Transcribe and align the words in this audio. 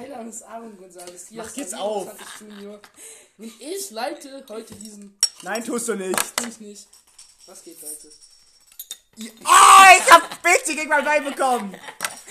Mein 0.00 0.08
Name 0.12 0.30
ist 0.30 0.42
Aaron 0.44 0.78
González. 0.78 1.28
Hier 1.28 1.42
Mach 1.42 1.48
ist 1.48 1.56
jetzt 1.58 1.74
auf. 1.74 2.08
Junior. 2.40 2.80
Und 3.36 3.52
ich 3.60 3.90
leite 3.90 4.42
heute 4.48 4.74
diesen. 4.76 5.14
Nein, 5.42 5.62
tust 5.62 5.88
du 5.88 5.94
nicht. 5.94 6.36
Tue 6.36 6.48
ich 6.48 6.60
nicht. 6.60 6.88
Was 7.44 7.62
geht 7.62 7.76
heute? 7.82 8.10
Ah, 9.44 9.88
ich 9.98 10.10
hab 10.10 10.32
Spezi 10.36 10.74
gegen 10.74 10.88
mein 10.88 11.04
Bein 11.04 11.22
bekommen. 11.24 11.76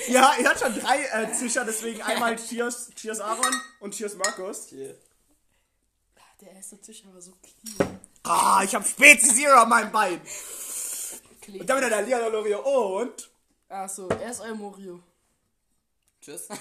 Ja, 0.07 0.33
ihr 0.39 0.49
habt 0.49 0.59
schon 0.59 0.73
drei 0.79 1.03
äh, 1.03 1.31
Zischer, 1.31 1.63
deswegen 1.63 2.01
einmal 2.01 2.37
Cheers, 2.37 2.89
Cheers 2.95 3.19
Aaron 3.19 3.53
und 3.81 3.93
Cheers 3.93 4.15
Markus. 4.15 4.69
Ah, 4.73 6.21
Der 6.41 6.51
erste 6.53 6.81
Tisch 6.81 7.03
war 7.05 7.21
so 7.21 7.33
clean. 7.43 7.99
Ah, 8.23 8.63
ich 8.63 8.73
hab 8.73 8.87
Spezi 8.87 9.35
Zero 9.35 9.61
an 9.61 9.69
meinem 9.69 9.91
Bein. 9.91 10.19
clean. 11.41 11.61
Und 11.61 11.69
dann 11.69 11.77
wieder 11.77 11.89
der 11.89 12.01
Leon 12.01 12.31
Lorio 12.31 12.61
und... 13.01 13.29
Achso, 13.67 14.07
er 14.07 14.31
ist 14.31 14.39
euer 14.39 14.55
Morio. 14.55 15.03
Tschüss. 16.29 16.47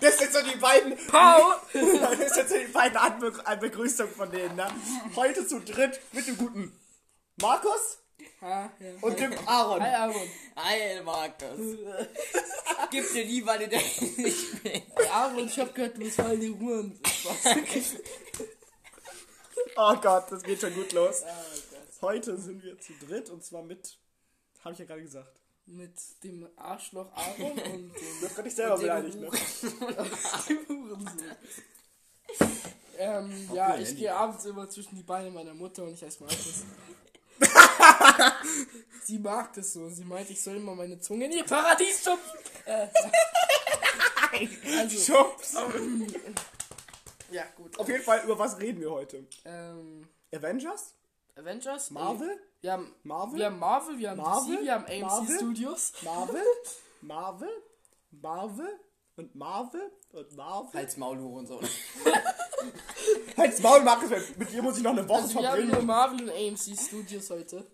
Das 0.00 0.18
sind 0.18 0.32
so 0.32 0.42
die 0.42 0.56
beiden... 0.58 0.96
Pau! 1.06 1.54
Das 1.72 2.34
sind 2.34 2.48
so 2.48 2.56
die 2.56 2.72
beiden 2.72 2.96
Anbe 2.96 3.32
An 3.44 3.60
Begrüßungen 3.60 4.12
von 4.12 4.30
denen, 4.30 4.56
ne? 4.56 4.66
Heute 5.16 5.46
zu 5.46 5.60
dritt 5.60 6.00
mit 6.12 6.26
dem 6.26 6.36
guten 6.36 6.72
Markus 7.40 7.98
Ha, 8.40 8.70
ja. 8.78 8.90
und 9.00 9.18
dem 9.18 9.32
Aaron. 9.46 9.82
Hi 9.82 9.94
Aaron. 9.94 10.28
Hi, 10.56 11.02
Markus. 11.02 11.58
Gib 12.90 13.12
dir 13.12 13.26
die, 13.26 13.44
weil 13.44 13.68
du 13.68 13.76
nicht 13.76 14.64
mehr. 14.64 14.82
Aaron, 15.12 15.46
ich 15.46 15.58
hab 15.58 15.74
gehört, 15.74 15.96
du 15.96 16.00
bist 16.00 16.16
voll 16.20 16.38
die 16.38 16.50
Huren. 16.50 16.98
Oh 19.76 19.94
Gott, 19.96 20.30
das 20.30 20.42
geht 20.42 20.60
schon 20.60 20.74
gut 20.74 20.92
los. 20.92 21.22
Gott. 21.22 22.02
Heute 22.02 22.36
sind 22.36 22.62
wir 22.62 22.78
zu 22.78 22.92
dritt 23.06 23.28
und 23.30 23.44
zwar 23.44 23.62
mit... 23.62 23.98
Habe 24.64 24.72
ich 24.72 24.78
ja 24.78 24.84
gerade 24.84 25.02
gesagt. 25.02 25.38
Mit 25.70 25.92
dem 26.24 26.48
Arschloch 26.56 27.12
Aaron 27.14 27.52
und 27.52 27.94
dem 27.94 28.20
Das 28.22 28.34
kann 28.34 28.46
ich 28.46 28.54
selber 28.54 28.78
beleidigt, 28.78 29.20
ne? 29.20 29.30
Ähm, 33.00 33.48
ja, 33.54 33.78
ich 33.78 33.96
gehe 33.96 34.12
abends 34.12 34.44
immer 34.44 34.68
zwischen 34.68 34.96
die 34.96 35.04
Beine 35.04 35.30
meiner 35.30 35.54
Mutter 35.54 35.84
und 35.84 35.94
ich 35.94 36.02
heiße 36.02 36.20
Markus. 36.20 36.64
sie 39.04 39.20
mag 39.20 39.52
das 39.52 39.72
so. 39.72 39.88
Sie 39.88 40.02
meint, 40.02 40.28
ich 40.30 40.42
soll 40.42 40.56
immer 40.56 40.74
meine 40.74 40.98
Zunge 40.98 41.26
in 41.26 41.32
ihr 41.32 41.44
Paradies 41.44 42.02
schubsen. 42.02 42.40
Äh, 42.64 42.88
also, 44.78 44.98
Schubs. 44.98 45.56
ja, 47.30 47.44
gut. 47.56 47.78
Auf 47.78 47.88
jeden 47.88 48.02
Fall, 48.02 48.24
über 48.24 48.36
was 48.36 48.58
reden 48.58 48.80
wir 48.80 48.90
heute? 48.90 49.24
Ähm, 49.44 50.08
Avengers? 50.34 50.92
Avengers? 51.36 51.92
Marvel? 51.92 52.36
Wir 52.60 52.72
haben 52.72 52.92
Marvel? 53.04 53.38
Wir 53.38 53.46
haben 53.46 53.58
Marvel, 53.58 53.98
wir 53.98 54.10
haben 54.10 54.16
Marvel? 54.16 54.56
DC, 54.56 54.64
wir 54.64 54.74
haben 54.74 54.84
AMC 54.84 55.00
Marvel? 55.00 55.36
Studios. 55.36 55.92
Marvel? 56.02 56.42
Marvel? 57.02 57.48
Marvel? 58.10 58.68
Und 59.16 59.34
Marvel? 59.34 59.92
Und 60.12 60.36
Marvel? 60.36 60.80
Halt's 60.80 60.96
Maul, 60.96 61.18
Hurensohn. 61.18 61.64
Halt's 63.36 63.60
Maul, 63.60 63.82
Markus, 63.82 64.10
mit 64.36 64.52
dir 64.52 64.62
muss 64.62 64.76
ich 64.76 64.82
noch 64.82 64.90
eine 64.90 65.08
Woche 65.08 65.22
Also 65.22 65.38
wir 65.38 65.48
haben 65.48 65.60
nur 65.60 65.68
verbringen. 65.68 65.86
Marvel 65.86 66.22
und 66.22 66.30
AMC 66.30 66.78
Studios 66.78 67.30
heute. 67.30 67.64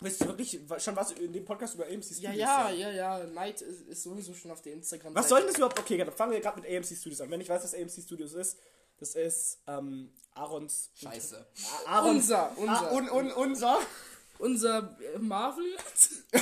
Willst 0.00 0.20
du 0.20 0.26
wirklich 0.26 0.60
schon 0.78 0.96
was 0.96 1.12
in 1.12 1.32
dem 1.32 1.44
Podcast 1.44 1.74
über 1.74 1.86
AMC 1.86 2.04
Studios 2.04 2.36
Ja, 2.36 2.68
ja, 2.70 2.90
ja, 2.90 3.18
ja. 3.18 3.26
Night 3.26 3.60
ist, 3.60 3.82
ist 3.82 4.02
sowieso 4.02 4.34
schon 4.34 4.50
auf 4.50 4.62
der 4.62 4.72
Instagram. 4.74 5.14
Was 5.14 5.28
soll 5.28 5.38
denn 5.40 5.48
das 5.48 5.56
überhaupt? 5.56 5.78
Okay, 5.78 5.96
dann 5.96 6.12
fangen 6.12 6.32
wir 6.32 6.40
gerade 6.40 6.60
mit 6.60 6.68
AMC 6.68 6.96
Studios 6.96 7.20
an. 7.20 7.30
Wenn 7.30 7.40
ich 7.40 7.48
weiß, 7.48 7.62
was 7.62 7.74
AMC 7.74 8.02
Studios 8.02 8.32
ist, 8.34 8.58
das 8.98 9.14
ist 9.14 9.58
ähm, 9.66 10.12
Aarons... 10.34 10.90
Scheiße. 10.94 11.46
Aaron, 11.86 12.16
Unser, 12.16 12.52
unser. 12.56 12.90
Ah, 12.90 12.92
un, 12.94 13.08
un, 13.10 13.32
unser. 13.32 13.78
Unser 14.38 14.98
äh, 15.14 15.18
Marvel? 15.18 15.64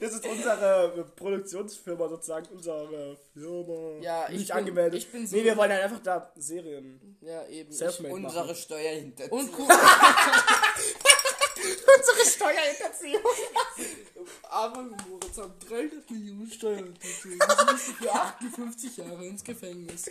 Das 0.00 0.12
ist 0.14 0.24
unsere 0.24 1.04
Produktionsfirma 1.16 2.08
sozusagen, 2.08 2.46
unsere 2.54 3.18
Firma. 3.34 4.00
Ja, 4.00 4.28
ich 4.30 4.38
nicht 4.38 4.48
bin- 4.48 4.56
angemeldet. 4.56 4.98
ich 5.02 5.10
bin 5.12 5.26
so- 5.26 5.36
nee, 5.36 5.44
wir 5.44 5.56
wollen 5.58 5.70
halt 5.72 5.82
einfach 5.82 6.02
da 6.02 6.32
Serien. 6.36 7.18
Ja, 7.20 7.44
eben. 7.48 7.70
Selfmade 7.72 8.14
Unsere 8.14 8.44
machen. 8.44 8.54
Steuerhinterziehung. 8.56 9.50
Unsere 11.96 12.30
Steuerhinterziehung. 12.30 13.22
aber 14.50 14.82
Moritz 14.82 15.38
haben 15.38 15.52
300 15.68 16.10
Millionen 16.10 16.50
Steuern 16.50 16.88
unterzogen. 16.88 17.38
Sie 17.66 17.72
müssen 17.72 17.94
für 17.94 18.12
58 18.12 18.96
Jahre 18.96 19.26
ins 19.26 19.44
Gefängnis. 19.44 20.06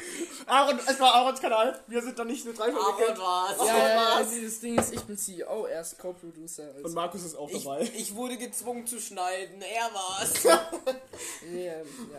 Aaron, 0.45 0.79
es 0.85 0.99
war 0.99 1.13
Aarons 1.15 1.39
Kanal. 1.39 1.79
Wir 1.87 2.01
sind 2.01 2.17
da 2.19 2.23
nicht 2.23 2.45
nur 2.45 2.53
drei 2.53 2.69
Aber 2.69 2.79
verwickelt. 2.95 3.17
was? 3.19 3.67
Ja, 3.67 3.77
ja, 3.77 3.89
ja, 3.89 4.13
also 4.15 4.41
das 4.41 4.59
Ding 4.59 4.77
ist, 4.77 4.93
ich 4.93 5.01
bin 5.01 5.17
CEO, 5.17 5.65
er 5.65 5.81
ist 5.81 5.97
Co-Producer. 5.97 6.69
Und 6.77 6.83
Also, 6.85 6.95
Markus 6.95 7.23
ist 7.23 7.35
auch 7.35 7.49
Ich, 7.49 7.63
dabei. 7.63 7.89
ich 7.95 8.15
wurde 8.15 8.37
gezwungen 8.37 8.85
zu 8.87 8.99
schneiden. 8.99 9.61
Er 9.61 9.93
war's. 9.93 10.43
ja. 10.43 11.73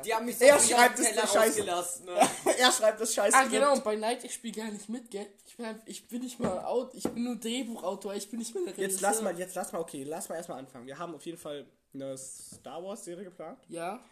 Die 0.05 0.15
haben 0.15 0.27
mich 0.27 0.41
Er 0.41 0.59
so 0.59 0.69
schreibt 0.75 0.91
auf 0.91 0.97
den 0.97 1.05
es, 1.05 1.11
Teller 1.11 1.23
der 1.23 1.29
Scheiß. 1.29 1.49
rausgelassen. 1.51 2.05
Ne? 2.07 2.21
er 2.59 2.73
schreibt 2.73 3.01
das 3.01 3.15
Scheiß. 3.15 3.35
Ah, 3.35 3.45
genau, 3.45 3.73
und 3.75 3.85
bei 3.85 3.97
Night, 3.97 4.25
ich 4.25 4.35
spiele 4.35 4.55
gar 4.63 4.71
nicht 4.71 4.89
mit, 4.89 5.11
gell? 5.11 5.27
Ich 5.47 5.57
bin, 5.57 5.67
halt- 5.67 5.83
ich 5.87 6.09
bin 6.09 6.23
nicht 6.23 6.39
mal 6.41 6.65
Autor, 6.65 6.95
ich 6.95 7.05
bin 7.05 7.25
nur 7.25 7.37
Drehbuchautor, 7.37 8.15
ich 8.15 8.29
bin 8.31 8.39
nicht 8.39 8.55
mal 8.55 8.65
der 8.65 8.75
Jetzt 8.77 9.01
lass 9.01 9.23
mal, 9.23 9.37
jetzt 9.39 9.55
lass 9.55 9.73
mal, 9.73 9.79
okay, 9.81 10.05
lass 10.05 10.29
mal 10.29 10.37
erstmal 10.37 10.59
anfangen. 10.59 10.87
Wir 10.87 10.99
haben 10.99 11.15
auf 11.15 11.25
jeden 11.27 11.39
Fall 11.39 11.67
eine 11.95 12.17
Star 12.19 12.83
Wars 12.83 13.05
Serie 13.05 13.25
geplant. 13.25 13.59
Ja? 13.69 14.03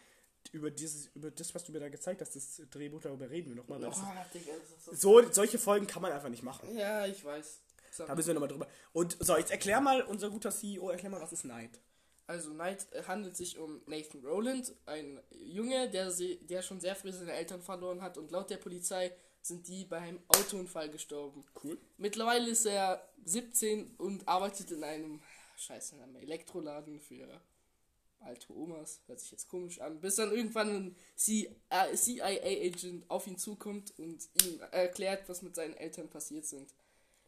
Über 0.51 0.71
dieses, 0.71 1.07
über 1.07 1.29
das, 1.29 1.53
was 1.53 1.63
du 1.65 1.71
mir 1.73 1.79
da 1.79 1.89
gezeigt 1.89 2.21
hast, 2.21 2.35
das 2.35 2.61
Drehbuch, 2.69 3.01
darüber 3.01 3.29
reden 3.29 3.49
wir 3.49 3.55
nochmal. 3.57 3.83
Oh. 3.83 3.93
Digga, 4.33 4.53
ist 4.91 5.01
So, 5.01 5.21
solche 5.31 5.57
Folgen 5.59 5.87
kann 5.87 6.01
man 6.01 6.11
einfach 6.13 6.29
nicht 6.29 6.43
machen. 6.43 6.69
so. 6.71 6.77
Ja, 6.77 7.05
ich 7.05 7.23
weiß. 7.23 7.59
Da 7.97 8.13
müssen 8.15 8.27
wir 8.27 8.33
nochmal 8.35 8.49
drüber. 8.49 8.67
Und 8.93 9.17
so, 9.19 9.35
jetzt 9.37 9.51
erklär 9.51 9.81
mal, 9.81 10.03
unser 10.03 10.29
guter 10.29 10.51
CEO, 10.51 10.89
erklär 10.89 11.09
mal, 11.09 11.21
was 11.21 11.33
ist 11.33 11.43
Night? 11.45 11.79
Also 12.27 12.51
Knight 12.51 12.85
äh, 12.93 13.03
handelt 13.03 13.35
sich 13.35 13.57
um 13.57 13.81
Nathan 13.87 14.23
Rowland, 14.25 14.73
ein 14.85 15.19
Junge, 15.31 15.89
der, 15.89 16.11
se- 16.11 16.35
der 16.37 16.61
schon 16.61 16.79
sehr 16.79 16.95
früh 16.95 17.11
seine 17.11 17.31
Eltern 17.33 17.61
verloren 17.61 18.01
hat 18.01 18.17
und 18.17 18.31
laut 18.31 18.49
der 18.49 18.57
Polizei 18.57 19.11
sind 19.41 19.67
die 19.67 19.85
bei 19.85 19.97
einem 19.99 20.19
Autounfall 20.27 20.89
gestorben. 20.89 21.43
Cool. 21.63 21.77
Mittlerweile 21.97 22.49
ist 22.49 22.65
er 22.65 23.01
17 23.25 23.95
und 23.97 24.27
arbeitet 24.27 24.71
in 24.71 24.83
einem, 24.83 25.21
scheiße, 25.57 25.95
in 25.95 26.01
einem 26.01 26.17
Elektroladen 26.17 26.99
für 26.99 27.27
alte 28.19 28.53
Omas. 28.55 29.01
Hört 29.07 29.19
sich 29.19 29.31
jetzt 29.31 29.47
komisch 29.49 29.79
an. 29.81 29.99
Bis 29.99 30.15
dann 30.15 30.31
irgendwann 30.31 30.69
ein 30.69 30.95
C- 31.15 31.55
äh, 31.69 31.95
CIA-Agent 31.95 33.09
auf 33.09 33.27
ihn 33.27 33.37
zukommt 33.37 33.97
und 33.97 34.27
ihm 34.43 34.59
erklärt, 34.71 35.27
was 35.29 35.41
mit 35.41 35.55
seinen 35.55 35.75
Eltern 35.75 36.09
passiert 36.09 36.45
sind. 36.45 36.73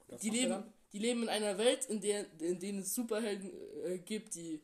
Das 0.08 0.22
Die 0.22 0.30
leben, 0.30 0.64
die 0.92 1.00
leben 1.00 1.24
in 1.24 1.30
einer 1.30 1.58
Welt, 1.58 1.86
in 1.86 2.02
der 2.02 2.26
in 2.42 2.60
denen 2.60 2.80
es 2.80 2.96
Superhelden 2.96 3.52
äh, 3.86 4.00
gibt, 4.00 4.36
die 4.36 4.60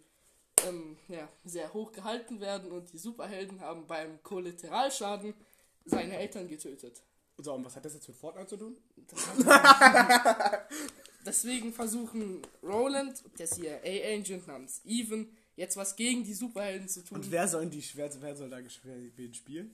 ähm, 0.68 0.98
ja, 1.08 1.30
sehr 1.44 1.74
hoch 1.74 1.92
gehalten 1.92 2.40
werden 2.40 2.72
und 2.72 2.92
die 2.92 2.98
Superhelden 2.98 3.60
haben 3.60 3.86
beim 3.88 4.22
Kollateralschaden 4.24 5.34
seine 5.86 6.18
Eltern 6.18 6.48
getötet. 6.48 7.02
So, 7.38 7.54
und 7.54 7.66
was 7.66 7.76
hat 7.76 7.86
das 7.86 7.94
jetzt 7.94 8.08
mit 8.08 8.18
Fortnite 8.18 8.48
zu 8.48 8.58
tun? 8.58 8.78
Deswegen 11.26 11.74
versuchen 11.74 12.42
Roland, 12.64 13.24
der 13.40 13.48
CIA-Agent 13.48 14.48
namens 14.48 14.82
Even, 14.86 15.36
jetzt 15.56 15.78
was 15.78 15.96
gegen 15.96 16.24
die 16.24 16.34
Superhelden 16.34 16.88
zu 16.88 17.04
tun. 17.04 17.18
Und 17.18 17.32
wer 17.32 17.48
soll 17.48 17.66
die, 17.68 17.84
wer, 17.96 18.10
wer 18.22 18.36
soll 18.36 18.50
da 18.50 18.60
wen 18.84 19.34
spielen? 19.34 19.74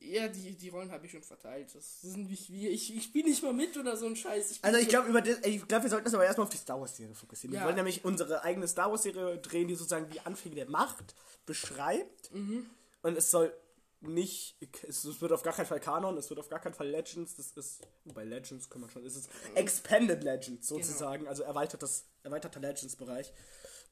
ja, 0.00 0.28
die, 0.28 0.52
die 0.52 0.68
Rollen 0.68 0.90
habe 0.90 1.06
ich 1.06 1.12
schon 1.12 1.22
verteilt. 1.22 1.74
Das 1.74 2.00
sind 2.02 2.28
nicht 2.28 2.50
wir. 2.50 2.70
Ich, 2.70 2.94
ich 2.94 3.04
spiele 3.04 3.28
nicht 3.28 3.42
mal 3.42 3.52
mit 3.52 3.76
oder 3.76 3.96
so 3.96 4.06
ein 4.06 4.16
Scheiß. 4.16 4.50
Ich 4.50 4.64
Also 4.64 4.78
ich 4.78 4.88
glaube, 4.88 5.08
über 5.08 5.20
das, 5.20 5.38
ich 5.44 5.66
glaube, 5.66 5.84
wir 5.84 5.90
sollten 5.90 6.06
uns 6.06 6.14
aber 6.14 6.24
erstmal 6.24 6.46
auf 6.46 6.52
die 6.52 6.58
Star 6.58 6.80
Wars 6.80 6.96
Serie 6.96 7.14
fokussieren. 7.14 7.54
Ja. 7.54 7.60
Wir 7.60 7.66
wollen 7.66 7.76
nämlich 7.76 8.04
unsere 8.04 8.42
eigene 8.42 8.68
Star 8.68 8.90
Wars 8.90 9.02
Serie 9.02 9.38
drehen, 9.38 9.68
die 9.68 9.74
sozusagen 9.74 10.08
die 10.10 10.20
Anfänge 10.20 10.54
der 10.54 10.68
Macht 10.68 11.14
beschreibt. 11.44 12.32
Mhm. 12.32 12.68
Und 13.02 13.16
es 13.16 13.30
soll 13.30 13.52
nicht, 14.00 14.56
es 14.86 15.20
wird 15.20 15.32
auf 15.32 15.42
gar 15.42 15.54
keinen 15.54 15.66
Fall 15.66 15.80
Kanon, 15.80 16.16
es 16.18 16.28
wird 16.28 16.38
auf 16.38 16.48
gar 16.48 16.60
keinen 16.60 16.74
Fall 16.74 16.88
Legends, 16.88 17.34
das 17.34 17.52
ist, 17.56 17.86
bei 18.04 18.24
Legends 18.24 18.68
kann 18.68 18.82
man 18.82 18.90
schon, 18.90 19.04
es 19.04 19.16
ist 19.16 19.30
Expanded 19.54 20.22
Legends 20.22 20.68
Genau. 20.68 20.80
sozusagen, 20.82 21.26
also 21.26 21.42
erweitertes, 21.42 22.04
erweiterter 22.22 22.60
Legends-Bereich. 22.60 23.32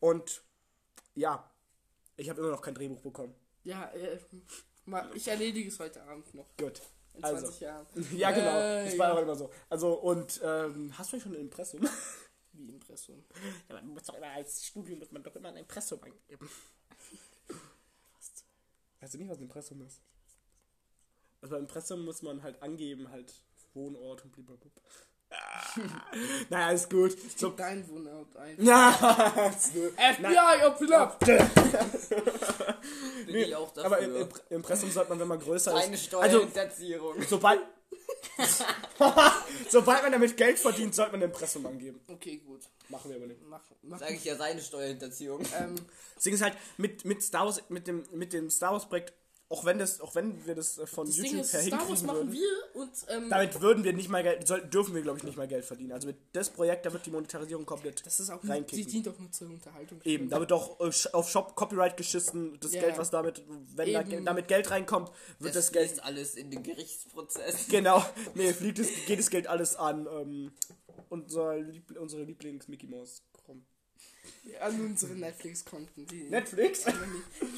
Und 0.00 0.42
ja, 1.14 1.50
ich 2.16 2.28
habe 2.28 2.40
immer 2.40 2.50
noch 2.50 2.62
kein 2.62 2.74
Drehbuch 2.74 3.00
bekommen. 3.00 3.34
Ja, 3.64 3.90
äh, 3.92 4.18
mal, 4.84 5.10
ich 5.14 5.26
erledige 5.26 5.68
es 5.68 5.78
heute 5.78 6.02
Abend 6.02 6.32
noch. 6.34 6.56
Gut. 6.56 6.80
In 7.14 7.24
Also. 7.24 7.46
20 7.46 7.60
Jahren. 7.60 7.86
Ja, 8.16 8.30
genau. 8.30 8.58
Äh, 8.58 8.84
das 8.86 8.98
war 8.98 9.06
ja. 9.06 9.12
aber 9.12 9.22
immer 9.22 9.36
so. 9.36 9.50
Also, 9.68 9.94
und 9.94 10.40
ähm, 10.42 10.96
hast 10.98 11.12
du 11.12 11.20
schon 11.20 11.32
ein 11.32 11.40
Impressum? 11.40 11.88
Wie 12.52 12.68
Impressum. 12.68 13.24
Ja, 13.68 13.76
man 13.76 13.88
muss 13.88 14.04
doch 14.04 14.14
immer 14.14 14.28
als 14.28 14.66
Studium 14.66 14.98
muss 15.00 15.10
man 15.10 15.22
doch 15.22 15.34
immer 15.34 15.48
ein 15.48 15.56
Impressum 15.56 16.02
eingeben. 16.02 16.48
Weißt 19.00 19.14
du 19.14 19.18
nicht, 19.18 19.28
was 19.28 19.38
ein 19.38 19.44
Impressum 19.44 19.82
ist? 19.82 20.00
Also 21.40 21.56
beim 21.56 21.62
Impressum 21.64 22.04
muss 22.04 22.22
man 22.22 22.42
halt 22.42 22.62
angeben, 22.62 23.10
halt 23.10 23.34
Wohnort 23.74 24.24
und 24.24 24.32
blablabla. 24.32 24.70
naja, 26.50 26.70
ist 26.70 26.88
gut. 26.90 27.16
So, 27.36 27.48
Gib 27.48 27.56
dein 27.58 27.88
Wohnort 27.88 28.36
ein. 28.36 28.56
ja, 28.64 28.92
FBI, 28.92 30.66
open 30.66 30.92
up! 30.92 31.18
Bin 33.26 33.36
ich 33.36 33.56
auch 33.56 33.72
dafür. 33.72 33.84
aber 33.86 33.98
im, 33.98 34.14
im 34.16 34.28
Impressum 34.50 34.90
sollte 34.90 35.10
man, 35.10 35.20
wenn 35.20 35.28
man 35.28 35.40
größer 35.40 35.74
Eine 35.74 35.94
ist. 35.94 36.14
Also, 36.14 36.38
Steuerhinterziehung. 36.38 37.22
sobald. 37.28 37.60
sobald 39.68 40.02
man 40.02 40.12
damit 40.12 40.36
Geld 40.36 40.58
verdient, 40.58 40.94
sollte 40.94 41.12
man 41.12 41.22
ein 41.22 41.30
Impressum 41.30 41.66
angeben. 41.66 42.00
Okay, 42.08 42.38
gut. 42.44 42.62
Machen 42.88 43.10
wir 43.10 43.16
aber 43.16 43.26
nicht. 43.26 43.40
Mach, 43.46 43.62
mach. 43.82 43.98
Sag 43.98 44.10
ich 44.10 44.24
ja 44.24 44.36
seine 44.36 44.60
Steuerhinterziehung. 44.60 45.40
Ähm, 45.58 45.74
Das 46.14 46.24
Ding 46.24 46.34
ist 46.34 46.42
halt, 46.42 46.56
mit, 46.76 47.04
mit 47.04 47.22
Star 47.22 47.46
Wars, 47.46 47.62
mit 47.68 47.86
dem, 47.86 48.04
mit 48.12 48.32
dem 48.32 48.50
Star 48.50 48.72
Wars 48.72 48.88
Projekt 48.88 49.12
auch 49.54 49.64
wenn 49.64 49.78
das, 49.78 50.00
auch 50.00 50.16
wenn 50.16 50.44
wir 50.46 50.56
das 50.56 50.78
äh, 50.78 50.86
von 50.86 51.06
Das 51.06 51.16
YouTube 51.16 51.32
Ding 51.32 51.40
ist, 51.42 51.52
her 51.52 51.62
Star 51.62 51.88
Wars 51.88 52.02
machen 52.02 52.16
würden, 52.16 52.32
wir 52.32 52.50
und 52.74 52.90
ähm, 53.08 53.30
damit 53.30 53.60
würden 53.60 53.84
wir 53.84 53.92
nicht 53.92 54.08
mal 54.08 54.24
Geld, 54.24 54.48
soll, 54.48 54.62
dürfen 54.62 54.96
wir 54.96 55.02
glaube 55.02 55.18
ich 55.18 55.24
nicht 55.24 55.36
mal 55.36 55.46
Geld 55.46 55.64
verdienen. 55.64 55.92
Also 55.92 56.08
mit 56.08 56.16
das 56.32 56.50
Projekt, 56.50 56.84
da 56.86 56.92
wird 56.92 57.06
die 57.06 57.10
Monetarisierung 57.12 57.64
komplett 57.64 58.04
das 58.04 58.18
ist 58.18 58.30
auch 58.30 58.40
die 58.40 58.48
reinkicken. 58.48 58.90
dient 58.90 59.06
doch 59.06 59.16
nur 59.16 59.30
zur 59.30 59.48
Unterhaltung. 59.50 60.00
Eben, 60.02 60.28
da 60.28 60.40
wird 60.40 60.50
doch 60.50 60.80
äh, 60.80 60.90
auf 61.12 61.30
Shop 61.30 61.54
Copyright 61.54 61.96
geschissen. 61.96 62.58
Das 62.60 62.72
Ja. 62.72 62.80
Geld, 62.80 62.98
was 62.98 63.10
damit, 63.10 63.44
wenn 63.76 63.92
da, 63.92 64.02
damit 64.02 64.48
Geld 64.48 64.70
reinkommt, 64.72 65.12
wird 65.38 65.54
Das 65.54 65.66
das, 65.66 65.72
Geld 65.72 65.90
fließt 65.90 66.04
alles 66.04 66.34
in 66.34 66.50
den 66.50 66.64
Gerichtsprozess. 66.64 67.66
genau, 67.68 68.04
nee, 68.34 68.52
fliegt 68.52 68.80
es, 68.80 68.88
geht 69.06 69.20
das 69.20 69.30
Geld 69.30 69.46
alles 69.46 69.76
an 69.76 70.08
ähm, 70.10 70.52
unser 71.10 71.58
Liebl 71.58 71.96
unsere 71.98 72.24
Lieblings 72.24 72.66
Mickey 72.66 72.88
Mouse. 72.88 73.22
Komm. 73.46 73.64
An 74.60 74.80
unsere 74.80 75.14
Netflix-Konten. 75.14 76.06
Netflix? 76.30 76.84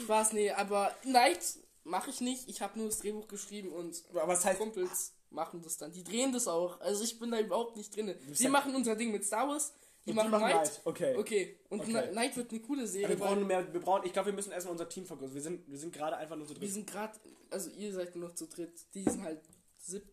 Spaß, 0.05 0.33
nee, 0.35 0.51
aber 0.51 0.95
Night 1.05 1.59
mache 1.87 2.11
ich 2.11 2.21
nicht. 2.21 2.49
Ich 2.49 2.61
habe 2.61 2.79
nur 2.79 2.89
das 2.89 2.99
Drehbuch 2.99 3.29
geschrieben 3.29 3.73
und 3.73 4.03
Aber 4.11 4.29
was 4.29 4.45
heißt 4.45 4.59
Kumpels 4.59 5.13
machen 5.31 5.63
das 5.63 5.77
dann. 5.79 5.93
Die 5.93 6.05
drehen 6.05 6.33
das 6.33 6.47
auch. 6.49 6.81
Also 6.81 7.03
ich 7.05 7.19
bin 7.19 7.31
da 7.31 7.41
überhaupt 7.41 7.77
nicht 7.77 7.95
drin. 7.97 8.15
Die 8.39 8.43
ja- 8.43 8.51
machen 8.51 8.75
unser 8.75 8.95
Ding 8.97 9.13
mit 9.13 9.25
Star 9.25 9.49
Wars. 9.49 9.73
Die, 10.05 10.11
Und 10.11 10.17
machen, 10.17 10.31
Night. 10.31 10.81
Okay. 10.85 11.17
Okay. 11.17 11.59
Und 11.69 11.81
Okay. 11.81 11.93
Ni- 12.09 12.15
Night 12.15 12.37
wird 12.37 12.53
eine 12.53 12.61
coole 12.61 12.87
Serie. 12.87 13.09
Wir 13.09 13.17
brauchen 13.17 13.45
mehr, 13.45 13.73
wir 13.73 13.81
brauchen, 13.81 14.07
ich 14.07 14.13
glaube, 14.13 14.27
wir 14.27 14.35
müssen 14.35 14.53
erstmal 14.53 14.71
unser 14.73 14.89
Team 14.89 15.05
vergrößern. 15.05 15.35
Wir 15.35 15.43
sind, 15.43 15.69
wir 15.69 15.79
sind 15.79 15.93
gerade 15.93 16.17
einfach 16.17 16.37
nur 16.37 16.47
zu 16.47 16.55
wir 16.55 16.61
dritt. 16.61 16.73
sind 16.73 16.87
gerade, 16.89 17.19
also 17.51 17.71
ihr 17.71 17.93
seid 17.93 18.15
nur 18.15 18.29
noch 18.29 18.35
zu 18.37 18.47
dritt. 18.47 18.73
Die 18.95 19.03
sind 19.03 19.25
halt 19.25 19.41
sieb 19.79 20.05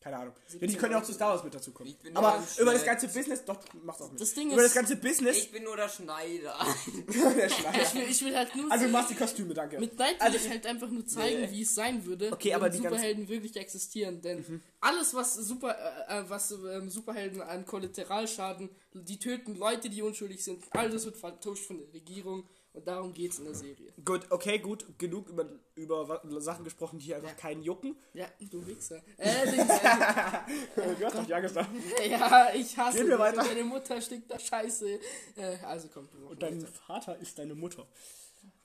Keine 0.00 0.16
Ahnung. 0.16 0.34
Ja, 0.36 0.42
die 0.52 0.58
17 0.60 0.78
können 0.78 0.92
ja 0.92 0.98
auch 1.00 1.02
zu 1.04 1.12
Star 1.12 1.30
Wars 1.32 1.42
mit 1.42 1.52
dazu 1.52 1.72
kommen. 1.72 1.88
Ich 1.90 1.98
bin 1.98 2.16
Aber 2.16 2.40
über 2.60 2.72
das 2.72 2.84
ganze 2.84 3.08
Business, 3.08 3.44
doch, 3.44 3.56
du 3.64 3.78
machst 3.78 4.00
auch 4.00 4.12
mit. 4.12 4.20
Das 4.20 4.32
Ding 4.32 4.46
über 4.52 4.62
ist- 4.62 4.66
das 4.68 4.74
ganze 4.74 4.94
Business, 4.96 5.36
Ich 5.38 5.50
bin 5.50 5.64
nur 5.64 5.76
der 5.76 5.88
Schneider. 5.88 6.54
der 7.36 7.48
Schneider. 7.48 7.82
ich, 7.82 7.94
will, 7.94 8.02
ich 8.08 8.24
will 8.24 8.36
halt 8.36 8.54
nur 8.54 8.70
Also 8.70 8.84
du 8.84 8.90
machst 8.92 9.10
die 9.10 9.14
Kostüme, 9.16 9.54
danke. 9.54 9.80
Mit 9.80 9.98
Night 9.98 10.12
will 10.20 10.26
Also 10.26 10.36
ich 10.38 10.48
halt 10.48 10.66
einfach 10.66 10.88
nur 10.88 11.04
zeigen, 11.04 11.40
Nee. 11.40 11.50
wie 11.50 11.62
es 11.62 11.74
sein 11.74 12.06
würde, 12.06 12.30
Okay, 12.32 12.54
aber 12.54 12.66
wenn 12.66 12.72
die 12.72 12.78
Superhelden 12.78 13.28
wirklich 13.28 13.56
existieren. 13.56 14.22
Denn 14.22 14.62
alles, 14.80 15.14
was 15.14 15.34
Super, 15.34 15.76
äh, 16.08 16.20
äh, 16.20 16.24
was 16.30 16.52
ähm, 16.52 16.88
Superhelden 16.88 17.42
an 17.42 17.66
Kollateralschaden, 17.66 18.70
die 18.94 19.18
töten 19.18 19.56
Leute, 19.56 19.90
die 19.90 20.02
unschuldig 20.02 20.42
sind, 20.44 20.62
all 20.70 20.90
das 20.90 21.04
wird 21.06 21.16
vertuscht 21.16 21.66
von 21.66 21.78
der 21.78 21.92
Regierung. 21.92 22.48
Und 22.72 22.86
darum 22.86 23.12
geht's 23.12 23.38
in 23.38 23.44
der 23.46 23.54
Serie. 23.54 23.92
Gut, 24.04 24.30
okay, 24.30 24.58
gut. 24.58 24.84
Genug 24.98 25.28
über, 25.28 25.46
über 25.74 26.40
Sachen 26.40 26.64
gesprochen, 26.64 26.98
die 26.98 27.06
hier 27.06 27.16
einfach 27.16 27.36
keinen 27.36 27.62
jucken. 27.62 27.96
Ja, 28.12 28.26
du 28.38 28.64
Wichser. 28.66 29.02
Äh, 29.16 29.50
Dings, 29.50 29.68
äh, 30.76 30.94
du 30.98 31.04
hast 31.04 31.16
doch 31.16 31.26
ja 31.26 31.40
gesagt. 31.40 31.70
ja, 32.08 32.50
ich 32.54 32.76
hasse 32.76 32.98
Gehen 32.98 33.08
wir 33.08 33.18
weiter. 33.18 33.42
Deine 33.42 33.64
Mutter 33.64 34.00
stinkt 34.00 34.28
nach 34.28 34.38
Scheiße. 34.38 35.00
Äh, 35.36 35.56
also 35.64 35.88
komm, 35.92 36.08
wir 36.12 36.20
machen 36.20 36.32
Und 36.32 36.42
dein 36.42 36.62
weiter. 36.62 36.72
Vater 36.72 37.16
ist 37.18 37.38
deine 37.38 37.54
Mutter. 37.54 37.86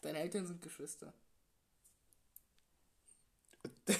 Deine 0.01 0.19
Eltern 0.19 0.45
sind 0.45 0.61
Geschwister. 0.61 1.13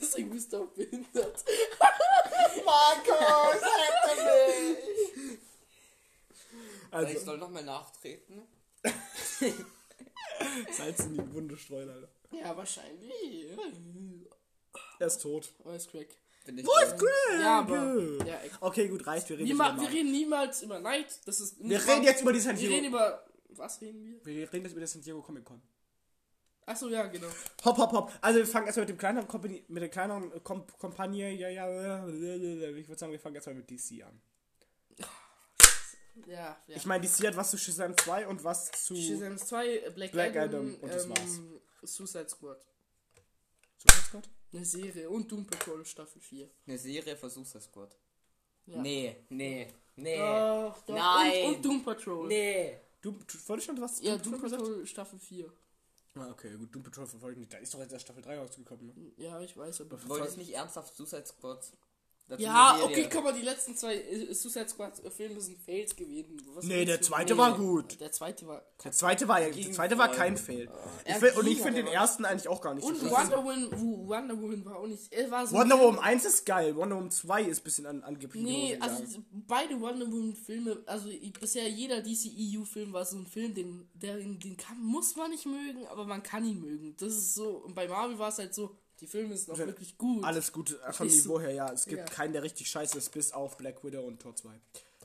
Deswegen 0.00 0.30
bist 0.30 0.52
du 0.52 0.62
auch 0.62 0.68
behindert. 0.68 1.44
Markus, 2.64 3.62
rette 3.62 4.22
mich! 4.24 5.29
Ich 6.90 6.94
Also, 6.94 7.18
soll 7.20 7.38
nochmal 7.38 7.64
nachtreten. 7.64 8.42
Salz 10.72 11.00
in 11.00 11.14
die 11.14 11.32
Wunde 11.34 11.56
streuen, 11.56 11.88
Alter. 11.88 12.08
Ja, 12.32 12.56
wahrscheinlich. 12.56 13.46
Er 14.98 15.06
ist 15.06 15.18
tot. 15.22 15.52
Oh, 15.64 15.70
ist 15.70 15.90
crack. 15.90 16.08
Bin 16.46 16.58
ich 16.58 16.66
Wo 16.66 16.70
ist 16.82 16.96
Greg? 16.98 17.40
Ja, 17.40 17.58
aber. 17.60 18.24
Ja. 18.26 18.38
Okay, 18.60 18.88
gut, 18.88 19.06
reicht. 19.06 19.28
Wir 19.28 19.36
reden, 19.36 19.46
Wir, 19.46 19.50
jetzt 19.54 19.58
ma- 19.58 19.72
über 19.74 19.82
wir 19.82 19.90
reden 19.90 20.10
niemals 20.10 20.62
über 20.62 20.80
Night. 20.80 21.20
Das 21.26 21.40
ist 21.40 21.56
wir 21.62 21.86
reden 21.86 22.02
jetzt 22.02 22.22
über 22.22 22.32
die 22.32 22.40
San 22.40 22.58
Wir 22.58 22.68
reden 22.70 22.82
Diego. 22.84 22.96
über. 22.96 23.26
Was 23.50 23.80
reden 23.80 24.02
wir? 24.04 24.24
Wir 24.24 24.50
reden 24.52 24.64
jetzt 24.64 24.72
über 24.72 24.80
die 24.80 24.86
San 24.86 25.02
Diego 25.02 25.20
Comic 25.20 25.44
Con. 25.44 25.60
Achso, 26.64 26.88
ja, 26.88 27.06
genau. 27.08 27.26
Hopp, 27.64 27.76
hopp, 27.78 27.92
hopp. 27.92 28.12
Also 28.20 28.38
wir 28.38 28.46
fangen 28.46 28.66
erstmal 28.66 28.84
mit 28.86 28.90
dem 28.90 28.98
kleineren 28.98 29.26
Company, 29.28 29.64
mit 29.68 29.82
der 29.82 29.88
kleineren 29.90 30.42
Komp 30.44 30.78
Kompanie, 30.78 31.30
ja, 31.36 31.48
ja, 31.48 32.06
ich 32.06 32.14
würde 32.88 32.96
sagen, 32.98 33.12
wir 33.12 33.18
fangen 33.20 33.34
erstmal 33.34 33.56
mit 33.56 33.68
DC 33.70 34.02
an. 34.04 34.20
Ja, 36.30 36.56
ja. 36.68 36.76
Ich 36.76 36.86
meine, 36.86 37.04
DC 37.04 37.26
hat 37.26 37.36
was 37.36 37.50
zu 37.50 37.58
Shazam 37.58 37.96
2 37.96 38.28
und 38.28 38.44
was 38.44 38.70
zu 38.70 38.94
Shazam 38.94 39.36
2, 39.36 39.90
Black, 39.90 40.12
Black 40.12 40.36
Adam, 40.36 40.44
Adam 40.60 40.74
und 40.76 40.92
das 40.92 41.04
ähm, 41.04 41.60
Suicide 41.82 42.28
Squad. 42.28 42.64
Suicide 43.76 44.06
Squad? 44.06 44.28
Eine 44.52 44.64
Serie 44.64 45.10
und 45.10 45.30
Doom 45.30 45.44
Patrol 45.46 45.84
Staffel 45.84 46.22
4. 46.22 46.48
Eine 46.66 46.78
Serie 46.78 47.16
für 47.16 47.28
Suicide 47.28 47.62
Squad. 47.62 47.96
Ja. 48.66 48.80
Nee, 48.80 49.16
nee, 49.28 49.66
nee. 49.96 50.18
Doch, 50.18 50.82
doch. 50.86 50.94
Nein. 50.94 51.46
Und, 51.46 51.54
und 51.56 51.64
Doom 51.64 51.82
Patrol. 51.82 52.28
Nee. 52.28 52.78
Du, 53.00 53.12
du 53.12 53.48
wolltest 53.48 53.66
schon 53.66 53.80
was? 53.80 54.00
Ja, 54.00 54.16
Doom 54.16 54.32
Doom 54.32 54.42
Patrol 54.42 54.58
Patrol 54.58 54.86
Staffel 54.86 55.18
4. 55.18 55.42
gesagt? 55.44 55.60
Ah, 56.14 56.30
okay, 56.30 56.56
gut, 56.56 56.72
Doom 56.72 56.82
Patrol 56.82 57.06
verfolge 57.06 57.34
ich 57.34 57.38
nicht. 57.40 57.52
Da 57.52 57.58
ist 57.58 57.74
doch 57.74 57.80
jetzt 57.80 57.92
erst 57.92 58.04
Staffel 58.04 58.22
3 58.22 58.38
rausgekommen, 58.38 58.86
ne? 58.86 59.12
Ja, 59.16 59.40
ich 59.40 59.56
weiß, 59.56 59.80
aber. 59.80 59.96
Du 59.96 60.08
wolltest 60.08 60.36
nicht 60.36 60.52
ernsthaft 60.52 60.94
Suicide 60.94 61.26
Squad. 61.26 61.72
Dazu 62.30 62.42
Ja, 62.42 62.78
okay, 62.82 63.08
guck 63.12 63.24
mal, 63.24 63.32
die 63.32 63.42
letzten 63.42 63.76
zwei 63.76 63.96
äh, 63.96 64.32
Suicide 64.34 64.68
Squad 64.68 65.04
äh, 65.04 65.10
Filme 65.10 65.40
sind 65.40 65.58
Fails 65.58 65.94
gewesen. 65.94 66.40
Was 66.54 66.64
Nee, 66.64 66.84
der 66.84 67.00
zweite 67.02 67.34
Nee, 67.34 67.38
war 67.40 67.56
gut. 67.58 68.00
Der 68.00 68.12
zweite 68.12 68.46
war. 68.46 68.62
Der 68.82 68.92
zweite 68.92 69.28
war 69.28 69.40
ja, 69.42 69.50
der 69.50 69.72
zweite 69.72 69.98
war 69.98 70.10
kein 70.10 70.36
Fail. 70.36 70.70
Ich 71.04 71.14
find, 71.16 71.36
und 71.36 71.46
ich 71.46 71.60
finde 71.60 71.82
den 71.82 71.92
ersten 71.92 72.24
eigentlich 72.24 72.48
auch 72.48 72.60
gar 72.60 72.74
nicht 72.74 72.84
Und 72.84 72.96
so 72.96 73.08
schlecht. 73.08 73.16
Wonder 73.32 73.38
Woman, 73.44 73.68
Wo- 73.72 74.08
Wonder 74.08 74.40
Woman 74.40 74.64
war 74.64 74.76
auch 74.76 74.86
nicht. 74.86 75.12
Er 75.12 75.30
war 75.30 75.46
so 75.46 75.56
Wonder 75.56 75.78
Woman 75.78 75.98
1 76.00 76.24
ist 76.24 76.46
geil, 76.46 76.74
Wonder 76.76 76.96
Woman 76.96 77.10
2 77.10 77.42
ist 77.42 77.60
ein 77.60 77.64
bisschen 77.64 77.86
an, 77.86 78.02
angeblich. 78.02 78.42
Nee, 78.42 78.74
ich 78.74 78.82
also 78.82 79.04
sagen. 79.04 79.26
beide 79.46 79.80
Wonder 79.80 80.06
Woman 80.06 80.34
Filme, 80.34 80.78
also 80.86 81.08
i- 81.08 81.32
bisher 81.38 81.68
jeder 81.68 82.00
DCEU 82.00 82.64
Film 82.64 82.92
war 82.92 83.04
so 83.04 83.16
ein 83.18 83.26
Film, 83.26 83.54
den, 83.54 83.88
der, 83.94 84.16
den 84.16 84.56
kann, 84.56 84.80
muss 84.80 85.16
man 85.16 85.30
nicht 85.30 85.46
mögen, 85.46 85.86
aber 85.88 86.04
man 86.04 86.22
kann 86.22 86.44
ihn 86.44 86.60
mögen. 86.60 86.94
Das 86.98 87.08
ist 87.12 87.34
so, 87.34 87.48
und 87.58 87.74
bei 87.74 87.88
Marvel 87.88 88.18
war 88.18 88.28
es 88.28 88.38
halt 88.38 88.54
so, 88.54 88.76
die 89.00 89.06
Filme 89.06 89.36
sind 89.36 89.52
auch 89.52 89.58
Ja, 89.58 89.66
wirklich 89.66 89.96
gut. 89.98 90.24
Alles 90.24 90.52
gut 90.52 90.78
äh, 90.86 90.92
vom 90.92 91.06
Ist 91.06 91.22
so- 91.22 91.30
Niveau 91.30 91.40
her, 91.40 91.52
ja. 91.52 91.72
Es 91.72 91.84
gibt 91.86 91.98
Ja. 91.98 92.04
keinen, 92.14 92.32
der 92.32 92.42
richtig 92.42 92.68
scheiße 92.70 92.98
ist, 92.98 93.10
bis 93.12 93.32
auf 93.32 93.56
Black 93.56 93.82
Widow 93.84 94.02
und 94.02 94.20
Tor 94.20 94.34
2. 94.36 94.50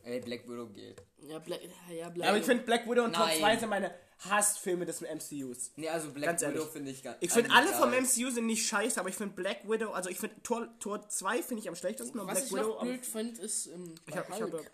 Ey, 0.03 0.19
Black 0.19 0.47
Widow 0.47 0.67
geht. 0.67 1.01
Ja, 1.17 1.39
Black, 1.39 1.61
ja, 1.91 2.09
Black 2.09 2.27
Aber 2.29 2.37
ich 2.37 2.45
finde 2.45 2.63
Black 2.63 2.85
Widow 2.89 3.03
und 3.05 3.13
Tor 3.13 3.25
Nein. 3.25 3.39
2 3.39 3.57
sind 3.57 3.69
meine 3.69 3.91
Hassfilme 4.29 4.85
des 4.85 5.01
MCUs. 5.01 5.71
Nee, 5.77 5.89
also 5.89 6.11
Black 6.11 6.37
Ganz. 6.37 6.41
Widow 6.43 6.65
finde 6.65 6.91
ich 6.91 7.01
gar 7.01 7.15
Ich 7.21 7.31
finde 7.31 7.49
eigentlich 7.51 7.73
alle 7.73 7.81
vom 7.81 7.91
geil. 7.91 8.01
MCU 8.03 8.29
sind 8.29 8.45
nicht 8.45 8.67
scheiße, 8.67 8.99
aber 8.99 9.09
ich 9.09 9.15
finde 9.15 9.33
Black 9.33 9.67
Widow, 9.67 9.91
also 9.91 10.09
ich 10.09 10.19
finde 10.19 10.35
Tor, 10.43 10.67
Tor 10.79 11.07
2 11.09 11.41
finde 11.41 11.61
ich 11.63 11.69
am 11.69 11.75
schlechtesten 11.75 12.19
und 12.19 12.27
Was 12.27 12.33
Black 12.35 12.45
ich 12.45 12.51
Widow 12.53 12.67
noch 12.75 12.81
blöd 12.81 13.05
finde, 13.05 13.41
ist 13.41 13.65
ähm, 13.67 13.95
Ich 14.07 14.15
hab- 14.15 14.29
ich 14.29 14.35
Hulk. 14.35 14.53
habe- 14.53 14.57
Und 14.57 14.71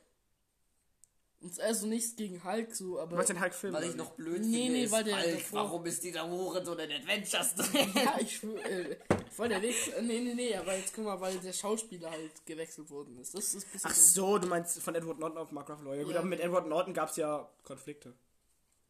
also 1.59 1.87
nichts 1.87 2.15
gegen 2.15 2.43
Hulk 2.43 2.75
so, 2.75 2.99
aber. 2.99 3.15
Meinst 3.15 3.29
den 3.29 3.41
Hulk-Film? 3.41 3.73
Was 3.73 3.83
ich 3.85 3.95
noch 3.95 4.11
blöd 4.11 4.41
Nee, 4.41 4.57
finde, 4.65 4.71
nee, 4.73 4.83
ist, 4.83 4.91
weil 4.91 5.03
der 5.03 5.15
Alter, 5.17 5.31
davor- 5.37 5.53
warum 5.53 5.85
ist 5.85 6.03
dieser 6.03 6.29
Hure 6.29 6.63
so 6.63 6.73
in 6.75 6.91
Adventures 6.91 7.55
drin? 7.55 7.89
ja, 7.95 8.15
ich 8.19 8.37
schwör, 8.37 8.63
äh, 8.65 8.97
voll 9.31 9.49
der 9.49 9.61
Weg. 9.61 9.75
Nee, 10.01 10.19
nee, 10.19 10.33
nee, 10.35 10.55
aber 10.55 10.75
jetzt 10.77 10.93
guck 10.93 11.05
mal, 11.05 11.19
weil 11.19 11.37
der 11.39 11.53
Schauspieler 11.53 12.11
halt 12.11 12.45
gewechselt 12.45 12.89
worden 12.89 13.17
ist. 13.19 13.33
Das 13.33 13.53
ist 13.55 13.65
Ach 13.83 13.93
so, 13.95 14.37
du 14.37 14.47
meinst 14.47 14.79
von 14.81 14.93
Edward 14.95 15.19
Norton 15.19 15.37
auf 15.39 15.51
Mark 15.51 15.69
Ruffalo. 15.69 15.93
Ja 15.93 16.03
gut, 16.03 16.13
Ja. 16.13 16.19
aber 16.19 16.27
mit 16.27 16.39
Edward 16.39 16.67
Norton 16.67 16.93
gab 16.93 17.09
es 17.09 17.15
ja 17.17 17.49
Konflikte. 17.63 18.13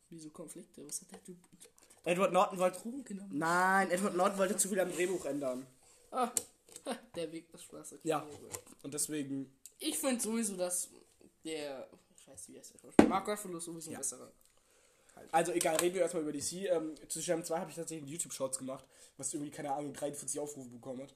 Wieso 0.09 0.29
Konflikte? 0.29 0.85
Was 0.85 1.01
hat 1.01 1.11
der 1.11 1.23
Typ? 1.23 1.37
Edward 2.03 2.33
Norton 2.33 2.57
wollte... 2.59 2.79
Drogen 2.81 3.05
genommen? 3.05 3.37
Nein, 3.37 3.91
Edward 3.91 4.15
Norton 4.15 4.37
wollte 4.37 4.57
zu 4.57 4.67
viel 4.67 4.79
am 4.79 4.91
Drehbuch 4.91 5.23
ändern. 5.25 5.65
Ah, 6.11 6.29
der 7.15 7.31
Weg 7.31 7.49
des 7.51 7.61
Spaß. 7.63 7.93
okay. 7.93 8.01
Ja. 8.03 8.25
Und 8.83 8.93
deswegen... 8.93 9.53
Ich 9.79 9.97
finde 9.97 10.21
sowieso, 10.21 10.57
dass 10.57 10.89
der. 11.45 11.87
Der 12.31 12.63
Schauspieler? 12.63 13.09
Mark 13.09 13.27
Ruffalo 13.27 13.57
ist 13.57 13.65
sowieso 13.65 13.89
ein 13.89 13.93
Ja. 13.93 13.99
besserer. 13.99 14.31
Also 15.31 15.51
egal, 15.51 15.75
reden 15.77 15.95
wir 15.95 16.01
erstmal 16.01 16.23
über 16.23 16.31
DC. 16.31 16.67
Ähm, 16.67 16.95
zu 17.07 17.21
Shazam 17.21 17.43
2 17.43 17.59
habe 17.59 17.69
ich 17.69 17.75
tatsächlich 17.75 18.09
YouTube-Shorts 18.09 18.57
gemacht, 18.57 18.85
was 19.17 19.33
irgendwie, 19.33 19.51
keine 19.51 19.71
Ahnung, 19.73 19.93
43 19.93 20.39
Aufrufe 20.39 20.69
bekommen 20.69 21.03
hat. 21.03 21.15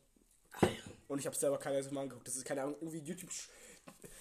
Und 1.07 1.19
ich 1.19 1.25
habe 1.25 1.35
selber 1.35 1.57
keiner 1.57 1.81
so 1.81 1.91
mal 1.91 2.01
angeguckt. 2.01 2.27
Das 2.27 2.35
ist 2.35 2.45
keine 2.45 2.63
Ahnung, 2.63 2.75
irgendwie 2.81 2.99
YouTube... 2.99 3.29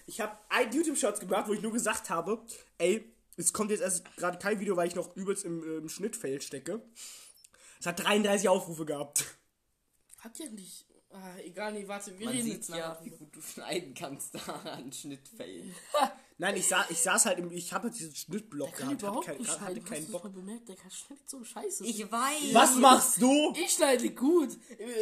Ich 0.06 0.20
habe 0.20 0.36
ein 0.48 0.70
YouTube-Shorts 0.72 1.20
gemacht, 1.20 1.48
wo 1.48 1.54
ich 1.54 1.62
nur 1.62 1.72
gesagt 1.72 2.10
habe, 2.10 2.44
ey, 2.78 3.10
es 3.36 3.52
kommt 3.52 3.70
jetzt 3.70 3.80
erst 3.80 4.04
gerade 4.16 4.38
kein 4.38 4.60
Video, 4.60 4.76
weil 4.76 4.88
ich 4.88 4.94
noch 4.94 5.16
übelst 5.16 5.44
im, 5.44 5.62
ähm, 5.64 5.88
Schnittfeld 5.88 6.44
stecke. 6.44 6.82
Es 7.80 7.86
hat 7.86 7.98
33 8.00 8.48
Aufrufe 8.48 8.84
gehabt. 8.84 9.24
Hat 10.18 10.38
ja 10.38 10.48
nicht. 10.50 10.86
Ah, 11.16 11.36
egal, 11.44 11.72
nee, 11.72 11.86
warte, 11.86 12.18
wir 12.18 12.26
Man 12.26 12.34
reden 12.34 12.44
sieht 12.46 12.54
jetzt 12.54 12.68
ja, 12.70 12.98
wie 13.04 13.10
gut 13.10 13.36
du 13.36 13.40
schneiden 13.40 13.94
kannst 13.94 14.34
da 14.34 14.40
an 14.64 14.92
Schnittfällen. 14.92 15.72
Nein, 16.38 16.56
ich, 16.56 16.66
sa 16.66 16.84
ich 16.90 16.98
saß 17.00 17.26
halt 17.26 17.38
im... 17.38 17.52
Ich 17.52 17.72
habe 17.72 17.84
halt 17.84 17.96
diesen 17.96 18.12
Schnittblock 18.16 18.70
Der 18.70 18.76
kann 18.78 18.88
gehabt. 18.88 19.02
überhaupt 19.02 19.28
hatte, 19.28 19.38
nicht 19.38 19.46
kein, 19.48 19.60
hatte 19.60 19.70
schneiden. 19.74 19.84
keinen 19.84 20.02
Hast 20.02 20.10
Bock. 20.12 20.22
schon 20.22 20.32
bemerkt, 20.32 20.68
der 20.68 20.74
kann 20.74 20.90
schneidet 20.90 21.30
so 21.30 21.44
scheiße. 21.44 21.84
Ich 21.86 22.10
weiß. 22.10 22.52
Was 22.54 22.74
machst 22.74 23.22
du? 23.22 23.52
Ich 23.56 23.70
schneide 23.74 24.10
gut. 24.10 24.48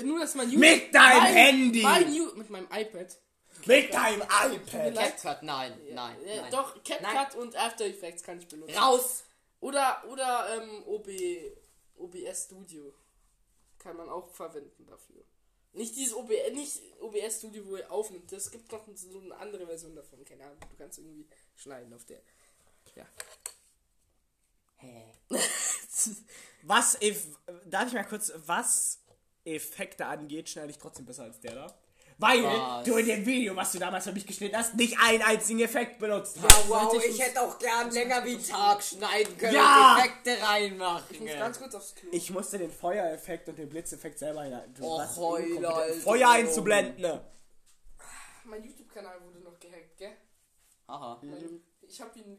Nur, 0.04 0.20
dass 0.20 0.34
mein 0.34 0.50
Mit 0.50 0.94
deinem 0.94 1.22
Handy! 1.34 1.80
Mein 1.82 2.12
mit 2.36 2.50
meinem 2.50 2.66
iPad. 2.70 3.18
Mit 3.64 3.94
deinem 3.94 4.20
iPad! 4.20 4.94
CapCut, 4.94 5.42
nein, 5.44 5.72
nein, 5.94 6.22
Äh, 6.26 6.40
nein. 6.42 6.50
Doch, 6.52 6.74
CapCut 6.84 7.40
und 7.40 7.56
After 7.56 7.86
Effects 7.86 8.22
kann 8.22 8.38
ich 8.38 8.48
benutzen. 8.48 8.76
Raus! 8.76 9.24
Oder, 9.60 10.04
oder 10.10 10.60
ähm, 10.60 10.82
OB, 10.86 11.08
OBS 11.96 12.44
Studio. 12.44 12.92
Kann 13.78 13.96
man 13.96 14.10
auch 14.10 14.28
verwenden 14.28 14.84
dafür. 14.86 15.24
Nicht 15.74 15.96
dieses 15.96 16.14
OB, 16.14 16.30
nicht 16.52 16.80
OBS 17.00 17.38
Studio, 17.38 17.66
wo 17.66 17.76
ihr 17.76 17.90
aufnimmt. 17.90 18.30
Es 18.32 18.50
gibt 18.50 18.70
noch 18.70 18.86
so 18.94 19.18
eine 19.18 19.34
andere 19.36 19.66
Version 19.66 19.94
davon. 19.94 20.24
Keine 20.24 20.44
Ahnung. 20.44 20.58
Du 20.60 20.76
kannst 20.76 20.98
irgendwie 20.98 21.26
schneiden 21.56 21.92
auf 21.94 22.04
der. 22.04 22.20
Ja. 22.94 23.06
Hä? 24.76 25.04
Was 26.62 27.00
if, 27.00 27.26
darf 27.66 27.88
ich 27.88 27.94
mal 27.94 28.04
kurz, 28.04 28.32
was 28.46 29.00
Effekte 29.44 30.06
angeht, 30.06 30.48
schneide 30.48 30.70
ich 30.70 30.78
trotzdem 30.78 31.06
besser 31.06 31.24
als 31.24 31.40
der 31.40 31.54
da. 31.54 31.81
Weil 32.22 32.44
Was? 32.44 32.84
du 32.84 32.96
in 32.96 33.06
dem 33.06 33.26
Video, 33.26 33.56
was 33.56 33.72
du 33.72 33.78
damals 33.80 34.04
für 34.04 34.12
mich 34.12 34.24
geschnitten 34.26 34.56
hast, 34.56 34.74
nicht 34.76 34.96
einen 35.00 35.22
einzigen 35.22 35.60
Effekt 35.60 35.98
benutzt 35.98 36.36
Ja, 36.36 36.42
hast. 36.44 36.68
wow, 36.68 36.84
Warte, 36.84 36.96
ich 36.98 37.14
ich 37.16 37.20
hätte 37.20 37.40
auch 37.42 37.58
gern 37.58 37.90
länger 37.90 38.24
wie 38.24 38.38
Tag 38.38 38.82
schneiden 38.82 39.36
können 39.36 39.54
Ja! 39.54 39.94
und 39.96 40.00
Effekte 40.00 40.36
reinmachen. 40.46 41.04
Ich 41.10 41.20
muss 41.20 41.32
ganz 41.32 41.58
kurz 41.58 41.74
aufs 41.74 41.94
Klo. 41.96 42.08
Ich 42.12 42.30
musste 42.30 42.58
den 42.58 42.70
Feuereffekt 42.70 43.48
und 43.48 43.58
den 43.58 43.68
Blitzeffekt 43.68 44.18
selber 44.20 44.44
hinein. 44.44 44.72
Du 44.74 44.84
Och, 44.84 44.98
warst 45.00 45.16
heul, 45.16 45.40
inkompetent, 45.40 45.74
Alter. 45.74 46.00
Feuer 46.00 46.30
einzublenden. 46.30 47.00
ne? 47.02 47.24
mein 48.44 48.62
YouTube-Kanal 48.64 49.16
wurde 49.24 49.40
noch 49.40 49.58
gehackt, 49.58 49.96
gell? 49.98 50.12
Aha. 50.86 51.18
Mein, 51.22 51.60
ich 51.80 52.00
hab 52.00 52.14
ihn. 52.16 52.38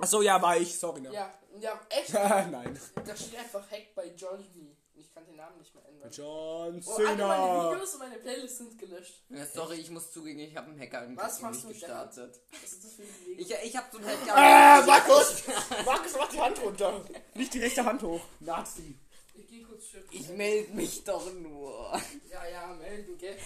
Achso, 0.00 0.20
ja, 0.22 0.40
war 0.42 0.56
ich, 0.56 0.78
sorry. 0.78 1.00
Ne? 1.00 1.12
Ja, 1.12 1.32
ja, 1.58 1.80
echt. 1.88 2.12
Nein. 2.50 2.78
Da 3.04 3.16
steht 3.16 3.38
einfach 3.38 3.62
Hack 3.70 3.94
bei 3.94 4.08
Johnny. 4.16 4.76
Ich 4.98 5.12
kann 5.12 5.26
den 5.26 5.36
Namen 5.36 5.58
nicht 5.58 5.74
mehr 5.74 5.84
ändern. 5.86 6.10
John 6.10 6.82
Oh, 6.86 6.94
alle 6.96 7.04
meine 7.04 7.16
Cena. 7.16 7.72
Videos 7.72 7.92
und 7.94 7.98
meine 8.00 8.16
Playlists 8.16 8.58
sind 8.58 8.78
gelöscht. 8.78 9.22
Ja, 9.28 9.44
sorry, 9.46 9.76
ich 9.76 9.90
muss 9.90 10.10
zugeben, 10.10 10.38
ich 10.40 10.56
habe 10.56 10.70
einen 10.70 10.80
Hacker 10.80 11.04
im 11.04 11.16
Was 11.16 11.40
machst 11.40 11.64
du 11.64 11.68
gestartet. 11.68 12.40
Was 12.62 12.72
ist 12.72 12.84
das 12.84 12.92
für 12.94 13.02
ein? 13.02 13.08
Ich, 13.38 13.50
ich 13.50 13.76
habe 13.76 13.86
so 13.92 13.98
einen 13.98 14.08
Äh, 14.08 14.16
Hacker. 14.16 14.86
Markus! 14.86 15.42
Markus, 15.84 16.12
mach 16.18 16.28
die 16.30 16.40
Hand 16.40 16.62
runter. 16.62 17.04
Nicht 17.34 17.52
die 17.54 17.58
rechte 17.60 17.84
Hand 17.84 18.02
hoch. 18.02 18.22
Nazi. 18.40 18.98
Ich 19.34 19.46
geh 19.48 19.62
kurz 19.64 19.84
schiffen. 19.86 20.08
Ich 20.10 20.28
melde 20.30 20.72
mich 20.72 21.04
doch 21.04 21.30
nur. 21.34 22.00
Ja, 22.30 22.46
ja, 22.46 22.68
melden, 22.74 23.18
gell? 23.18 23.36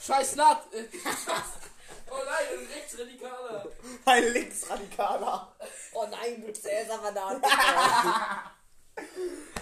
Scheiß 0.00 0.34
Nat! 0.34 0.66
Äh, 0.72 0.84
oh 2.10 2.14
nein, 2.24 2.46
ein 2.58 2.66
Rechtsradikaler! 2.74 3.70
Ein 4.06 4.32
Linksradikaler. 4.32 5.56
Oh 5.94 6.06
nein, 6.10 6.42
du 6.44 6.52
Cäsar-Bananen. 6.52 7.40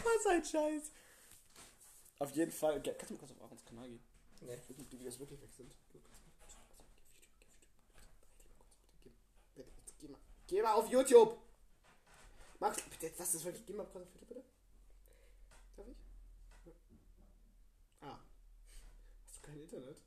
Was 0.05 0.27
ein 0.31 0.43
Scheiß. 0.45 0.91
Auf 2.19 2.31
jeden 2.33 2.53
Fall. 2.53 2.83
Kannst 2.83 3.11
du 3.11 3.15
mal 3.15 3.21
kurz 3.21 3.33
auf 3.33 3.43
Aarons 3.43 3.65
Kanal 3.65 3.89
gehen? 3.89 4.03
Nee. 4.41 4.55
Ich 4.55 4.61
weiß 4.61 4.69
nicht, 4.69 4.81
ob 4.81 4.91
die 4.91 4.99
Videos 4.99 5.19
wirklich 5.19 5.41
weg 5.41 5.53
sind. 5.53 5.75
Geh 9.99 10.09
mal, 10.09 10.19
geh 10.47 10.63
mal 10.63 10.75
auf 10.75 10.89
YouTube! 10.89 11.39
Max, 12.61 12.83
bitte, 12.83 13.07
jetzt 13.07 13.19
lass 13.19 13.33
das 13.33 13.45
wirklich. 13.45 13.65
Geh 13.67 13.73
mal 13.73 13.85
kurz 13.85 13.97
auf 13.97 14.03
YouTube, 14.15 14.29
bitte. 14.29 14.45
Darf 15.77 15.89
ich? 15.89 15.97
Ah. 18.01 18.19
Hast 19.27 19.37
du 19.37 19.43
kein 19.47 19.61
Internet? 19.61 20.01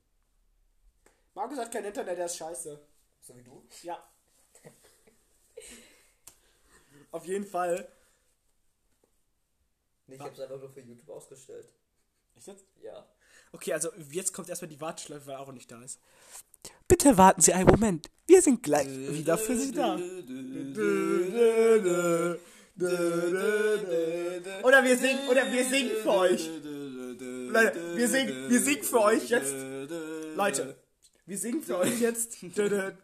Markus 1.33 1.57
hat 1.59 1.71
kein 1.71 1.85
Internet, 1.85 2.17
der 2.17 2.25
ist 2.25 2.37
scheiße. 2.37 2.79
So 3.21 3.35
wie 3.35 3.43
du? 3.43 3.67
Ja. 3.83 4.09
Auf 7.11 7.25
jeden 7.25 7.45
Fall. 7.45 7.91
Nee, 10.07 10.15
ich 10.15 10.21
hab's 10.21 10.39
einfach 10.39 10.57
nur 10.57 10.69
für 10.69 10.81
YouTube 10.81 11.09
ausgestellt. 11.09 11.69
Echt 12.37 12.47
jetzt? 12.47 12.65
Ja. 12.83 13.05
Okay, 13.51 13.73
also 13.73 13.89
jetzt 14.11 14.33
kommt 14.33 14.49
erstmal 14.49 14.69
die 14.69 14.79
Warteschleife, 14.79 15.25
weil 15.27 15.35
Aaron 15.35 15.55
nicht 15.55 15.71
da 15.71 15.81
ist. 15.81 15.99
Bitte 16.87 17.17
warten 17.17 17.41
Sie 17.41 17.53
einen 17.53 17.67
Moment. 17.67 18.09
Wir 18.27 18.41
sind 18.41 18.61
gleich 18.61 18.87
wieder 18.87 19.37
für 19.37 19.57
Sie 19.57 19.71
da. 19.71 19.95
Oder 24.63 24.83
wir 24.83 24.97
singen, 24.97 25.27
oder 25.29 25.51
wir 25.51 25.65
singen 25.65 25.91
für 26.03 26.11
euch. 26.11 26.47
Leute, 26.47 27.97
wir 27.97 28.07
singen, 28.07 28.49
wir 28.49 28.61
singen 28.61 28.83
für 28.83 29.01
euch 29.01 29.29
jetzt. 29.29 29.55
Leute, 30.35 30.77
wir 31.25 31.37
singen 31.37 31.63
für 31.63 31.77
euch 31.79 31.99
jetzt. 31.99 32.37
Nein, 32.43 32.97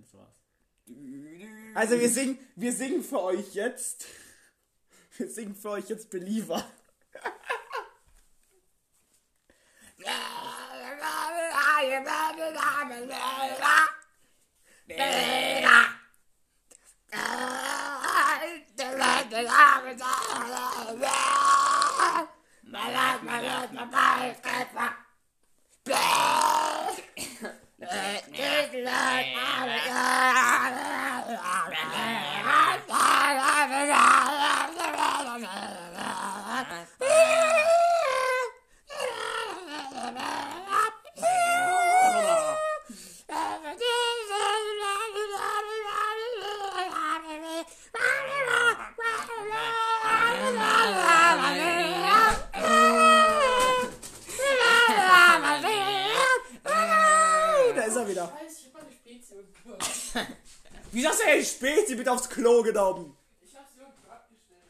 das 0.00 0.14
war's. 0.14 0.42
Also 1.74 2.00
wir 2.00 2.08
singen, 2.08 2.38
wir 2.56 2.72
singen 2.72 3.02
für 3.02 3.20
euch 3.22 3.54
jetzt. 3.54 4.06
Singen 5.28 5.54
für 5.54 5.70
euch 5.70 5.88
jetzt 5.88 6.10
Believer. 6.10 6.64
Da 57.80 57.86
ist 57.86 57.96
er 57.96 58.08
wieder. 58.08 58.32
Scheiße, 58.40 58.58
ich 58.58 58.66
hab 58.66 58.82
meine 58.82 58.92
Spezie 58.92 59.36
gehört. 59.64 59.82
Wie 60.92 61.02
sagst 61.02 61.20
du, 61.20 61.24
hey, 61.24 61.46
spät, 61.60 61.88
sie 61.88 61.98
wird 61.98 62.08
aufs 62.08 62.30
Klo 62.30 62.62
genommen. 62.62 63.14
Ich 63.42 63.54
hab 63.54 63.68
sie 63.68 63.80
irgendwo 63.80 64.10
abgestellt. 64.10 64.64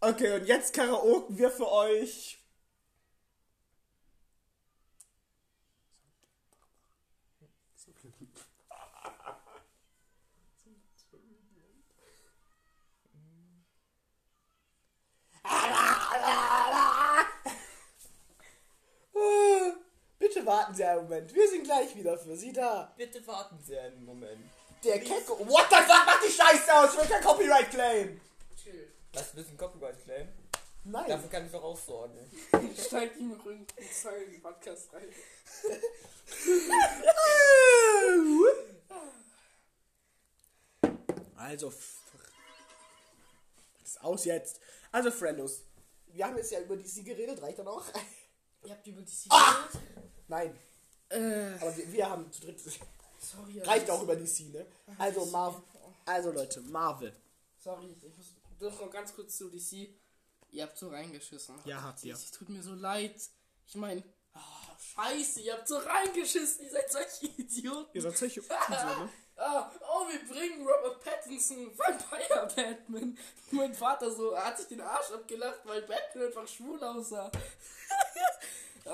Okay, 0.00 0.32
und 0.38 0.46
jetzt 0.46 0.74
karaoken 0.74 1.36
wir 1.36 1.50
für 1.50 1.68
euch. 1.68 2.38
Ah, 15.42 15.98
Bitte 20.18 20.44
Moment. 21.02 21.34
Wir 21.34 21.48
sind 21.48 21.64
gleich 21.64 21.94
wieder 21.96 22.18
für 22.18 22.36
Sie 22.36 22.52
da. 22.52 22.92
Bitte 22.96 23.26
warten 23.26 23.58
Sie 23.62 23.78
einen 23.78 24.04
Moment. 24.04 24.50
Der 24.84 25.00
Kecko. 25.00 25.38
What 25.48 25.66
the 25.70 25.76
fuck? 25.76 26.02
Mach 26.06 26.20
die 26.20 26.30
Scheiße 26.30 26.74
aus! 26.74 26.92
Ich 26.94 27.00
will 27.00 27.06
kein 27.08 27.22
Copyright 27.22 27.70
Claim! 27.70 28.20
Chill. 28.62 28.92
Lass 29.12 29.32
ein 29.32 29.36
bisschen 29.36 29.56
Copyright 29.56 30.04
claim. 30.04 30.28
Nein. 30.84 31.08
Dafür 31.08 31.28
kann 31.30 31.46
ich 31.46 31.52
doch 31.52 31.62
aussorgen. 31.62 32.16
Ich 32.72 32.84
steig 32.84 33.14
die 33.16 33.24
noch 33.24 33.44
in 33.46 33.66
die 33.66 34.30
den 34.32 34.42
Podcast 34.42 34.92
rein. 34.92 35.08
Also, 41.36 41.72
was 41.72 41.82
ist 43.84 44.02
aus 44.02 44.24
jetzt? 44.24 44.60
Also, 44.92 45.10
Friendos, 45.10 45.62
wir 46.08 46.26
haben 46.26 46.36
jetzt 46.36 46.50
ja 46.50 46.60
über 46.60 46.76
DC 46.76 47.04
geredet, 47.04 47.40
reicht 47.40 47.58
dann 47.58 47.68
auch? 47.68 47.84
Ihr 48.64 48.72
habt 48.72 48.86
über 48.86 49.00
die 49.02 49.10
Sie 49.10 49.28
Ah! 49.30 49.66
geredet? 49.72 50.10
Nein, 50.26 50.58
Äh, 51.10 51.54
aber 51.60 51.76
wir, 51.76 51.92
wir 51.92 52.10
haben 52.10 52.30
zu 52.32 52.42
dritt. 52.42 52.60
sorry. 52.60 53.60
Reicht 53.60 53.90
auch 53.90 54.02
über 54.02 54.16
DC, 54.16 54.52
ne? 54.52 54.66
Also, 54.98 55.24
Marvel. 55.26 55.62
Also, 56.04 56.32
Leute, 56.32 56.60
Marvel. 56.62 57.14
Sorry, 57.58 57.86
ich 57.86 58.16
muss 58.16 58.34
doch 58.58 58.80
noch 58.80 58.90
ganz 58.90 59.14
kurz 59.14 59.36
zu 59.36 59.48
DC. 59.48 59.88
Ihr 60.50 60.62
habt 60.62 60.78
so 60.78 60.88
reingeschissen. 60.88 61.54
Ja, 61.64 61.82
habt 61.82 62.02
ihr. 62.04 62.14
Es 62.14 62.30
tut 62.30 62.48
mir 62.48 62.62
so 62.62 62.74
leid. 62.74 63.14
Ich 63.66 63.74
meine, 63.74 64.02
scheiße, 64.94 65.40
ihr 65.40 65.52
habt 65.54 65.68
so 65.68 65.78
reingeschissen. 65.78 66.64
Ihr 66.64 66.70
seid 66.70 66.90
solche 66.90 67.26
Idioten. 67.36 67.90
Ihr 67.92 68.02
seid 68.02 68.16
solche 68.16 68.40
Unsinn, 68.40 68.58
ne? 68.70 69.08
Ah, 69.40 69.70
oh, 69.88 70.08
wir 70.08 70.18
bringen 70.26 70.66
Robert 70.66 71.00
Pattinson 71.00 71.70
Vampire 71.78 72.48
Batman. 72.56 73.16
Mein 73.52 73.72
Vater 73.72 74.10
so 74.10 74.36
hat 74.36 74.58
sich 74.58 74.66
den 74.66 74.80
Arsch 74.80 75.12
abgelacht, 75.12 75.60
weil 75.62 75.82
Batman 75.82 76.26
einfach 76.26 76.48
schwul 76.48 76.82
aussah. 76.82 77.30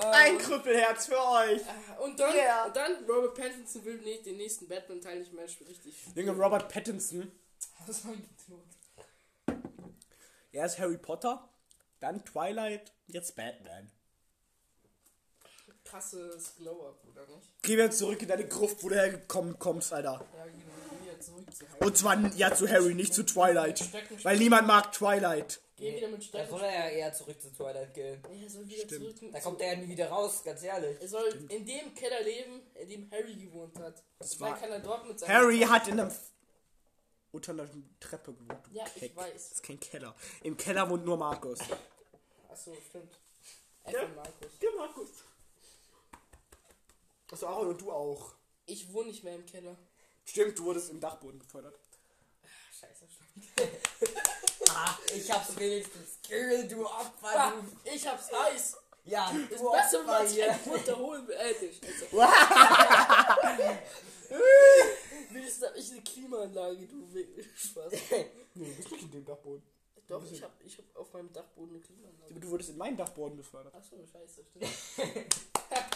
Ein 0.00 0.38
Krüppelherz 0.38 1.06
für 1.06 1.18
euch. 1.18 1.60
Und 2.02 2.18
dann, 2.18 2.34
Yeah. 2.34 2.66
und 2.66 2.76
dann 2.76 3.04
Robert 3.08 3.34
Pattinson 3.34 3.84
will 3.84 3.98
nicht 3.98 4.26
den 4.26 4.36
nächsten 4.36 4.66
Batman-Teil 4.68 5.18
nicht 5.20 5.32
mehr 5.32 5.44
richtig. 5.44 5.94
Junge, 6.14 6.32
Robert 6.32 6.68
Pattinson. 6.68 7.30
Das 7.86 8.04
war 8.04 8.12
ein 8.12 8.28
Idiot. 8.46 9.58
Erst 10.52 10.78
Harry 10.78 10.96
Potter, 10.98 11.48
dann 12.00 12.24
Twilight, 12.24 12.92
jetzt 13.06 13.34
Batman. 13.36 13.90
Krasses 15.84 16.54
Glow-Up, 16.56 17.02
oder 17.12 17.26
nicht? 17.26 17.48
Geh 17.62 17.74
wieder 17.74 17.90
zurück 17.90 18.20
in 18.22 18.28
deine 18.28 18.46
Gruft, 18.48 18.82
wo 18.82 18.88
du 18.88 18.94
hergekommen 18.94 19.58
kommst, 19.58 19.92
Alter. 19.92 20.24
Ja, 20.36 20.44
genau. 20.44 21.04
Wieder 21.04 21.20
zurück 21.20 21.54
zu 21.54 21.66
Harry. 21.68 21.84
Und 21.86 21.96
zwar 21.98 22.18
ja 22.36 22.54
zu 22.54 22.68
Harry, 22.68 22.94
nicht 22.94 23.12
zu 23.14 23.22
Twilight. 23.24 23.84
Weil 24.24 24.38
niemand 24.38 24.66
mag 24.66 24.92
Twilight. 24.92 25.60
Geh 25.76 25.96
wieder 25.96 26.08
mit 26.08 26.20
Da 26.20 26.24
Steffen. 26.26 26.50
soll 26.50 26.60
er 26.62 26.72
ja 26.72 26.88
eher 26.90 27.12
zurück 27.12 27.40
zu 27.42 27.52
Twilight 27.52 27.92
gehen. 27.94 28.22
Er 28.24 28.48
soll 28.50 28.68
wieder 28.68 28.84
Stimmt. 28.84 29.18
zurück. 29.18 29.32
Da 29.32 29.40
kommt 29.40 29.60
er 29.60 29.72
ja 29.74 29.78
nie 29.80 29.88
wieder 29.88 30.08
raus, 30.08 30.42
ganz 30.44 30.62
ehrlich. 30.62 31.00
Er 31.00 31.08
soll 31.08 31.46
in 31.48 31.66
dem 31.66 31.94
Keller 31.94 32.22
leben, 32.22 32.62
in 32.74 32.88
dem 32.88 33.10
Harry 33.10 33.34
gewohnt 33.34 33.76
hat. 33.80 34.02
Das 34.20 34.38
war- 34.38 34.56
kann 34.58 34.70
er 34.70 34.78
dort 34.80 35.06
mit 35.08 35.18
seinem. 35.18 35.32
Harry 35.32 35.58
hat 35.60 35.88
in 35.88 35.98
einem. 36.00 36.12
unter 37.32 37.50
einer 37.50 37.68
Treppe 37.98 38.32
gewohnt. 38.32 38.60
Ja, 38.70 38.84
ich 38.86 38.94
Keck. 39.00 39.16
weiß. 39.16 39.32
Das 39.32 39.52
ist 39.54 39.62
kein 39.64 39.80
Keller. 39.80 40.14
Im 40.44 40.56
Keller 40.56 40.88
wohnt 40.88 41.04
nur 41.04 41.16
Markus. 41.16 41.58
Achso, 42.48 42.76
stimmt. 42.88 43.18
F 43.82 43.92
Ja. 43.92 44.06
Markus. 44.14 44.58
Der 44.62 44.70
Markus. 44.76 45.10
Achso, 47.32 47.46
Aaron 47.48 47.68
und 47.70 47.80
du 47.80 47.90
auch. 47.90 48.34
Ich 48.66 48.92
wohne 48.92 49.08
nicht 49.08 49.24
mehr 49.24 49.34
im 49.34 49.44
Keller. 49.46 49.76
Stimmt, 50.24 50.56
du 50.58 50.64
wurdest 50.66 50.90
im 50.90 51.00
Dachboden 51.00 51.40
befördert. 51.40 51.76
Scheiße, 52.80 53.04
stimmt. 53.10 53.83
Ich 55.14 55.30
hab's 55.30 55.56
wenigstens. 55.58 56.18
Kill, 56.22 56.66
du 56.68 56.84
Opfer, 56.86 57.28
Ah, 57.36 57.50
du. 57.52 57.90
ich 57.90 58.06
hab's 58.06 58.30
heiß. 58.32 58.76
Ja, 59.04 59.30
Ist 59.30 59.60
du 59.60 59.70
besser, 59.70 60.00
Opfer 60.00 60.12
als 60.16 60.30
ich 60.30 60.36
hier. 60.36 60.50
einen 60.50 60.60
runterholen 60.64 61.28
will. 61.28 61.34
Äh, 61.36 61.54
Scheiße. 61.54 62.06
Willst 65.30 65.62
du, 65.62 65.66
hab 65.66 65.76
ich 65.76 65.90
eine 65.92 66.00
Klimaanlage, 66.02 66.86
du 66.86 67.06
Spaß. 67.54 67.92
Nee, 68.54 68.70
du 68.70 68.74
bist 68.76 68.90
nicht 68.92 69.02
in 69.04 69.10
dem 69.10 69.24
Dachboden. 69.24 69.62
Doch, 70.06 70.22
ich 70.30 70.42
hab, 70.42 70.50
ich 70.64 70.76
hab 70.78 70.96
auf 70.96 71.12
meinem 71.12 71.32
Dachboden 71.32 71.74
eine 71.74 71.80
Klimaanlage. 71.80 72.34
Du 72.40 72.50
wurdest 72.50 72.70
in 72.70 72.76
meinen 72.78 72.96
Dachboden 72.96 73.36
befördert. 73.36 73.74
Achso, 73.74 73.96
scheiße, 73.96 74.44
stimmt. 74.44 74.66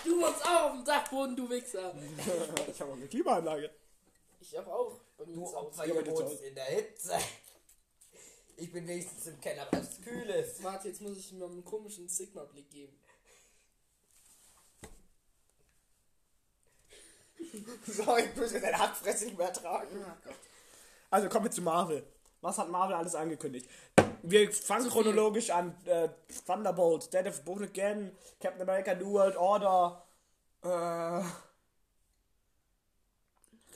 du 0.04 0.20
wohnst 0.20 0.44
auch 0.44 0.62
auf 0.64 0.72
dem 0.72 0.84
Dachboden, 0.84 1.36
du 1.36 1.48
Wichser. 1.50 1.94
ich 2.68 2.80
habe 2.80 2.92
auch 2.92 2.96
eine 2.96 3.06
Klimaanlage. 3.06 3.70
Ich 4.40 4.56
hab 4.56 4.66
auch. 4.68 4.92
Bei 5.18 5.26
mir 5.26 5.34
Du. 5.34 5.44
Opfer, 5.56 5.82
aber 5.82 6.04
zu 6.04 6.10
wohnst 6.12 6.42
in 6.42 6.54
der 6.54 6.64
Hitze. 6.64 7.18
Ich 8.60 8.72
bin 8.72 8.88
wenigstens 8.88 9.26
im 9.28 9.40
Keller, 9.40 9.68
weil 9.70 9.82
es 9.82 10.00
kühl 10.00 10.28
ist. 10.30 10.62
Warte, 10.64 10.88
jetzt 10.88 11.00
muss 11.00 11.16
ich 11.16 11.32
ihm 11.32 11.38
mal 11.38 11.48
einen 11.48 11.64
komischen 11.64 12.08
Sigma-Blick 12.08 12.68
geben. 12.70 12.98
So, 17.86 18.16
ich 18.18 18.36
muss 18.36 18.52
jetzt 18.52 18.64
deine 18.64 18.78
Hackfresse 18.78 19.26
nicht 19.26 19.38
mehr 19.38 19.46
ertragen. 19.46 19.88
Oh 19.94 20.12
Gott. 20.24 20.34
Also 21.10 21.28
kommen 21.28 21.46
wir 21.46 21.50
zu 21.50 21.62
Marvel. 21.62 22.04
Was 22.42 22.58
hat 22.58 22.68
Marvel 22.68 22.94
alles 22.94 23.14
angekündigt? 23.14 23.68
Wir 24.22 24.52
fangen 24.52 24.90
chronologisch 24.90 25.50
an. 25.50 25.74
Äh, 25.86 26.10
Thunderbolt, 26.46 27.12
Dead 27.12 27.26
of 27.26 27.42
Both 27.44 27.62
Again, 27.62 28.12
Captain 28.40 28.62
America 28.62 28.94
New 28.94 29.12
World 29.12 29.36
Order. 29.36 30.04
Äh, 30.62 31.22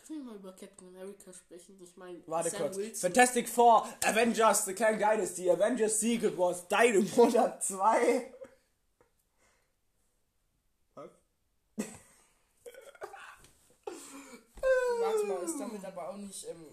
Können 0.06 0.24
wir 0.24 0.32
mal 0.32 0.36
über 0.36 0.52
Captain 0.52 0.88
America 0.88 1.32
sprechen? 1.32 1.78
Ich 1.82 1.96
meine, 1.96 2.20
warte 2.26 2.50
Sam 2.50 2.62
kurz. 2.62 2.76
Wilson. 2.76 3.00
Fantastic 3.12 3.48
Four, 3.48 3.88
Avengers, 4.04 4.64
The 4.64 4.74
Kang 4.74 4.98
Dynasty, 4.98 5.48
Avengers 5.50 6.00
Secret 6.00 6.36
Wars, 6.36 6.66
Dynamite 6.68 7.58
2. 7.60 8.34
Was? 10.94 11.10
Warte 15.00 15.26
mal, 15.26 15.42
ist 15.44 15.58
damit 15.58 15.84
aber 15.84 16.10
auch 16.10 16.16
nicht 16.16 16.46
ähm, 16.48 16.66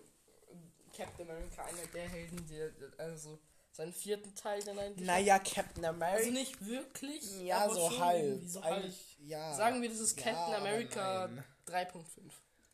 Captain 0.95 1.29
America 1.29 1.63
einer 1.65 1.87
der 1.93 2.07
Helden, 2.09 2.45
der 2.47 2.71
also 2.97 3.39
seinen 3.71 3.93
vierten 3.93 4.33
Teil 4.35 4.61
dann 4.63 4.77
eigentlich. 4.77 5.07
Naja, 5.07 5.39
Captain 5.39 5.85
Also 5.85 5.95
America. 5.97 6.31
nicht 6.31 6.65
wirklich. 6.65 7.41
ja, 7.41 7.59
aber 7.65 7.73
so 7.75 7.89
schon 7.89 7.99
halb. 7.99 8.41
So 8.45 8.63
halb. 8.63 8.75
Eigentlich, 8.83 9.17
ja. 9.21 9.53
Sagen 9.53 9.81
wir, 9.81 9.89
das 9.89 9.99
ist 9.99 10.17
Ja, 10.19 10.23
Captain 10.25 10.53
aber 10.55 10.57
America 10.57 11.27
nein. 11.27 11.43
3.5. 11.67 12.03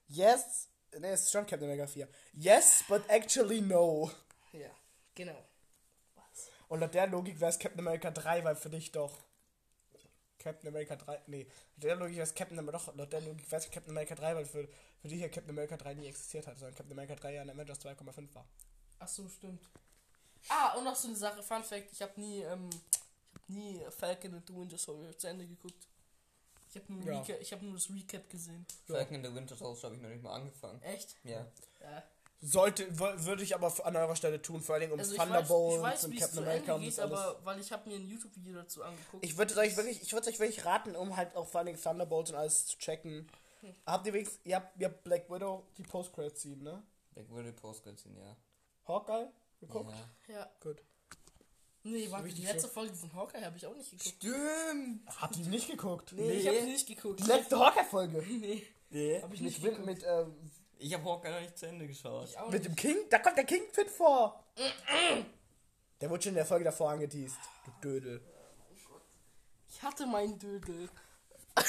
Yes. 0.08 0.70
Ne, 0.98 1.10
es 1.10 1.24
ist 1.24 1.32
schon 1.32 1.46
Captain 1.46 1.70
America 1.70 1.88
4. 1.88 2.08
Yes, 2.34 2.84
but 2.88 3.04
actually 3.10 3.62
no. 3.62 4.12
Ja, 4.54 4.70
genau. 5.14 5.46
Und 6.68 6.80
laut 6.80 6.94
der 6.94 7.08
Logik 7.08 7.40
wäre 7.40 7.52
es 7.52 7.60
Captain 7.60 7.80
America 7.80 8.12
3, 8.12 8.44
weil 8.44 8.56
für 8.56 8.70
dich 8.70 8.92
doch. 8.92 9.20
Captain 10.40 10.70
America 10.70 10.96
3. 10.96 11.22
Nee, 11.28 11.44
laut 11.44 11.84
der 11.84 11.96
Logik 11.96 12.16
wäre 12.16 12.24
es 12.24 12.34
Captain 12.34 12.58
America. 12.58 12.78
Doch, 12.78 12.96
laut 12.96 13.12
der 13.12 13.22
Logik 13.22 13.52
wäre 13.52 13.62
es 13.62 13.70
Captain 13.70 13.92
America 13.92 14.16
3, 14.16 14.36
weil 14.36 14.46
für, 14.46 14.68
für 15.01 15.08
dich 15.08 15.20
ja 15.20 15.27
Captain 15.27 15.50
America 15.50 15.75
3 15.77 15.94
nie 15.96 16.08
existiert 16.08 16.48
hat, 16.48 16.58
sondern 16.58 16.75
Captain 16.75 16.94
America 16.94 17.16
3 17.16 17.34
ja 17.34 17.42
in 17.42 17.50
Avengers 17.50 17.79
2,5 17.79 18.34
war. 18.34 18.48
Ach 19.00 19.08
so, 19.08 19.27
stimmt. 19.27 19.62
Ah, 20.48 20.77
und 20.77 20.84
noch 20.84 20.96
so 20.96 21.08
eine 21.08 21.18
Sache, 21.18 21.42
Fun 21.42 21.64
Fact, 21.64 21.92
ich 21.92 22.01
habe 22.01 22.20
nie, 22.20 22.42
ähm, 22.42 22.70
ich 22.70 23.34
hab 23.34 23.50
nie 23.50 23.86
Falcon 23.90 24.36
and 24.36 24.48
the 24.48 24.56
Winter 24.56 24.77
Soldier 24.77 25.18
zu 25.18 25.27
Ende 25.27 25.46
geguckt. 25.48 25.88
Ich 26.75 26.81
habe 26.81 26.94
nur, 26.94 27.03
Ja. 27.14 27.22
Recap- 27.22 27.40
ich 27.40 27.53
hab 27.53 27.61
nur 27.61 27.74
das 27.74 27.90
Recap 27.90 28.29
gesehen. 28.29 28.66
Falcon 28.85 29.16
in 29.16 29.24
the 29.24 29.33
Winter 29.33 29.55
Soldier 29.55 29.83
habe 29.83 29.96
ich 29.96 30.01
noch 30.01 30.09
nicht 30.09 30.22
mal 30.24 30.33
angefangen. 30.33 30.81
Echt? 30.81 31.16
Ja. 31.24 31.46
Ja. 31.81 32.03
Sollte, 32.42 32.88
w- 33.00 33.25
würde 33.25 33.44
ich 33.44 33.55
aber 33.55 33.74
an 33.85 33.96
eurer 33.96 34.16
Stelle 34.16 34.42
tun, 34.42 34.61
vor 34.61 34.75
allem 34.75 34.92
um 34.92 35.00
Also 35.00 35.14
ich 35.14 35.20
weiß, 35.20 35.50
weiß 35.50 36.03
und 36.05 36.20
Captain 36.20 36.40
America 36.40 36.74
und 36.75 36.81
geht, 36.81 36.92
das 36.92 37.00
alles. 37.00 37.18
aber 37.20 37.46
weil 37.46 37.59
ich 37.59 37.72
habe 37.72 37.90
mir 37.90 37.96
ein 37.96 38.05
YouTube-Video 38.07 38.55
dazu 38.55 38.83
angeguckt. 38.83 39.24
Ich 39.25 39.38
würde 39.38 39.55
euch 39.57 39.75
wirklich, 39.77 40.01
ich 40.01 40.11
würde 40.14 40.29
euch 40.29 40.38
wirklich 40.40 40.66
raten, 40.66 40.96
um 40.96 41.16
halt 41.16 41.33
auch 41.35 41.48
vor 41.48 41.61
allem 41.61 41.81
Thunderbolts 41.81 42.31
und 42.31 42.35
alles 42.35 42.66
zu 42.68 42.77
checken. 42.77 43.27
Habt 43.85 44.05
ihr 44.05 44.14
wenigstens, 44.14 44.40
ihr 44.44 44.57
habt, 44.57 44.79
ihr 44.79 44.88
habt 44.88 45.03
Black 45.05 45.29
Widow 45.31 45.66
die 45.77 45.83
Post-Credit-Scene, 45.83 46.61
ne? 46.61 46.83
Back 47.16 47.29
würde 47.31 47.51
Post 47.53 47.83
gesehen, 47.83 48.16
ja. 48.18 48.35
Hawkeye 48.88 49.27
geguckt? 49.61 49.92
Ja. 50.27 50.33
ja. 50.35 50.51
Gut. 50.61 50.83
Nee, 51.88 52.10
warte, 52.10 52.28
die 52.30 52.42
letzte 52.44 52.68
Folge 52.68 52.94
von 52.96 53.14
Hawkeye 53.14 53.46
habe 53.46 53.56
ich 53.58 53.66
auch 53.68 53.76
nicht 53.76 53.92
geguckt. 53.92 54.16
Stimmt! 54.18 55.02
Habt 55.22 55.38
ihr 55.38 55.46
nicht 55.46 55.70
geguckt? 55.70 56.14
Nee, 56.14 56.32
ich 56.32 56.48
habe 56.48 56.64
nicht 56.64 56.88
geguckt. 56.88 57.20
Die 57.20 57.24
letzte 57.28 57.60
Hawkeye-Folge. 57.60 58.24
Nee, 58.28 58.64
Nee. 58.90 59.22
habe 59.22 59.36
ich 59.36 59.42
nicht 59.42 59.62
mit, 59.62 59.72
geguckt. 59.72 59.86
mit, 59.86 60.04
ähm, 60.04 60.36
Ich 60.80 60.94
habe 60.94 61.04
Hawkeye 61.06 61.32
noch 61.32 61.42
nicht 61.42 61.58
zu 61.58 61.68
Ende 61.68 61.86
geschaut. 61.88 62.30
Ich 62.30 62.38
auch 62.40 62.50
mit 62.50 62.54
nicht. 62.54 62.66
dem 62.66 62.76
King? 62.76 62.98
Da 63.10 63.20
kommt 63.20 63.38
der 63.38 63.44
Kingpin 63.46 63.88
vor. 63.90 64.44
Der 66.02 66.10
wurde 66.10 66.24
schon 66.24 66.30
in 66.32 66.36
der 66.38 66.46
Folge 66.46 66.66
davor 66.66 66.90
angeteased. 66.92 67.38
Du 67.66 67.72
Dödel. 67.88 68.22
Ich 69.70 69.82
hatte 69.84 70.06
meinen 70.08 70.40
Dödel. 70.40 70.90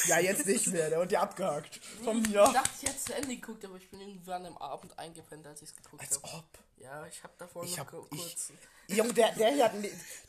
Ja, 0.06 0.18
jetzt 0.18 0.46
nicht 0.46 0.66
mehr. 0.68 0.90
Der 0.90 0.98
wird 1.00 1.10
dir 1.10 1.20
abgehakt. 1.20 1.76
Von 2.04 2.18
Ich 2.22 2.28
mir. 2.28 2.34
dachte, 2.44 2.70
ich 2.82 2.88
hätte 2.88 2.98
zu 2.98 3.14
Ende 3.14 3.28
geguckt, 3.36 3.64
aber 3.64 3.76
ich 3.76 3.90
bin 3.90 4.00
irgendwann 4.00 4.46
am 4.46 4.56
Abend 4.58 4.98
eingepennt, 4.98 5.46
als 5.46 5.62
ich 5.62 5.70
es 5.70 5.76
geguckt 5.76 6.02
Als 6.02 6.22
habe. 6.22 6.38
ob. 6.38 6.44
Ja, 6.78 7.06
ich 7.06 7.22
habe 7.22 7.32
davor 7.38 7.64
Ich 7.64 7.70
noch 7.76 7.78
hab- 7.86 7.90
ku- 7.90 8.06
ich- 8.12 8.18
kurz. 8.20 8.52
Junge, 8.88 9.12
der, 9.14 9.32
der, 9.32 9.50
hier 9.52 9.64
hat, 9.64 9.72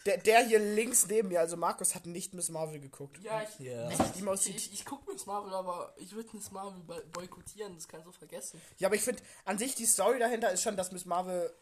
der, 0.05 0.17
der 0.17 0.45
hier 0.47 0.57
links 0.59 1.05
neben 1.07 1.27
mir, 1.27 1.39
also 1.41 1.57
Markus, 1.57 1.93
hat 1.93 2.07
nicht 2.07 2.33
Miss 2.33 2.49
Marvel 2.49 2.79
geguckt. 2.79 3.19
Ja, 3.21 3.43
ich, 3.43 3.59
Ja. 3.59 3.87
ich, 3.91 3.99
ich, 3.99 4.25
ich, 4.47 4.55
ich, 4.55 4.73
ich 4.73 4.85
gucke 4.85 5.11
Miss 5.11 5.27
Marvel, 5.27 5.53
aber 5.53 5.93
ich 5.97 6.11
würde 6.13 6.29
Miss 6.33 6.49
Marvel 6.49 6.79
boy- 6.81 7.03
boykottieren, 7.11 7.75
das 7.75 7.87
kannst 7.87 8.07
du 8.07 8.11
vergessen. 8.11 8.59
Ja, 8.79 8.87
aber 8.87 8.95
ich 8.95 9.03
finde, 9.03 9.21
an 9.45 9.59
sich 9.59 9.75
die 9.75 9.85
Story 9.85 10.17
dahinter 10.17 10.51
ist 10.51 10.63
schon, 10.63 10.75
dass 10.75 10.91
Miss 10.91 11.05
Marvel, 11.05 11.53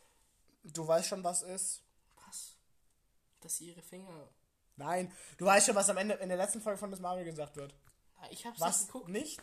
du 0.63 0.87
weißt 0.87 1.07
schon, 1.09 1.21
was 1.23 1.41
ist. 1.41 1.81
Was? 2.25 2.55
Dass 3.41 3.57
sie 3.57 3.71
ihre 3.71 3.81
Finger. 3.81 4.29
Nein, 4.77 5.11
du 5.37 5.45
weißt 5.45 5.65
schon, 5.67 5.75
was 5.75 5.89
am 5.89 5.97
Ende 5.97 6.13
in 6.15 6.29
der 6.29 6.37
letzten 6.37 6.61
Folge 6.61 6.77
von 6.77 6.89
Miss 6.89 6.99
Marvel 7.01 7.25
gesagt 7.25 7.57
wird. 7.57 7.73
Ich 8.31 8.45
hab's 8.45 8.59
Was? 8.59 8.79
nicht 8.81 8.87
geguckt. 8.87 9.09
Nicht? 9.09 9.41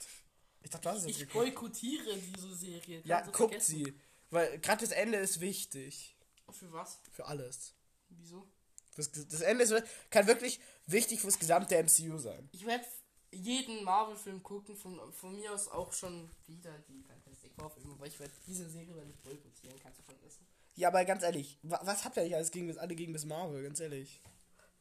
Ich 0.62 0.70
dachte, 0.70 0.82
du 0.84 0.88
hast 0.90 0.98
es 0.98 1.04
jetzt 1.06 1.20
Ich 1.20 1.28
geguckt. 1.28 1.44
boykottiere 1.54 2.16
diese 2.18 2.54
Serie. 2.54 3.02
Ja, 3.04 3.20
guckt 3.22 3.36
vergessen. 3.36 3.84
sie. 3.84 3.94
Weil 4.30 4.58
gerade 4.60 4.80
das 4.84 4.92
Ende 4.92 5.18
ist 5.18 5.40
wichtig. 5.40 6.16
Für 6.50 6.72
was? 6.72 7.00
Für 7.12 7.26
alles. 7.26 7.74
Wieso? 8.10 8.46
Das, 8.94 9.10
das 9.10 9.40
Ende 9.40 9.64
ist, 9.64 9.74
kann 10.10 10.26
wirklich 10.26 10.60
wichtig 10.86 11.20
fürs 11.20 11.38
gesamte 11.38 11.82
MCU 11.82 12.18
sein. 12.18 12.48
Ich 12.52 12.66
werde 12.66 12.84
jeden 13.30 13.84
Marvel-Film 13.84 14.42
gucken, 14.42 14.76
von, 14.76 15.12
von 15.12 15.34
mir 15.34 15.52
aus 15.52 15.68
auch 15.68 15.92
schon 15.94 16.30
wieder 16.46 16.78
die 16.80 17.02
Fantastic 17.02 17.54
Four-Filme, 17.54 17.94
aber 17.94 18.06
ich 18.06 18.20
werde 18.20 18.34
diese 18.46 18.68
Serie 18.68 18.94
werde 18.94 19.10
ich 19.10 19.18
boykottieren, 19.22 19.78
kannst 19.80 19.98
du 20.00 20.02
vergessen. 20.02 20.46
Ja, 20.74 20.88
aber 20.88 21.04
ganz 21.06 21.22
ehrlich, 21.22 21.58
wa 21.62 21.80
was 21.84 22.04
habt 22.04 22.16
ihr 22.16 22.22
eigentlich 22.22 22.36
alles 22.36 22.50
gegen 22.50 22.66
Miss, 22.66 22.76
alle 22.76 22.94
gegen 22.94 23.12
Miss 23.12 23.24
Marvel? 23.24 23.62
Ganz 23.62 23.80
ehrlich. 23.80 24.20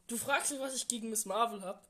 Du 0.07 0.17
fragst 0.17 0.51
mich, 0.51 0.59
was 0.59 0.75
ich 0.75 0.87
gegen 0.89 1.09
Miss 1.09 1.25
Marvel 1.25 1.61
hab. 1.63 1.87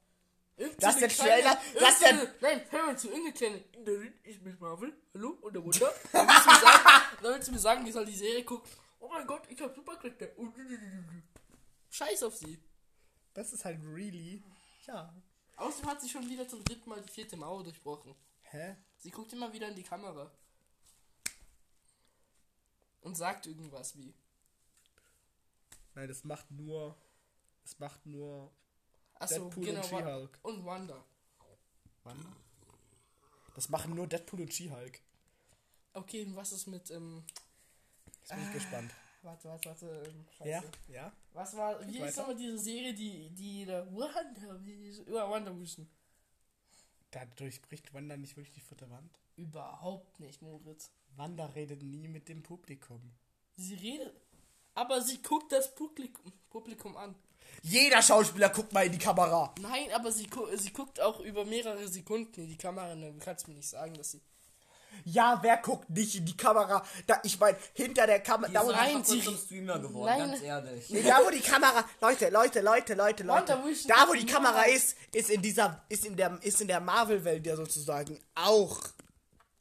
Das 0.79 0.95
ist 0.95 1.01
der 1.01 1.09
Trailer, 1.09 1.57
das 1.79 1.93
ist 1.93 2.01
der- 2.01 2.35
Nein, 2.41 2.61
hör 2.69 2.85
mal 2.85 2.97
zu, 2.97 3.07
irgendeine 3.09 3.33
kleine. 3.33 3.63
Darin 3.85 4.13
ist 4.23 4.41
Miss 4.41 4.59
Marvel. 4.59 4.93
Hallo? 5.13 5.29
Und 5.41 5.53
der 5.53 5.61
Mutter? 5.61 5.93
Dann 6.11 6.27
willst 6.27 6.45
du 6.45 6.51
mir 6.51 6.59
sagen, 6.59 7.17
dann 7.21 7.33
willst 7.33 7.47
du 7.47 7.51
mir 7.53 7.59
sagen, 7.59 7.87
ich 7.87 7.93
soll 7.93 8.05
die 8.05 8.15
Serie 8.15 8.43
gucken. 8.43 8.69
Oh 8.99 9.09
mein 9.09 9.25
Gott, 9.25 9.43
ich 9.49 9.59
hab 9.61 9.73
Superkräfte. 9.75 10.31
Scheiß 11.89 12.23
auf 12.23 12.35
sie. 12.35 12.61
Das 13.33 13.51
ist 13.53 13.65
halt 13.65 13.79
really. 13.83 14.43
Ja. 14.85 15.13
Außerdem 15.55 15.89
hat 15.89 16.01
sie 16.01 16.09
schon 16.09 16.29
wieder 16.29 16.47
zum 16.47 16.63
dritten 16.63 16.89
Mal 16.89 17.01
die 17.01 17.09
vierte 17.11 17.37
Mauer 17.37 17.63
durchbrochen. 17.63 18.15
Hä? 18.43 18.75
Sie 18.97 19.09
guckt 19.11 19.31
immer 19.33 19.51
wieder 19.53 19.67
in 19.67 19.75
die 19.75 19.83
Kamera. 19.83 20.31
Und 23.01 23.15
sagt 23.15 23.47
irgendwas 23.47 23.97
wie. 23.97 24.13
Nein, 25.95 26.07
das 26.07 26.23
macht 26.23 26.49
nur. 26.51 26.95
Das 27.63 27.79
macht 27.79 28.05
nur. 28.05 28.51
Achso, 29.21 29.35
Deadpool 29.35 29.65
genau. 29.65 29.81
und 29.81 29.85
She-Hulk. 29.85 30.39
Und 30.41 30.65
Wanda. 30.65 31.05
Wann? 32.03 32.25
Das 33.55 33.69
machen 33.69 33.93
nur 33.93 34.07
Deadpool 34.07 34.41
und 34.41 34.53
She-Hulk. 34.53 34.99
Okay, 35.93 36.25
und 36.25 36.35
was 36.35 36.51
ist 36.51 36.67
mit, 36.67 36.89
ähm. 36.91 37.23
Jetzt 38.21 38.29
bin 38.29 38.43
ich 38.47 38.53
gespannt. 38.53 38.91
Warte, 39.23 39.49
warte, 39.49 39.69
warte. 39.69 40.03
Ähm. 40.07 40.25
Ja? 40.47 40.63
Ja? 40.87 41.11
Was 41.33 41.55
war. 41.55 41.85
Wie 41.87 41.99
ist 41.99 42.17
nochmal 42.17 42.35
diese 42.35 42.57
Serie, 42.57 42.93
die. 42.93 43.29
die 43.29 43.65
der 43.65 43.85
WandaVision. 43.93 45.05
Über 45.05 45.29
WandaVision. 45.29 45.87
Dadurch 47.11 47.61
bricht 47.61 47.93
Wanda 47.93 48.17
nicht 48.17 48.37
wirklich 48.37 48.53
die 48.53 48.61
vierte 48.61 48.89
Wand. 48.89 49.19
Überhaupt 49.35 50.19
nicht, 50.19 50.41
Moritz. 50.41 50.89
Wanda 51.15 51.45
redet 51.47 51.83
nie 51.83 52.07
mit 52.07 52.29
dem 52.29 52.41
Publikum. 52.41 53.11
Sie 53.53 53.75
redet. 53.75 54.13
Aber 54.73 55.01
sie 55.01 55.21
guckt 55.21 55.51
das 55.51 55.75
Publikum, 55.75 56.31
Publikum 56.49 56.95
an. 56.95 57.15
Jeder 57.63 58.01
Schauspieler 58.01 58.49
guckt 58.49 58.73
mal 58.73 58.85
in 58.85 58.91
die 58.91 58.97
Kamera. 58.97 59.53
Nein, 59.61 59.87
aber 59.93 60.11
sie, 60.11 60.27
gu 60.27 60.47
sie 60.55 60.73
guckt 60.73 60.99
auch 60.99 61.19
über 61.19 61.45
mehrere 61.45 61.87
Sekunden 61.87 62.41
in 62.41 62.47
die 62.49 62.57
Kamera. 62.57 62.93
Du 62.95 63.13
kannst 63.23 63.47
mir 63.47 63.53
nicht 63.53 63.69
sagen, 63.69 63.93
dass 63.93 64.11
sie. 64.11 64.21
Ja, 65.05 65.39
wer 65.41 65.57
guckt 65.57 65.89
nicht 65.89 66.15
in 66.15 66.25
die 66.25 66.35
Kamera? 66.35 66.83
Da, 67.07 67.19
ich 67.23 67.39
meine, 67.39 67.57
hinter 67.73 68.05
der 68.07 68.19
Kamera. 68.19 68.51
Da, 68.51 68.89
kurz 68.91 69.09
sie- 69.09 69.21
zum 69.23 69.37
Streamer 69.37 69.79
geworden, 69.79 70.05
Nein. 70.17 70.31
ganz 70.31 70.43
ehrlich. 70.43 70.89
Nee, 70.89 71.03
da 71.03 71.21
wo 71.25 71.29
die 71.29 71.39
Kamera, 71.39 71.85
Leute, 72.01 72.29
Leute, 72.29 72.61
Leute, 72.61 72.93
Leute, 72.93 73.23
Mann, 73.23 73.45
Leute, 73.47 73.87
da 73.87 73.95
da 74.05 74.09
wo 74.09 74.13
die 74.13 74.25
Kamera 74.25 74.63
ist, 74.63 74.95
ist 75.13 75.29
in 75.29 75.41
dieser, 75.41 75.83
ist 75.87 76.05
in 76.05 76.17
der, 76.17 76.37
ist 76.41 76.61
in 76.61 76.67
der 76.67 76.81
Marvel-Welt 76.81 77.45
ja 77.45 77.55
sozusagen 77.55 78.19
auch 78.35 78.79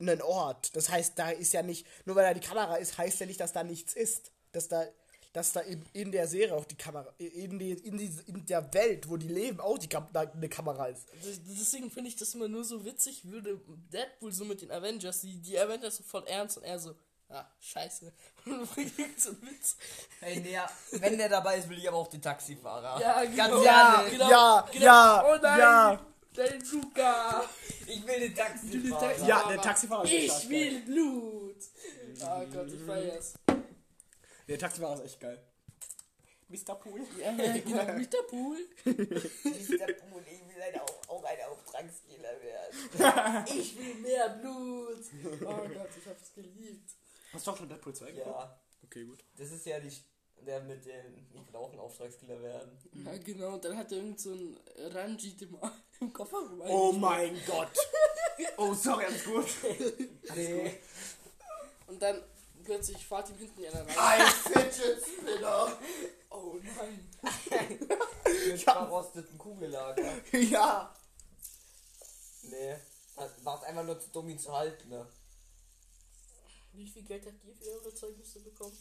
ein 0.00 0.20
Ort. 0.22 0.74
Das 0.74 0.88
heißt, 0.90 1.18
da 1.18 1.30
ist 1.30 1.52
ja 1.52 1.62
nicht, 1.62 1.86
nur 2.06 2.16
weil 2.16 2.24
da 2.24 2.34
die 2.34 2.46
Kamera 2.46 2.76
ist, 2.76 2.98
heißt 2.98 3.20
ja 3.20 3.26
nicht, 3.26 3.40
dass 3.40 3.52
da 3.52 3.62
nichts 3.62 3.94
ist. 3.94 4.32
Dass 4.52 4.66
da, 4.68 4.84
dass 5.32 5.52
da 5.52 5.60
in, 5.60 5.84
in 5.92 6.10
der 6.10 6.26
Serie 6.26 6.54
auch 6.54 6.64
die 6.64 6.74
Kamera, 6.76 7.06
in, 7.18 7.58
die, 7.58 7.70
in, 7.72 7.96
die, 7.98 8.10
in 8.26 8.44
der 8.46 8.72
Welt, 8.74 9.08
wo 9.08 9.16
die 9.16 9.28
leben, 9.28 9.60
auch 9.60 9.78
die 9.78 9.88
Kam 9.88 10.08
da 10.12 10.20
eine 10.22 10.48
Kamera 10.48 10.86
ist. 10.86 11.06
Deswegen 11.48 11.90
finde 11.90 12.08
ich 12.08 12.16
das 12.16 12.34
immer 12.34 12.48
nur 12.48 12.64
so 12.64 12.84
witzig, 12.84 13.24
würde 13.30 13.60
Deadpool 13.92 14.32
so 14.32 14.44
mit 14.44 14.60
den 14.62 14.70
Avengers, 14.72 15.20
die, 15.20 15.38
die 15.38 15.58
Avengers 15.58 15.98
so 15.98 16.02
voll 16.02 16.24
ernst 16.26 16.56
und 16.58 16.64
er 16.64 16.78
so, 16.80 16.94
ah, 17.28 17.44
scheiße. 17.60 18.12
Und 18.46 18.66
so 19.20 19.30
einen 19.30 19.42
Witz. 19.42 19.76
Hey, 20.20 20.40
der, 20.42 20.68
wenn 20.92 21.16
der 21.18 21.28
dabei 21.28 21.58
ist, 21.58 21.68
will 21.68 21.78
ich 21.78 21.86
aber 21.86 21.98
auch 21.98 22.08
den 22.08 22.22
Taxifahrer. 22.22 23.00
Ja, 23.00 23.22
Ganz 23.24 23.36
genau. 23.50 23.62
Ja, 23.64 23.98
ehrlich. 24.00 24.12
Genau, 24.14 24.30
ja, 24.30 24.68
genau. 24.72 24.84
ja, 24.84 25.24
Oh 25.26 25.38
nein, 25.42 25.58
ja. 25.60 26.06
dein 26.34 26.60
Luca. 26.72 27.44
Ich 27.86 28.06
will 28.06 28.20
den 28.20 28.34
Taxifahrer. 28.34 29.06
Taxi- 29.12 29.26
Ja, 29.26 29.48
der 29.48 29.60
Taxifahrer 29.60 30.04
ist 30.04 30.10
Ich 30.44 30.48
will 30.48 30.80
Blut. 30.80 31.56
Oh 32.22 32.46
Gott, 32.52 32.72
ich 32.72 32.80
feier's. 32.80 33.34
Der 34.50 34.58
Taxifahrer 34.58 34.96
ist 34.96 35.12
echt 35.12 35.20
geil. 35.20 35.40
Mr. 36.48 36.74
Pool. 36.74 37.00
Ja, 37.20 37.30
genau, 37.36 37.84
Mr. 37.84 38.22
Pool. 38.28 38.58
Mr. 38.84 39.92
Pool, 39.94 40.24
ich 40.26 40.54
will 40.54 40.60
ein, 40.60 40.80
auch, 40.80 41.08
auch 41.08 41.22
ein 41.24 41.38
Auftragskiller 41.48 42.34
werden. 42.42 43.46
Ich 43.56 43.78
will 43.78 43.94
mehr 43.94 44.28
Blut. 44.30 45.04
Oh 45.42 45.68
Gott, 45.68 45.88
ich 45.96 46.06
hab's 46.08 46.34
geliebt. 46.34 46.90
Hast 47.32 47.46
du 47.46 47.50
auch 47.52 47.56
schon 47.56 47.68
Deadpool 47.68 47.94
2 47.94 48.06
geguckt? 48.10 48.26
Ja, 48.26 48.60
Okay, 48.82 49.04
gut. 49.04 49.24
das 49.36 49.52
ist 49.52 49.64
ja 49.66 49.78
die, 49.78 49.92
der 50.44 50.60
mit 50.62 50.84
dem, 50.84 51.14
ich 51.32 51.46
will 51.46 51.54
auch 51.54 51.72
ein 51.72 51.78
Auftragskiller 51.78 52.42
werden. 52.42 52.76
Ja, 53.04 53.16
genau, 53.18 53.54
und 53.54 53.64
dann 53.64 53.76
hat 53.76 53.92
er 53.92 53.98
irgend 53.98 54.18
so 54.18 54.32
ein 54.32 54.58
Ranjit 54.76 55.42
im, 55.42 55.56
im 56.00 56.12
Kofferraum. 56.12 56.60
Oh 56.62 56.90
mein 56.90 57.38
Gott. 57.46 57.70
Oh, 58.56 58.74
sorry, 58.74 59.04
alles 59.04 59.24
gut. 59.24 59.46
Nee. 60.34 60.80
Und 61.86 62.02
dann 62.02 62.20
plötzlich 62.64 63.04
fahrt 63.04 63.30
ihm 63.30 63.36
hinten 63.36 63.64
einer 63.64 63.86
rein. 63.86 64.20
Ein 64.20 64.26
Fidget 64.26 65.02
Spinner. 65.04 65.78
Oh 66.30 66.56
nein. 66.62 67.08
Mit 68.46 68.62
verrosteten 68.62 69.38
Kugellager. 69.38 70.12
Ja. 70.32 70.94
Nee. 72.42 72.76
War 73.42 73.62
einfach 73.64 73.84
nur 73.84 74.00
zu 74.00 74.08
dumm, 74.10 74.30
ihn 74.30 74.38
zu 74.38 74.52
halten, 74.52 74.88
ne? 74.88 75.06
Wie 76.72 76.88
viel 76.88 77.02
Geld 77.02 77.26
habt 77.26 77.44
ihr 77.44 77.54
für 77.54 77.70
eure 77.70 77.94
Zeugnisse 77.94 78.40
bekommen? 78.40 78.76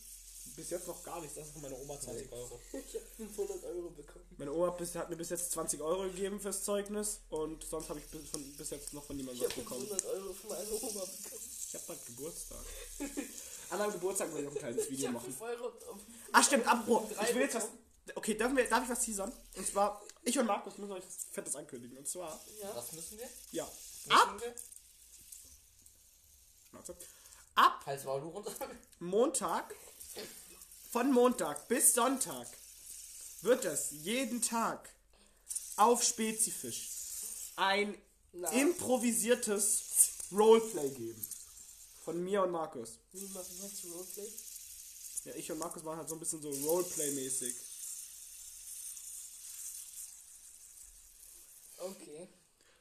Bis 0.56 0.70
jetzt 0.70 0.88
noch 0.88 1.04
gar 1.04 1.20
nichts. 1.22 1.36
Das 1.36 1.48
ist 1.48 1.54
von 1.54 1.62
meiner 1.62 1.80
Oma 1.80 2.00
20 2.00 2.32
Euro. 2.32 2.60
Ich 2.74 2.96
hab 2.96 3.04
500 3.18 3.64
Euro 3.66 3.90
bekommen. 3.90 4.26
Meine 4.38 4.54
Oma 4.54 4.78
hat 4.78 5.10
mir 5.10 5.16
bis 5.16 5.30
jetzt 5.30 5.52
20 5.52 5.82
Euro 5.82 6.04
gegeben 6.04 6.40
fürs 6.40 6.64
Zeugnis 6.64 7.22
und 7.30 7.64
sonst 7.64 7.90
habe 7.90 8.00
ich 8.00 8.06
bis, 8.08 8.30
von, 8.30 8.56
bis 8.56 8.70
jetzt 8.70 8.94
noch 8.94 9.04
von 9.04 9.18
Ich 9.18 9.26
niemandem 9.26 9.50
hab 9.50 9.58
was 9.58 9.64
bekommen. 9.64 9.88
500 9.88 10.06
Euro 10.16 10.34
von 10.34 10.50
meiner 10.50 10.72
Oma 10.72 11.06
bekommen. 11.06 11.42
Ich 11.68 11.74
habe 11.76 11.84
bald 11.88 12.06
Geburtstag. 12.06 12.66
An 13.70 13.78
meinem 13.80 13.92
Geburtstag 13.94 14.34
will 14.34 14.42
ich 14.42 14.48
auch 14.48 14.52
ein 14.52 14.58
kleines 14.58 14.90
Video 14.90 15.12
machen. 15.12 15.26
5 15.32 15.42
Euro. 15.42 15.72
Ah, 16.32 16.44
stimmt, 16.44 16.68
apropos. 16.68 17.12
Ich 17.28 17.36
will 17.36 17.42
jetzt 17.44 17.56
was. 17.56 17.68
Okay, 18.16 18.34
dürfen 18.34 18.58
wir, 18.58 18.68
darf 18.68 18.84
ich 18.84 18.90
was 18.90 19.02
teasern? 19.02 19.32
Und 19.56 19.68
zwar, 19.68 20.02
ich 20.24 20.38
und 20.40 20.48
Markus 20.48 20.78
müssen 20.80 20.92
euch 20.94 21.06
was 21.06 21.26
Fettes 21.32 21.56
ankündigen. 21.56 21.98
Und 21.98 22.08
zwar, 22.08 22.40
Ja. 22.62 22.76
Was 22.76 22.92
müssen 22.94 23.20
wir? 23.20 23.30
ja. 23.52 23.70
Müssen 24.08 24.42
wir? 24.42 24.56
Warte. 26.72 26.96
Ab 27.56 27.84
Hals 27.86 28.06
runter. 28.06 28.52
Montag, 29.00 29.76
von 30.92 31.12
Montag 31.12 31.68
bis 31.68 31.94
Sonntag, 31.94 32.48
wird 33.42 33.66
es 33.66 33.92
jeden 33.92 34.42
Tag 34.42 34.90
auf 35.76 36.04
Spezifisch 36.04 36.90
ein 37.58 37.96
Na. 38.34 38.50
improvisiertes 38.52 39.84
Roleplay 40.32 40.90
geben. 40.90 41.28
Von 42.10 42.24
mir 42.24 42.42
und 42.42 42.50
Markus. 42.50 42.98
Wie 43.12 43.24
machst 43.28 43.52
du 43.52 43.64
jetzt 43.68 43.86
Roleplay? 43.86 44.28
Ja, 45.26 45.36
ich 45.36 45.52
und 45.52 45.60
Markus 45.60 45.86
waren 45.86 46.00
halt 46.00 46.10
so 46.10 46.16
ein 46.16 46.20
bisschen 46.20 46.42
so 46.42 46.50
Roleplay-mäßig. 46.50 47.54
Okay. 51.78 52.28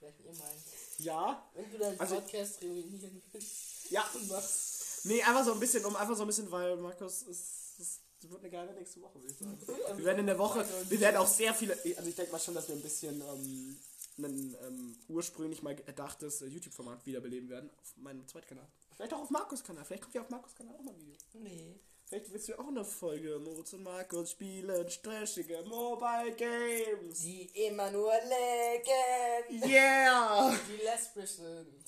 Wenn 0.00 0.14
ihr 0.24 0.32
meint. 0.32 0.62
Ja, 0.96 1.46
Wenn 1.54 1.70
du 1.70 1.76
deinen 1.76 2.00
Also- 2.00 2.14
Podcast 2.14 2.62
ruinieren 2.62 3.20
willst. 3.32 3.90
ja. 3.90 4.08
Und 4.14 4.28
machst. 4.28 5.04
Nee, 5.04 5.22
einfach 5.22 5.44
so 5.44 5.52
ein 5.52 5.60
bisschen, 5.60 5.84
um 5.84 5.94
einfach 5.94 6.16
so 6.16 6.22
ein 6.22 6.26
bisschen, 6.28 6.50
weil 6.50 6.78
Markus 6.78 7.20
ist, 7.24 7.78
ist 7.78 8.00
das 8.22 8.30
wird 8.30 8.40
eine 8.40 8.50
geile 8.50 8.72
nächste 8.72 9.02
Woche, 9.02 9.20
würde 9.20 9.30
ich 9.30 9.38
sagen. 9.38 9.58
Wir 9.98 10.04
werden 10.06 10.20
in 10.20 10.26
der 10.26 10.38
Woche, 10.38 10.66
wir 10.88 11.00
werden 11.00 11.16
auch 11.18 11.28
sehr 11.28 11.52
viele, 11.54 11.74
also 11.98 12.08
ich 12.08 12.16
denke 12.16 12.32
mal 12.32 12.38
schon, 12.40 12.54
dass 12.54 12.66
wir 12.66 12.74
ein 12.76 12.82
bisschen 12.82 13.20
ähm, 13.20 13.78
ein 14.16 14.56
ähm, 14.62 14.98
ursprünglich 15.08 15.62
mal 15.62 15.78
erdachtes 15.86 16.40
äh, 16.40 16.46
YouTube-Format 16.46 17.04
wiederbeleben 17.04 17.50
werden 17.50 17.68
auf 17.78 17.96
meinem 17.98 18.26
Zweitkanal. 18.26 18.66
Vielleicht 18.98 19.14
auch 19.14 19.20
auf 19.20 19.30
Markus 19.30 19.62
Kanal, 19.62 19.84
vielleicht 19.84 20.02
kommt 20.02 20.14
ja 20.16 20.22
auf 20.22 20.28
Markus 20.28 20.56
Kanal 20.56 20.74
auch 20.74 20.82
mal 20.82 20.90
ein 20.90 20.98
Video. 20.98 21.16
Nee. 21.34 21.78
Vielleicht 22.04 22.32
willst 22.32 22.48
du 22.48 22.52
ja 22.52 22.58
auch 22.58 22.66
eine 22.66 22.84
Folge 22.84 23.38
Moritz 23.38 23.72
und 23.72 23.84
Markus 23.84 24.32
spielen 24.32 24.90
stressige 24.90 25.62
Mobile 25.62 26.34
Games. 26.34 27.20
Die 27.20 27.44
immer 27.66 27.92
nur 27.92 28.12
lecken. 28.12 29.62
Yeah! 29.70 30.52
Die 30.68 30.82
lesbisch 30.82 31.30
sind. 31.30 31.84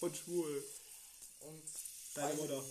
Und 0.00 0.14
schwul. 0.14 0.62
Und. 1.40 1.62
Deine 2.16 2.34
Mutter. 2.34 2.62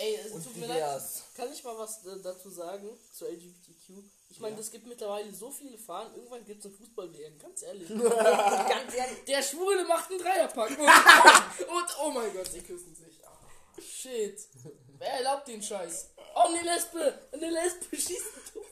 Ey, 0.00 0.16
es 0.16 0.44
tut 0.44 0.56
mir 0.58 0.66
leid. 0.66 1.02
Kann 1.34 1.50
ich 1.50 1.64
mal 1.64 1.78
was 1.78 2.04
äh, 2.04 2.20
dazu 2.22 2.50
sagen 2.50 2.90
zu 3.10 3.24
LGBTQ? 3.24 4.04
Ich 4.30 4.40
meine, 4.40 4.54
Ja. 4.54 4.60
es 4.60 4.70
gibt 4.70 4.86
mittlerweile 4.86 5.32
so 5.32 5.50
viele 5.50 5.78
Fahnen. 5.78 6.14
Irgendwann 6.14 6.44
gibt 6.44 6.60
es 6.60 6.66
eine 6.66 6.74
Fußball-WM, 6.76 7.38
ganz 7.38 7.62
ehrlich. 7.62 7.88
Ganz 7.88 8.94
ehrlich. 8.94 9.24
Der 9.26 9.42
Schwule 9.42 9.84
macht 9.84 10.10
einen 10.10 10.20
Dreierpack. 10.20 10.70
Und, 10.70 10.78
und 11.68 11.96
oh 12.04 12.10
mein 12.10 12.32
Gott, 12.34 12.46
sie 12.46 12.60
küssen 12.60 12.94
sich. 12.94 13.18
Shit. 13.82 14.38
Wer 14.98 15.08
erlaubt 15.14 15.48
den 15.48 15.62
Scheiß? 15.62 16.10
Oh, 16.34 16.48
eine 16.48 16.62
Lesbe. 16.62 17.18
Eine 17.32 17.50
Lesbe 17.50 17.96
schießt 17.96 18.10
ein 18.36 18.52
Tor. 18.52 18.62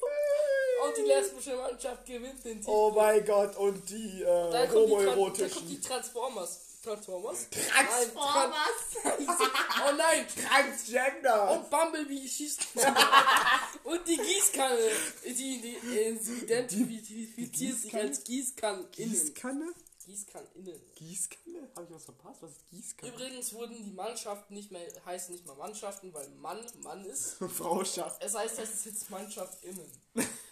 Und 0.87 0.97
die 0.99 1.03
lesbische 1.03 1.57
Mannschaft 1.57 2.05
gewinnt 2.05 2.45
den 2.45 2.59
Titel. 2.61 2.71
Oh 2.71 2.91
mein 2.91 3.25
Gott, 3.25 3.57
und 3.57 3.89
die 3.89 4.23
äh, 4.23 4.27
Tran- 4.27 4.53
da 4.53 4.67
kommt 4.67 5.71
die. 5.71 5.81
Transformers. 5.81 6.61
Transformers? 6.87 7.49
Transformers? 7.51 8.87
Oh 9.79 9.93
nein. 9.97 10.27
Transgender! 10.29 11.51
Und 11.53 11.71
Bumblebee 11.71 12.27
schießt. 12.27 12.61
und 13.85 14.09
die 14.09 14.17
Gießkanne. 14.17 14.91
Die, 15.25 15.33
die, 15.61 15.77
äh, 15.97 16.17
sie 16.17 16.39
identifiziert 16.39 17.79
sich 17.79 17.95
als 17.95 18.25
Gießkanninnen. 18.25 18.91
Gießkanne? 18.93 19.67
Gießkanninnen. 20.07 20.81
Gießkanne? 20.95 21.69
Habe 21.75 21.87
ich 21.87 21.95
was 21.95 22.05
verpasst? 22.05 22.43
Was 22.43 22.53
ist 22.53 22.67
Gießkanne? 22.71 23.13
Übrigens 23.13 23.53
wurden 23.53 23.85
die 23.85 23.93
Mannschaften 23.93 24.55
nicht 24.55 24.71
mehr, 24.71 24.87
heißen 25.05 25.35
nicht 25.35 25.45
mehr 25.45 25.57
Mannschaften, 25.57 26.15
weil 26.15 26.29
Mann 26.41 26.65
Mann 26.83 27.05
ist. 27.05 27.37
Frau 27.57 27.85
schafft. 27.85 28.23
Es 28.23 28.35
heißt, 28.35 28.59
es 28.61 28.75
ist 28.75 28.87
jetzt 28.87 29.11
Mannschaftinnen. 29.11 29.91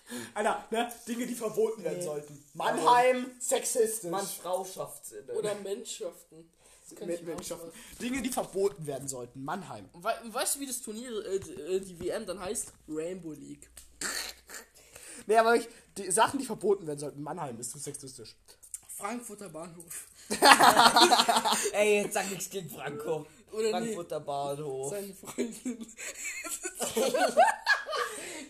Alter, 0.35 0.64
ne? 0.71 0.93
Dinge, 1.09 1.27
die 1.27 1.35
verboten 1.35 1.83
werden 1.85 2.03
sollten. 2.03 2.45
Mannheim, 2.55 3.31
sexistisch. 3.38 4.11
Mann, 4.11 4.27
Frau 4.27 4.64
schafft's. 4.64 5.12
in 5.12 5.27
der- 5.27 5.37
Oder 5.37 5.55
Mannschaften. 5.57 6.51
Das 6.88 6.99
kann 6.99 7.09
Mit 7.09 7.21
ich 7.21 7.27
mir 7.27 7.35
auch 7.35 7.73
Dinge, 8.01 8.21
die 8.21 8.29
verboten 8.29 8.87
werden 8.87 9.09
sollten. 9.09 9.43
Mannheim. 9.43 9.88
We 9.95 10.12
weißt 10.35 10.57
du, 10.57 10.61
wie 10.61 10.67
das 10.67 10.83
Turnier, 10.83 11.11
äh, 11.25 11.40
die- 11.40 11.53
äh, 11.53 11.81
die 11.81 11.99
WM 12.01 12.27
dann 12.27 12.38
heißt? 12.40 12.73
Rainbow 12.88 13.33
League. 13.33 13.71
Nee, 15.27 15.37
aber 15.38 15.57
ich, 15.57 15.67
die 15.97 16.11
Sachen, 16.11 16.38
die 16.38 16.45
verboten 16.45 16.87
werden 16.87 16.99
sollten. 16.99 17.23
Mannheim 17.23 17.59
ist 17.59 17.71
zu 17.71 17.79
sexistisch. 17.79 18.37
Frankfurter 18.88 19.49
Bahnhof. 19.49 20.07
Ey, 21.73 22.03
jetzt 22.03 22.14
sag 22.14 22.29
nichts 22.31 22.51
gegen 22.51 22.69
Franco. 22.69 23.27
Oder 23.53 23.71
Frankfurter 23.71 24.21
Bahnhof. 24.21 24.90
Seine 24.90 25.14
Freundin. 25.14 25.87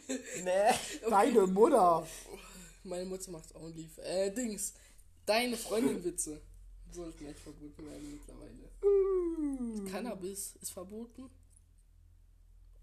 Nee. 0.44 1.08
Deine 1.08 1.46
Mutter. 1.46 2.06
Meine 2.84 3.06
Mutter 3.06 3.30
macht 3.30 3.54
Only. 3.54 3.88
Äh, 4.02 4.30
Dings. 4.30 4.74
Deine 5.26 5.56
Freundin-Witze 5.56 6.40
sollten 6.92 7.26
echt 7.26 7.40
verboten 7.40 7.86
werden 7.86 8.12
mittlerweile. 8.12 9.90
Cannabis 9.90 10.54
ist 10.60 10.70
verboten. 10.70 11.30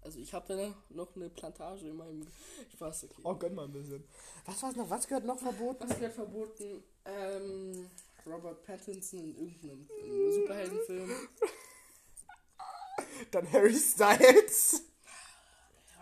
Also 0.02 0.18
ich 0.18 0.34
habe 0.34 0.56
da 0.56 0.74
noch 0.90 1.14
eine 1.14 1.30
Plantage 1.30 1.86
in 1.88 1.96
meinem 1.96 2.26
Spaß, 2.72 3.04
okay. 3.04 3.22
Oh, 3.22 3.34
gönn 3.36 3.54
mal 3.54 3.66
ein 3.66 3.72
bisschen. 3.72 4.02
Was 4.44 4.60
war's 4.62 4.74
noch? 4.74 4.90
Was 4.90 5.06
gehört 5.06 5.24
noch 5.24 5.38
verboten? 5.38 5.88
Was 5.88 6.00
wird 6.00 6.12
verboten? 6.12 6.82
Ähm, 7.04 7.88
Robert 8.26 8.64
Pattinson 8.64 9.20
in 9.20 9.36
irgendeinem 9.36 9.88
Superheldenfilm. 10.32 11.10
Dann 13.30 13.52
Harry 13.52 13.76
Styles. 13.76 14.82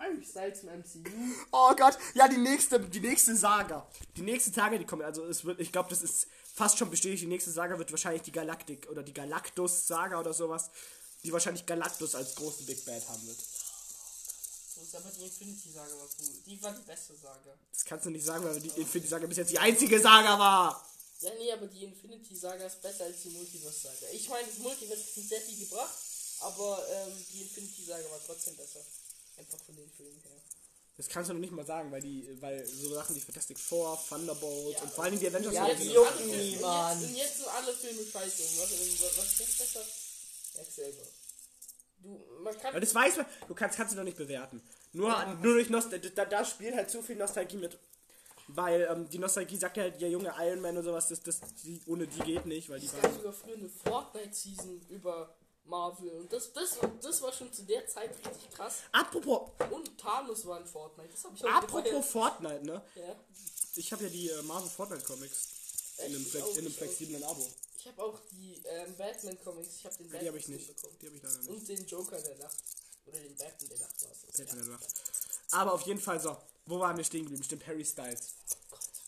Harry 0.00 0.24
Styles 0.24 0.62
im 0.62 0.70
MCU. 0.80 1.10
Oh 1.52 1.74
Gott, 1.76 1.98
ja, 2.14 2.26
die 2.26 2.38
nächste, 2.38 2.80
die 2.80 3.00
nächste 3.00 3.36
Saga. 3.36 3.86
Die 4.16 4.22
nächste 4.22 4.50
Saga, 4.50 4.78
die 4.78 4.86
kommt, 4.86 5.02
also 5.02 5.24
es 5.26 5.44
wird, 5.44 5.60
ich 5.60 5.70
glaube, 5.70 5.90
das 5.90 6.02
ist 6.02 6.26
fast 6.54 6.78
schon 6.78 6.90
bestätigt, 6.90 7.22
die 7.22 7.26
nächste 7.26 7.50
Saga 7.50 7.78
wird 7.78 7.90
wahrscheinlich 7.90 8.22
die 8.22 8.32
Galaktik 8.32 8.88
oder 8.90 9.02
die 9.02 9.12
Galactus-Saga 9.12 10.18
oder 10.18 10.32
sowas, 10.32 10.70
die 11.22 11.32
wahrscheinlich 11.32 11.66
Galactus 11.66 12.14
als 12.14 12.34
großen 12.34 12.64
Big 12.66 12.84
Bad 12.84 13.06
haben 13.08 13.26
wird. 13.26 13.38
So 14.74 14.80
ist 14.80 14.96
aber 14.96 15.10
die 15.10 15.24
Infinity-Saga 15.24 15.92
war 15.92 16.08
cool. 16.18 16.28
Die 16.46 16.62
war 16.62 16.72
die 16.72 16.82
beste 16.82 17.14
Saga. 17.14 17.54
Das 17.72 17.84
kannst 17.84 18.06
du 18.06 18.10
nicht 18.10 18.24
sagen, 18.24 18.44
weil 18.44 18.58
die 18.58 18.68
Infinity-Saga 18.80 19.26
bis 19.26 19.36
jetzt 19.36 19.50
die 19.50 19.58
einzige 19.58 20.00
Saga 20.00 20.38
war. 20.38 20.90
Ja, 21.20 21.30
nee, 21.38 21.52
aber 21.52 21.66
die 21.66 21.84
Infinity-Saga 21.84 22.64
ist 22.64 22.80
besser 22.80 23.04
als 23.04 23.20
die 23.22 23.28
Multiverse-Saga. 23.30 24.06
Ich 24.12 24.28
meine, 24.30 24.46
das 24.48 24.58
Multiverse 24.58 25.02
hat 25.02 25.16
nicht 25.16 25.28
sehr 25.28 25.40
viel 25.42 25.58
gebracht, 25.58 25.94
aber 26.40 26.82
ähm, 26.90 27.12
die 27.30 27.42
Infinity-Saga 27.42 28.10
war 28.10 28.20
trotzdem 28.24 28.56
besser. 28.56 28.80
Einfach 29.36 29.58
von 29.64 29.76
den 29.76 29.90
Filmen 29.90 30.20
her. 30.22 30.32
Das 30.96 31.08
kannst 31.08 31.30
du 31.30 31.34
noch 31.34 31.40
nicht 31.40 31.52
mal 31.52 31.64
sagen, 31.64 31.90
weil 31.90 32.02
die, 32.02 32.28
weil 32.42 32.64
so 32.66 32.92
Sachen 32.94 33.16
wie 33.16 33.20
Fantastic 33.20 33.58
Four, 33.58 33.98
Thunderbolt 34.08 34.74
Ja, 34.76 34.82
und 34.82 34.92
vor 34.92 35.04
allem 35.04 35.18
die 35.18 35.26
Avengers 35.28 35.54
Ja, 35.54 35.66
sind 35.66 35.78
die 35.80 35.84
jetzt- 35.84 35.94
jucken 35.94 36.08
alle 36.12 36.18
Filme- 36.30 36.42
niemand. 36.42 37.02
Und 37.02 37.16
jetzt, 37.16 37.36
sind 37.38 37.48
alle 37.48 37.72
Filme 37.72 38.02
scheiße. 38.04 38.42
Und 38.42 38.58
was, 38.58 38.70
was, 38.70 39.18
was 39.18 39.26
ist 39.32 39.38
jetzt 39.40 39.58
besser? 39.58 39.80
Jetzt 40.58 40.74
selber. 40.74 41.02
Du, 42.02 42.22
man 42.42 42.58
kann. 42.58 42.74
Weil 42.74 42.80
das 42.80 42.94
weiß 42.94 43.16
man, 43.16 43.26
du 43.48 43.54
kannst, 43.54 43.76
kannst 43.78 43.92
du 43.94 43.96
noch 43.96 44.04
nicht 44.04 44.16
bewerten. 44.18 44.62
Nur, 44.92 45.24
nur 45.42 45.54
durch 45.54 45.70
Nostalgie, 45.70 46.10
da, 46.14 46.24
da 46.26 46.44
spielt 46.44 46.74
halt 46.74 46.90
zu 46.90 47.00
viel 47.02 47.16
Nostalgie 47.16 47.56
mit. 47.56 47.78
Weil 48.48 48.88
ähm, 48.90 49.08
die 49.08 49.18
Nostalgie 49.18 49.56
sagt 49.56 49.76
ja 49.76 49.84
halt, 49.84 50.00
der 50.00 50.10
junge 50.10 50.34
Iron 50.40 50.60
Man 50.60 50.76
und 50.76 50.84
sowas, 50.84 51.08
das, 51.08 51.22
das, 51.22 51.40
die, 51.62 51.80
ohne 51.86 52.06
die 52.08 52.18
geht 52.20 52.44
nicht, 52.46 52.68
weil 52.68 52.80
die 52.80 52.86
Es 52.86 53.00
gab 53.00 53.14
sogar 53.14 53.32
früher 53.32 53.54
eine 53.56 53.68
Fortnite-Season 53.68 54.80
über 54.88 55.34
Marvel. 55.70 56.10
Und 56.10 56.30
das, 56.32 56.52
das, 56.52 56.76
das 57.00 57.22
war 57.22 57.32
schon 57.32 57.50
zu 57.52 57.62
der 57.62 57.86
Zeit 57.86 58.10
richtig 58.10 58.50
krass. 58.50 58.80
Apropos, 58.92 59.48
Und 59.70 59.96
Thanos 59.96 60.44
war 60.44 60.60
in 60.60 60.66
Fortnite. 60.66 61.08
Das 61.10 61.24
ich 61.34 61.44
auch 61.44 61.48
apropos 61.50 61.84
gefeiert. 61.84 62.04
Fortnite, 62.04 62.66
ne? 62.66 62.82
Ja. 62.96 63.16
Ich 63.76 63.90
habe 63.92 64.04
ja 64.04 64.10
die 64.10 64.28
äh, 64.28 64.42
Marvel 64.42 64.68
Fortnite 64.68 65.04
Comics 65.04 65.48
in 65.98 66.04
einem, 66.06 66.16
Echt? 66.22 66.30
Flex, 66.30 66.48
in 66.56 66.58
einem 66.58 66.74
flexiblen 66.74 67.24
Abo. 67.24 67.46
Ich 67.78 67.86
habe 67.86 68.02
auch 68.02 68.18
die 68.32 68.60
ähm, 68.66 68.94
Batman-Comics. 68.98 69.76
Ich 69.76 69.84
habe 69.86 69.96
den 69.96 70.06
Die 70.06 70.10
Batman 70.12 70.28
habe 70.28 70.38
ich 70.38 70.48
nicht. 70.48 70.66
bekommen. 70.76 70.96
Die 71.00 71.06
habe 71.06 71.16
ich 71.16 71.22
leider 71.22 71.38
nicht. 71.38 71.48
Und 71.48 71.68
den 71.68 71.86
Joker 71.86 72.20
der 72.20 72.36
Nacht. 72.36 72.56
Oder 73.06 73.18
den 73.20 73.36
Batman 73.36 73.68
der 73.70 73.78
Nacht 73.78 74.02
war 74.02 74.10
es. 74.12 74.36
Batman 74.36 74.64
der 74.64 74.72
Nacht. 74.74 74.86
Aber 75.52 75.72
auf 75.72 75.82
jeden 75.82 76.00
Fall 76.00 76.20
so. 76.20 76.36
Wo 76.66 76.78
waren 76.80 76.96
wir 76.96 77.04
stehen 77.04 77.22
geblieben? 77.22 77.42
Stimmt, 77.42 77.66
Harry 77.66 77.84
Styles. 77.84 78.34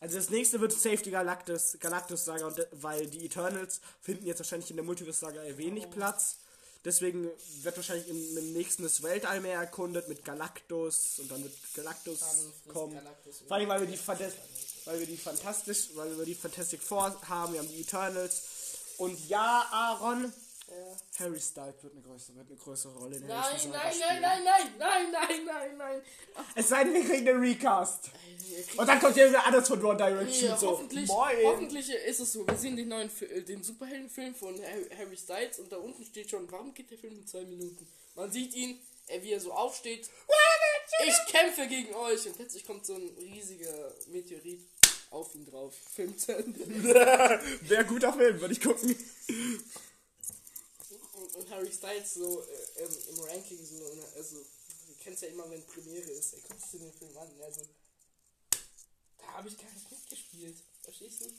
Also 0.01 0.16
das 0.16 0.31
nächste 0.31 0.61
wird 0.61 0.72
Safety 0.72 1.11
Galactus, 1.12 1.77
Galactus 1.79 2.25
Saga, 2.25 2.46
und, 2.48 2.59
de- 2.59 2.66
weil 2.72 3.07
die 3.07 3.25
Eternals 3.27 3.81
finden 4.01 4.27
jetzt 4.27 4.40
wahrscheinlich 4.40 4.68
in 4.70 4.77
der 4.77 4.85
Multiverse 4.85 5.20
Saga 5.20 5.42
eher 5.44 5.57
wenig 5.59 5.88
Platz. 5.90 6.38
Deswegen 6.85 7.31
wird 7.62 7.77
wahrscheinlich 7.77 8.09
im, 8.09 8.37
im 8.38 8.53
nächsten 8.53 8.83
das 8.83 9.03
Weltall 9.03 9.40
mehr 9.40 9.59
erkundet 9.59 10.09
mit 10.09 10.25
Galactus 10.25 11.21
und 11.21 11.31
dann 11.31 11.42
wird 11.45 11.55
Galactus 11.75 12.21
Dann 12.21 12.75
kommen. 12.75 12.95
Galactus 12.95 13.42
Vor 13.47 13.57
allem, 13.57 13.68
weil 13.68 13.81
wir 13.83 13.88
die 13.88 13.97
Fantas 13.97 14.33
weil 14.85 14.99
wir 14.99 15.07
die 15.07 15.16
fantastisch, 15.16 15.90
weil 15.95 16.16
wir 16.18 16.25
die 16.25 16.35
Fantastic 16.35 16.83
Four 16.83 17.16
haben, 17.29 17.53
wir 17.53 17.61
haben 17.61 17.68
die 17.68 17.81
Eternals. 17.81 18.42
Und 18.99 19.29
ja, 19.29 19.66
Aaron, 19.71 20.33
Ja. 20.72 20.96
Harry 21.24 21.40
Styles 21.40 21.82
wird 21.82 21.92
eine 21.92 22.02
größere, 22.02 22.37
wird 22.37 22.48
eine 22.48 22.56
größere 22.58 22.94
Rolle 22.98 23.16
in 23.16 23.26
der 23.26 23.37
nächsten 23.37 23.70
Nein, 23.70 23.72
Saga 23.72 23.85
nein, 23.85 23.92
spielen. 23.94 24.22
nein, 24.22 24.42
nein, 24.44 24.72
nein, 24.78 25.12
nein, 25.12 25.44
nein, 25.44 25.44
nein, 25.46 25.76
nein. 25.76 26.02
Es 26.54 26.68
sei 26.68 26.85
denn, 26.85 26.94
wir 26.94 27.04
kriegen 27.04 27.28
einen 27.28 27.40
Recast. 27.40 28.11
Ach, 28.12 28.78
Und 28.78 28.87
dann 28.88 29.00
kommt 29.00 29.16
ja 29.16 29.28
wieder 29.28 29.46
anders 29.46 29.68
von 29.68 29.85
One 29.85 29.96
Direction. 29.96 30.48
Ja, 30.50 30.56
so. 30.56 30.70
hoffentlich, 30.70 31.06
Moin. 31.08 31.37
hoffentlich 31.44 31.90
ist 31.90 32.20
es 32.20 32.32
so. 32.32 32.46
Wir 32.46 32.56
sehen 32.56 32.76
den 32.76 32.88
neuen 32.88 33.11
äh, 33.20 33.42
den 33.42 33.62
Superheldenfilm 33.62 34.35
von 34.35 34.58
Harry, 34.98 35.16
Styles 35.16 35.58
und 35.58 35.70
da 35.70 35.76
unten 35.76 36.04
steht 36.04 36.30
schon, 36.30 36.50
warum 36.50 36.72
geht 36.72 36.90
der 36.90 36.98
Film 36.98 37.14
in 37.18 37.26
zwei 37.26 37.44
Minuten? 37.44 37.87
Man 38.14 38.30
sieht 38.32 38.54
ihn, 38.54 38.78
er, 39.08 39.22
wie 39.22 39.32
er 39.32 39.40
so 39.40 39.52
aufsteht. 39.52 40.08
Ich 41.06 41.32
kämpfe 41.32 41.66
gegen 41.66 41.94
euch 41.94 42.26
und 42.26 42.37
plötzlich 42.37 42.64
kommt 42.66 42.87
so 42.87 42.94
ein 42.94 43.08
riesiger 43.18 43.92
Meteorit 44.08 44.61
auf 45.11 45.35
ihn 45.35 45.44
drauf. 45.46 45.74
Film 45.94 46.16
zu 46.16 46.35
Ende. 46.37 46.61
Wäre 47.62 47.85
guter 47.85 48.12
Film, 48.12 48.40
würde 48.40 48.52
ich 48.54 48.61
gucken. 48.61 48.94
Harry 51.52 51.70
Styles 51.70 52.14
so 52.14 52.42
äh, 52.42 52.82
im, 52.82 53.08
im 53.10 53.20
Ranking 53.24 53.64
so, 53.64 53.94
ne, 53.94 54.04
also 54.16 54.36
du 54.36 54.94
kennst 55.00 55.22
ja 55.22 55.28
immer, 55.28 55.48
wenn 55.50 55.64
Premiere 55.66 56.10
ist, 56.10 56.32
er 56.32 56.40
guckt 56.40 56.62
sich 56.62 56.80
den 56.80 56.92
Film 56.92 57.16
an, 57.18 57.28
also 57.42 57.60
da 59.18 59.26
habe 59.34 59.48
ich 59.48 59.58
gar 59.58 59.70
nicht 59.70 59.90
mitgespielt. 59.90 60.56
Verstehst 60.82 61.20
du? 61.20 61.32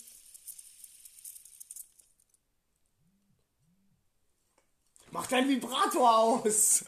Mach 5.11 5.27
dein 5.27 5.49
Vibrator 5.49 6.17
aus. 6.17 6.85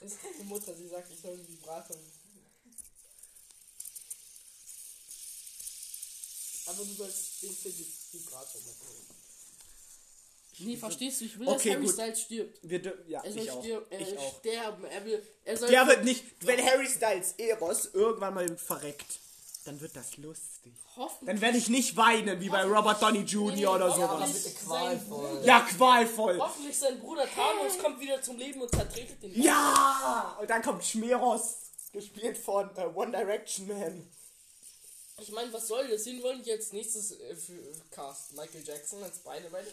Das 0.00 0.12
ist 0.12 0.22
meine 0.22 0.44
Mutter, 0.44 0.74
sie 0.74 0.88
sagt, 0.88 1.10
ich 1.10 1.20
soll 1.20 1.32
einen 1.32 1.48
Vibrator. 1.48 1.96
Aber 6.66 6.84
du 6.84 6.94
sollst 6.94 7.42
den 7.42 7.56
Vibrator 8.12 8.60
mitnehmen. 8.62 9.23
Nee, 10.60 10.76
verstehst 10.76 11.20
du? 11.20 11.24
Ich 11.24 11.38
will, 11.38 11.48
Okay, 11.48 11.68
dass 11.70 11.74
Harry 11.76 11.84
gut. 11.86 11.94
Styles 11.94 12.20
stirbt. 12.20 12.58
Wir, 12.62 12.82
dür- 12.82 12.98
ja, 13.08 13.22
Er 13.22 13.32
soll 13.32 13.42
ich 13.42 13.50
auch. 13.50 13.62
stirb, 13.62 13.86
er 13.90 14.00
ich 14.00 14.18
auch. 14.18 14.38
sterben. 14.38 14.84
Er 14.84 15.04
will. 15.04 15.22
Er 15.44 15.56
soll. 15.56 15.68
Der 15.70 15.86
wird 15.86 16.04
nicht, 16.04 16.24
wenn 16.40 16.64
Harry 16.64 16.86
Styles 16.88 17.34
Eros 17.38 17.90
irgendwann 17.92 18.34
mal 18.34 18.56
verreckt, 18.56 19.18
dann 19.64 19.80
wird 19.80 19.96
das 19.96 20.16
lustig. 20.18 20.72
hoffen. 20.96 21.26
Dann 21.26 21.40
werde 21.40 21.58
ich 21.58 21.68
nicht 21.68 21.96
weinen, 21.96 22.40
wie 22.40 22.48
bei 22.50 22.62
Robert 22.64 23.02
Downey 23.02 23.20
Jr. 23.20 23.74
oder 23.74 23.90
sowas. 23.90 24.54
qualvoll. 24.64 25.40
Ja, 25.44 25.60
qualvoll. 25.60 26.38
Hoffentlich 26.38 26.78
sein 26.78 27.00
Bruder 27.00 27.24
Thanos 27.26 27.78
kommt 27.82 27.98
wieder 28.00 28.20
zum 28.22 28.36
Leben 28.38 28.60
und 28.62 28.70
zertretet 28.70 29.22
den. 29.22 29.42
Ja! 29.42 30.36
Und 30.40 30.48
dann 30.50 30.62
kommt 30.62 30.84
Schmeros, 30.84 31.56
gespielt 31.92 32.36
von 32.38 32.70
äh, 32.76 32.84
One 32.94 33.10
Direction 33.10 33.66
Man. 33.68 34.08
Ich 35.20 35.30
meine, 35.30 35.52
was 35.52 35.68
soll 35.68 35.86
das? 35.88 36.04
Wen 36.06 36.22
wollen 36.22 36.42
jetzt 36.42 36.72
nächstes 36.72 37.12
äh, 37.20 37.36
für 37.36 37.52
äh, 37.52 37.72
Cast? 37.90 38.32
Michael 38.34 38.64
Jackson 38.64 39.02
als 39.02 39.16
Spider-Man? 39.18 39.64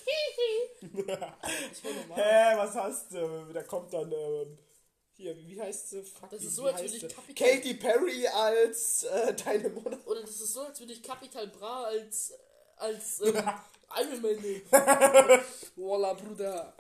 normal. 0.94 2.16
Hä, 2.16 2.58
was 2.58 2.76
hast 2.76 3.12
du? 3.12 3.52
Da 3.54 3.64
kommt 3.64 3.92
dann, 3.94 4.12
ähm, 4.12 4.58
hier, 5.14 5.36
wie, 5.36 5.60
heißt 5.60 5.90
sie? 5.90 6.04
Fuck, 6.04 6.30
Das 6.30 6.42
wie- 6.42 6.46
ist 6.46 6.56
so, 6.56 6.66
als 6.66 6.82
würde 6.82 6.94
ich 6.96 7.02
sie? 7.02 7.08
Kapital. 7.08 7.50
Katy 7.50 7.74
Perry 7.76 8.28
als 8.28 9.04
äh, 9.04 9.34
deine 9.34 9.70
Mutter. 9.70 9.98
Oder 10.06 10.22
das 10.22 10.40
ist 10.42 10.54
so, 10.54 10.62
als 10.62 10.80
würde 10.80 10.94
ich 10.94 11.02
Capital 11.04 11.48
Bra 11.48 11.84
als. 11.86 12.34
als. 12.78 13.22
Ähm, 13.94 14.08
Iron 14.08 14.22
Man 14.22 14.36
nehmen. 14.42 14.62
Voila, 15.76 16.14
Bruder. 16.14 16.74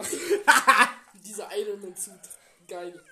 Dieser 1.26 1.50
Iron 1.58 1.82
Man-Suit. 1.82 2.14
Geil. 2.70 3.04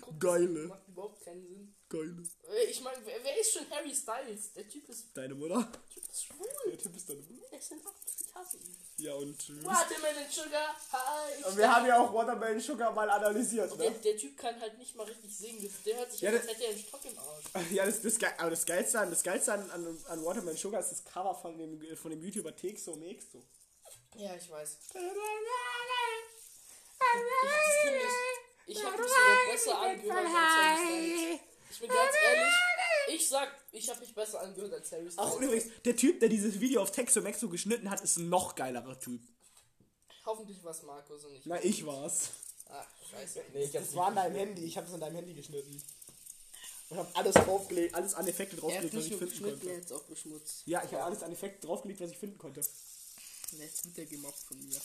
Guck, 0.00 0.12
das 0.12 0.18
Geile. 0.20 0.66
Macht 0.68 0.86
überhaupt 0.86 1.20
keinen 1.24 1.44
Sinn. 1.44 1.74
Geile. 1.88 2.22
Äh, 2.50 2.64
Ich 2.70 2.80
meine, 2.82 2.98
wer, 3.04 3.22
wer 3.24 3.38
ist 3.40 3.52
schon 3.52 3.68
Harry 3.70 3.94
Styles? 3.94 4.52
Der 4.52 4.68
Typ 4.68 4.88
ist, 4.88 5.06
Deine 5.14 5.34
Mutter? 5.34 5.54
der 5.72 5.88
typ 5.94 6.10
ist 6.10 6.24
schwul. 6.24 6.46
Der 6.66 6.78
Typ 6.78 6.94
ist 6.96 7.08
deine 7.08 7.20
Mutter. 7.20 7.48
Der 7.50 7.58
ist 7.58 7.72
ein. 7.72 7.80
Ich 8.20 8.34
hasse 8.34 8.56
ihn. 8.58 8.76
Ja, 8.98 9.14
und. 9.14 9.40
äh, 9.48 9.64
Watermelon 9.64 10.28
Sugar, 10.30 10.76
hi. 10.92 11.44
Und 11.44 11.56
wir 11.56 11.74
haben 11.74 11.86
ja 11.86 11.98
auch 12.00 12.12
Watermelon 12.12 12.60
Sugar 12.60 12.92
mal 12.92 13.08
analysiert, 13.08 13.70
Der, 13.78 13.90
ne? 13.90 13.98
der 14.00 14.16
Typ 14.16 14.36
kann 14.36 14.60
halt 14.60 14.76
nicht 14.76 14.94
mal 14.96 15.04
richtig 15.04 15.34
singen. 15.36 15.72
Der 15.86 15.96
hört 15.98 16.12
sich 16.12 16.20
Ja, 16.20 16.30
an, 16.30 16.36
als 16.36 16.46
hätte 16.48 16.64
er 16.64 16.70
einen 16.70 16.78
Stock 16.80 17.04
im 17.04 17.18
Arsch. 17.18 17.44
Ja, 17.72 17.86
das, 17.86 18.02
das, 18.02 18.18
aber 18.38 18.50
das 18.50 18.66
Geilste 18.66 18.98
an, 19.00 19.10
das 19.10 19.22
Geilste 19.22 19.52
an, 19.52 19.70
an, 19.70 20.04
an 20.08 20.24
Watermelon 20.24 20.56
Sugar 20.58 20.80
ist 20.80 20.90
das 20.90 21.04
Cover 21.04 21.34
von 21.34 21.56
dem, 21.56 21.96
von 21.96 22.10
dem 22.10 22.20
YouTuber 22.22 22.54
Texo 22.56 22.96
Mexo. 22.96 23.42
Ja, 24.16 24.34
ich 24.34 24.50
weiß. 24.50 24.78
Ich, 24.90 24.94
ist, 27.94 28.14
ich 28.66 28.84
habe 28.84 28.98
mich 29.00 29.10
sogar 29.10 29.52
besser 29.52 29.78
angehört 29.78 30.18
als 30.18 30.34
Harry 30.34 31.28
Styles. 31.28 31.40
Ich 31.70 31.80
bin 31.80 31.88
ganz 31.88 32.12
ehrlich, 32.24 32.54
ich 33.08 33.28
sag, 33.28 33.48
ich 33.72 33.88
habe 33.88 34.00
mich 34.00 34.14
besser 34.14 34.40
angehört 34.40 34.72
als 34.72 34.92
Harry 34.92 35.10
Styles. 35.10 35.18
Auch 35.18 35.40
übrigens, 35.40 35.66
der 35.84 35.96
Typ, 35.96 36.20
der 36.20 36.28
dieses 36.28 36.60
Video 36.60 36.82
auf 36.82 36.90
Texo 36.90 37.20
Mexo 37.20 37.48
geschnitten 37.48 37.90
hat, 37.90 38.00
ist 38.00 38.16
ein 38.16 38.28
noch 38.28 38.54
geilerer 38.54 38.98
Typ. 38.98 39.20
Hoffentlich 40.24 40.62
war 40.62 40.72
es 40.72 40.82
Markus 40.82 41.24
und 41.24 41.32
nicht. 41.32 41.46
Na, 41.46 41.62
ich 41.62 41.84
war's. 41.86 42.30
Ach, 42.68 42.86
scheiße. 43.10 43.42
Nee, 43.54 43.64
ich 43.64 43.74
hab's 43.76 43.86
Das 43.86 43.96
war 43.96 44.08
an 44.08 44.16
deinem 44.16 44.36
Handy, 44.36 44.64
ich 44.64 44.76
hab's 44.76 44.92
an 44.92 45.00
deinem 45.00 45.16
Handy 45.16 45.34
geschnitten. 45.34 45.82
Und 46.90 46.98
hab 46.98 47.18
alles 47.18 47.34
draufgelegt, 47.34 47.94
alles 47.94 48.14
an 48.14 48.26
Effekte 48.26 48.56
draufgelegt, 48.56 48.94
was 48.94 49.06
ich 49.06 49.16
finden 49.16 49.42
konnte. 49.42 49.76
hat 49.76 49.92
auch 49.92 50.04
beschmutzt. 50.04 50.62
Ja, 50.66 50.82
ich 50.84 50.92
habe 50.92 51.04
alles 51.04 51.22
an 51.22 51.32
Effekte 51.32 51.66
draufgelegt, 51.66 52.00
was 52.00 52.10
ich 52.10 52.18
finden 52.18 52.38
konnte. 52.38 52.60
Jetzt 52.60 53.84
wird 53.84 53.96
der 53.96 54.06
gemobbt 54.06 54.38
von 54.38 54.58
mir. 54.58 54.74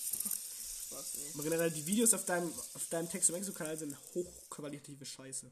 Spaß, 0.93 1.15
ey. 1.15 1.31
Aber 1.33 1.43
generell, 1.43 1.71
die 1.71 1.85
Videos 1.85 2.13
auf 2.13 2.25
deinem, 2.25 2.53
auf 2.73 2.87
deinem 2.89 3.09
Texo 3.09 3.33
Mexo-Kanal 3.33 3.77
sind 3.77 3.97
hochqualitative 4.13 5.05
Scheiße. 5.05 5.49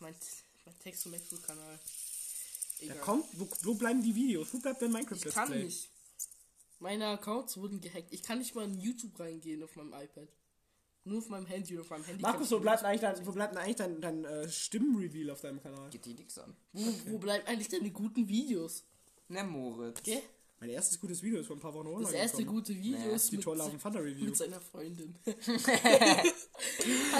Mein, 0.00 0.14
mein 0.64 0.78
Text 0.80 1.02
zum 1.02 1.42
kanal 1.42 1.78
Ja, 2.80 2.94
komm, 2.96 3.24
wo, 3.32 3.48
wo 3.62 3.74
bleiben 3.74 4.02
die 4.02 4.14
Videos? 4.14 4.52
Wo 4.52 4.58
bleibt 4.58 4.82
dein 4.82 4.92
Minecraft 4.92 5.16
Ich 5.16 5.34
kann 5.34 5.48
Play? 5.48 5.64
nicht. 5.64 5.88
Meine 6.80 7.06
Accounts 7.06 7.56
wurden 7.56 7.80
gehackt. 7.80 8.12
Ich 8.12 8.22
kann 8.22 8.38
nicht 8.38 8.54
mal 8.54 8.64
in 8.64 8.80
YouTube 8.80 9.18
reingehen 9.20 9.62
auf 9.62 9.76
meinem 9.76 9.92
iPad. 9.92 10.28
Nur 11.04 11.18
auf 11.18 11.28
meinem 11.28 11.46
Handy 11.46 11.74
oder 11.74 11.82
auf 11.82 11.90
meinem 11.90 12.04
Handy. 12.04 12.22
Markus, 12.22 12.50
wo 12.50 12.56
nicht. 12.56 12.62
bleibt 12.62 12.84
eigentlich 12.84 13.00
dein, 13.00 13.26
wo 13.26 13.32
bleibt 13.32 13.54
denn 13.54 13.62
eigentlich 13.62 13.76
dein, 13.76 14.00
dein 14.00 14.24
äh, 14.24 14.48
Stimmenreveal 14.48 15.30
auf 15.30 15.40
deinem 15.40 15.60
Kanal? 15.60 15.90
Geht 15.90 16.04
die 16.04 16.14
nix 16.14 16.38
an. 16.38 16.56
Wo, 16.72 16.92
wo 17.12 17.18
bleiben 17.18 17.46
eigentlich 17.46 17.68
deine 17.68 17.90
guten 17.90 18.28
Videos? 18.28 18.84
Ne, 19.28 19.42
Moritz. 19.44 20.02
Gell? 20.02 20.22
Mein 20.62 20.70
erstes 20.70 21.00
gutes 21.00 21.20
Video 21.24 21.40
ist 21.40 21.48
vor 21.48 21.56
ein 21.56 21.58
paar 21.58 21.74
Wochen 21.74 21.88
online 21.88 22.04
Das 22.04 22.12
erste 22.12 22.36
gekommen. 22.36 22.58
gute 22.58 22.72
Video 22.76 23.10
ist 23.10 23.32
Die 23.32 23.36
Love 23.36 23.64
and 23.64 23.82
Thunder 23.82 23.98
Review. 24.04 24.26
mit 24.26 24.36
seiner 24.36 24.60
Freundin. 24.60 25.18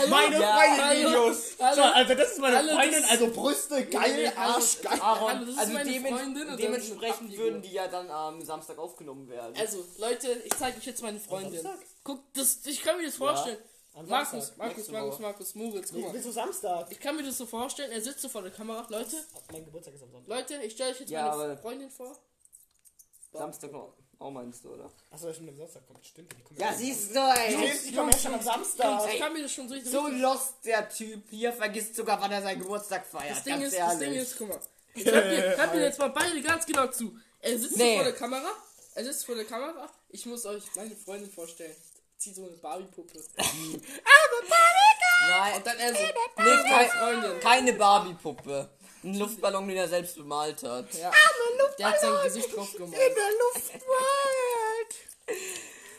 Meine 0.09 0.39
Ja, 0.41 0.61
Freunde-Videos! 0.61 1.57
hallo. 1.59 1.75
So, 1.75 1.83
also 1.83 2.15
das 2.15 2.31
ist 2.33 2.39
meine 2.39 2.57
Hallo, 2.59 2.73
Freundin, 2.75 3.05
also 3.05 3.29
Brüste, 3.33 3.85
geil, 3.87 4.33
Hallo, 4.37 4.53
Arsch, 4.55 4.81
geil. 4.81 4.93
Hallo, 5.03 5.27
Aaron, 5.27 5.59
also 5.59 5.73
meine 5.73 5.91
demen 5.91 6.17
Freundin 6.17 6.49
und 6.51 6.61
dementsprechend 6.61 7.37
würden 7.37 7.63
die 7.63 7.73
ja 7.73 7.89
dann 7.89 8.09
am 8.13 8.41
Samstag 8.45 8.79
aufgenommen 8.79 9.29
werden. 9.29 9.57
Also, 9.59 9.85
Leute, 9.99 10.41
ich 10.45 10.55
zeige 10.55 10.79
euch 10.79 10.87
jetzt 10.87 11.03
meine 11.03 11.19
Freundin. 11.19 11.61
Samstag? 11.63 11.85
Guck, 12.05 12.33
das, 12.35 12.65
ich 12.65 12.81
kann 12.81 12.97
mir 12.97 13.07
das 13.07 13.17
vorstellen. 13.17 13.59
am 13.95 14.07
Markus. 14.07 14.53
Markus, 14.57 14.89
Markus. 14.89 15.19
Markus, 15.19 15.55
Moritz, 15.57 15.91
guck 15.93 16.13
mal. 16.13 16.23
Du 16.23 16.31
Samstag? 16.31 16.87
Ich 16.93 17.01
kann 17.01 17.17
mir 17.17 17.25
das 17.25 17.39
so 17.39 17.47
vorstellen, 17.47 17.91
er 17.91 18.03
sitzt 18.03 18.21
so 18.21 18.29
vor 18.29 18.43
der 18.43 18.53
Kamera. 18.53 18.87
Leute, 18.89 19.17
Mein 19.51 19.65
Geburtstag 19.65 19.95
ist 19.95 20.03
am 20.05 20.13
Sonntag. 20.13 20.29
Leute, 20.29 20.63
ich 20.65 20.75
stelle 20.75 20.93
euch 20.93 21.01
jetzt 21.01 21.11
Ja, 21.11 21.35
meine 21.35 21.57
Freundin 21.57 21.91
vor. 21.91 22.17
Samstag 23.33 23.73
noch. 23.73 23.95
Auch 24.19 24.31
meinst 24.31 24.65
du, 24.65 24.73
oder? 24.75 24.89
Achso, 25.11 25.31
ich 25.31 25.39
bin 25.39 25.49
am 25.49 25.57
Samstag 25.57 25.87
kommt. 25.87 26.07
Stimmt, 26.07 26.33
die 26.33 26.43
kommen 26.43 26.61
Ja, 26.61 26.73
siehst 26.73 27.15
du, 27.15 27.19
ey. 27.19 27.53
Jungs, 27.55 27.83
die 27.83 27.93
kommen 27.95 28.11
ja 28.13 28.19
schon 28.19 28.35
am 28.35 28.41
Samstag. 28.43 29.13
Ich 29.13 29.19
kann 29.19 29.33
mir 29.33 29.43
das 29.43 29.53
schon 29.53 29.69
so 29.69 29.75
So 29.81 30.07
lost 30.09 30.55
der 30.65 30.89
Typ 30.89 31.29
hier 31.31 31.53
vergisst 31.53 31.97
sogar, 31.97 32.21
wann 32.21 32.31
er 32.31 32.41
seinen 32.43 32.61
Geburtstag 32.61 33.05
feiert. 33.05 33.37
Das 33.37 33.43
Ding, 33.45 33.55
ganz 33.55 33.67
ist, 33.67 33.73
ehrlich. 33.75 33.91
das 33.93 33.99
Ding 34.01 34.15
ist, 34.15 34.39
guck 34.39 34.49
mal. 34.51 34.61
Ich 34.95 35.07
hab 35.07 35.15
mir, 35.25 35.57
hab 35.59 35.75
jetzt 35.75 35.99
mal 35.99 36.09
beide 36.11 36.41
ganz 36.43 36.67
genau 36.67 36.87
zu. 36.89 37.17
Er 37.41 37.59
sitzt 37.59 37.77
Nee. 37.79 37.97
vor 37.97 38.05
der 38.05 38.13
Kamera. 38.15 38.51
Er 38.95 39.05
sitzt 39.05 39.27
vor 39.27 39.35
der 39.35 39.45
Kamera. 39.47 39.91
Ich 40.11 40.25
muss 40.27 40.45
euch 40.47 40.63
meine 40.77 40.95
Freundin 40.95 41.31
vorstellen. 41.31 41.75
Zieht 42.19 42.37
so 42.37 42.45
eine 42.45 42.53
Barbie-Puppe. 42.57 43.19
Nein, 45.29 45.57
Und 45.57 45.67
dann 45.67 45.79
er 45.79 45.95
so. 45.95 46.01
nee, 46.01 46.13
meine 46.37 46.63
kein, 46.63 46.89
Freundin. 46.91 47.41
keine 47.41 47.73
Barbie-Puppe. 47.73 48.69
Ein 49.05 49.15
Luftballon, 49.19 49.67
den 49.67 49.77
er 49.79 49.89
selbst 49.89 50.15
bemalt 50.17 50.63
hat. 50.63 50.93
Ja. 50.95 51.11
Der 51.79 51.91
hat 51.91 52.01
sein 52.01 52.13
Gesicht 52.25 52.55
drauf 52.55 52.73
gemalt. 52.73 52.95
der 52.95 53.31
Luftwelt. 53.55 53.83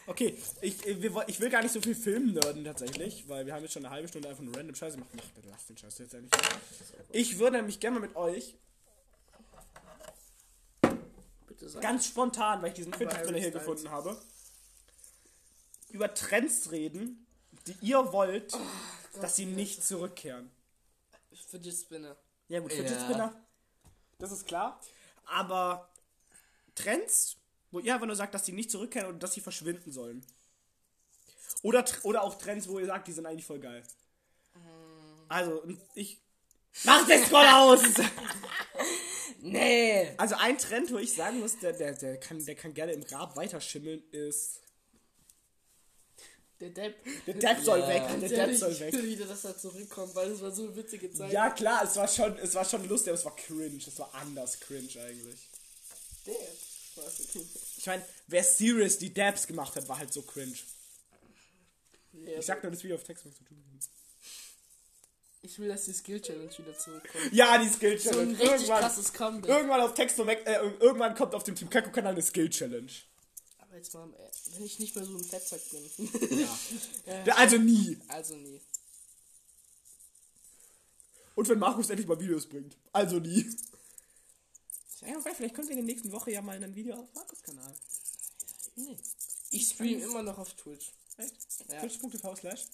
Okay, 0.06 0.38
ich, 0.62 0.86
äh, 0.86 1.10
ich 1.28 1.40
will 1.40 1.50
gar 1.50 1.62
nicht 1.62 1.72
so 1.72 1.80
viel 1.82 1.96
filmen 1.96 2.34
nörden 2.34 2.64
tatsächlich, 2.66 3.28
weil 3.30 3.46
wir 3.46 3.54
haben 3.54 3.64
jetzt 3.64 3.74
schon 3.74 3.86
eine 3.86 3.94
halbe 3.94 4.08
Stunde 4.08 4.28
einfach 4.28 4.44
nur 4.44 4.56
random 4.56 4.76
Scheiße 4.76 4.98
gemacht. 4.98 5.12
Mach 5.14 5.24
bitte, 5.30 5.48
lass 5.50 5.66
den 5.66 5.78
Scheiß 5.78 5.98
jetzt 6.00 6.14
endlich. 6.14 6.42
Ich 7.12 7.40
würde 7.40 7.58
nämlich 7.58 7.80
gerne 7.80 8.00
mal 8.00 8.08
mit 8.08 8.16
euch 8.18 8.56
Bitte 11.48 11.70
sag. 11.70 11.82
ganz 11.82 12.08
spontan, 12.08 12.62
weil 12.62 12.70
ich 12.70 12.76
diesen 12.76 12.94
Fitness 12.94 13.30
hier 13.30 13.52
gefunden 13.52 13.90
habe, 13.90 14.20
über 15.90 16.14
Trends 16.14 16.72
reden, 16.72 17.26
die 17.68 17.76
ihr 17.82 18.12
wollt, 18.12 18.54
dass 19.22 19.36
sie 19.38 19.46
nicht 19.46 19.86
zurückkehren. 19.86 20.52
Fidget 21.50 21.76
Spinner. 21.76 22.18
Ja 22.50 22.60
gut, 22.60 22.72
Ja. 22.72 22.78
Fidget 22.78 23.00
Spinner, 23.02 23.42
das 24.20 24.32
ist 24.32 24.46
klar. 24.46 24.82
Aber 25.26 25.90
Trends, 26.76 27.38
wo 27.72 27.80
ihr 27.80 27.94
einfach 27.94 28.08
nur 28.08 28.16
sagt, 28.16 28.34
dass 28.34 28.46
sie 28.46 28.52
nicht 28.52 28.72
zurückkehren 28.72 29.10
oder 29.10 29.20
dass 29.20 29.34
sie 29.34 29.42
verschwinden 29.42 29.92
sollen. 29.92 30.26
Oder, 31.62 31.86
oder 32.04 32.24
auch 32.24 32.36
Trends, 32.36 32.68
wo 32.68 32.80
ihr 32.80 32.86
sagt, 32.86 33.08
die 33.08 33.14
sind 33.14 33.26
eigentlich 33.26 33.46
voll 33.46 33.60
geil. 33.60 33.84
Also, 35.30 35.62
und 35.62 35.80
ich... 35.96 36.20
Mach 36.84 37.08
das 37.08 37.28
voll 37.28 37.46
aus! 37.46 37.82
Nee. 39.46 40.14
Also 40.18 40.36
ein 40.36 40.58
Trend, 40.58 40.90
wo 40.94 40.98
ich 40.98 41.14
sagen 41.14 41.42
muss, 41.42 41.60
der, 41.60 41.74
der, 41.74 41.94
der, 41.94 42.18
kann, 42.18 42.44
der 42.46 42.56
kann 42.56 42.74
gerne 42.74 42.94
im 42.94 43.04
Grab 43.04 43.36
weiterschimmeln, 43.36 44.02
ist... 44.12 44.63
Der 46.64 46.70
Depp. 46.70 46.96
Der 47.28 47.34
Depp 47.34 47.62
soll 47.62 47.80
Ja. 47.80 47.88
weg, 47.90 48.04
der 48.22 48.30
Depp 48.48 48.58
soll 48.58 48.72
ich 48.72 48.80
weg. 48.80 48.94
will 48.94 49.04
wieder, 49.10 49.26
dass 49.26 49.44
er 49.44 49.58
zurückkommt, 49.58 50.16
weil 50.16 50.32
es 50.32 50.42
war 50.42 50.50
so 50.52 50.64
eine 50.64 50.76
witzige 50.78 51.12
Zeit. 51.12 51.32
Ja 51.34 51.50
klar, 51.50 51.84
es 51.84 51.96
war 51.98 52.08
schon, 52.08 52.38
es 52.38 52.56
war 52.56 52.64
schon 52.64 52.88
lustig, 52.88 53.10
aber 53.10 53.20
es 53.20 53.26
war 53.26 53.36
cringe. 53.36 53.80
Es 53.86 54.00
war 54.00 54.14
anders 54.16 54.58
cringe 54.62 54.88
eigentlich. 55.06 55.50
Spaß. 56.94 57.22
Ich 57.78 57.86
meine, 57.86 58.06
wer 58.28 58.44
seriously 58.46 59.14
Dabs 59.14 59.46
gemacht 59.46 59.76
hat, 59.76 59.88
war 59.90 59.98
halt 59.98 60.14
so 60.14 60.22
cringe. 60.22 60.56
Ja, 62.14 62.40
Ich 62.40 62.46
sag 62.46 62.64
nur 62.64 62.72
das 62.72 62.82
Video 62.82 62.96
auf 62.96 63.04
Text, 63.04 63.26
was 63.26 63.36
zu 63.36 63.44
tun 63.44 63.58
ich 65.46 65.60
will, 65.60 65.68
dass 65.68 65.84
die 65.84 65.92
Skill 65.92 66.22
Challenge 66.22 66.50
wieder 66.58 66.78
zurückkommt. 66.78 67.34
Ja, 67.34 67.58
die 67.58 67.68
Skill 67.68 68.00
So 68.00 68.12
ein 68.12 68.14
Challenge. 68.16 68.32
richtig 68.32 68.50
irgendwann, 68.52 68.80
krasses 68.80 69.12
Comeback. 69.12 69.50
irgendwann 69.52 69.82
auf 69.82 69.94
Text 69.94 70.18
weg, 70.26 70.42
äh, 70.46 70.54
irgendwann 70.80 71.16
kommt 71.16 71.36
auf 71.36 71.44
dem 71.44 71.54
Team 71.54 71.70
Kakko 71.70 71.92
Kanal 71.92 72.14
eine 72.14 72.22
Skill 72.22 72.50
Challenge. 72.50 72.90
Aber 73.74 73.80
jetzt 73.80 73.94
mal, 73.96 74.08
äh, 74.14 74.30
wenn 74.52 74.64
ich 74.64 74.78
nicht 74.78 74.96
mehr 74.96 75.04
so 75.04 75.18
ein 75.18 75.24
Fettsack 75.24 75.62
bin. 75.72 75.90
Ja, 77.26 77.34
Also 77.38 77.58
nie. 77.58 77.98
also 78.08 78.36
nie. 78.36 78.62
Und 81.34 81.50
wenn 81.50 81.58
Markus 81.58 81.90
endlich 81.90 82.08
mal 82.08 82.20
Videos 82.20 82.48
bringt. 82.48 82.78
Also 82.92 83.18
nie. 83.18 83.50
Ja, 85.02 85.20
vielleicht 85.20 85.56
kommt 85.56 85.72
in 85.72 85.78
der 85.78 85.86
nächsten 85.86 86.12
Woche 86.12 86.30
ja 86.30 86.44
mal 86.44 86.64
ein 86.64 86.76
Video 86.76 86.94
auf 86.98 87.12
Markus 87.16 87.42
Kanal. 87.42 87.74
Nee. 88.76 88.96
Ich 89.50 89.70
stream 89.70 90.04
immer 90.04 90.22
noch 90.22 90.38
auf 90.38 90.54
Twitch. 90.54 90.92
Echt? 91.18 91.34
Ja. 91.68 91.80
Twitch.tv 91.80 92.36
slash. 92.36 92.68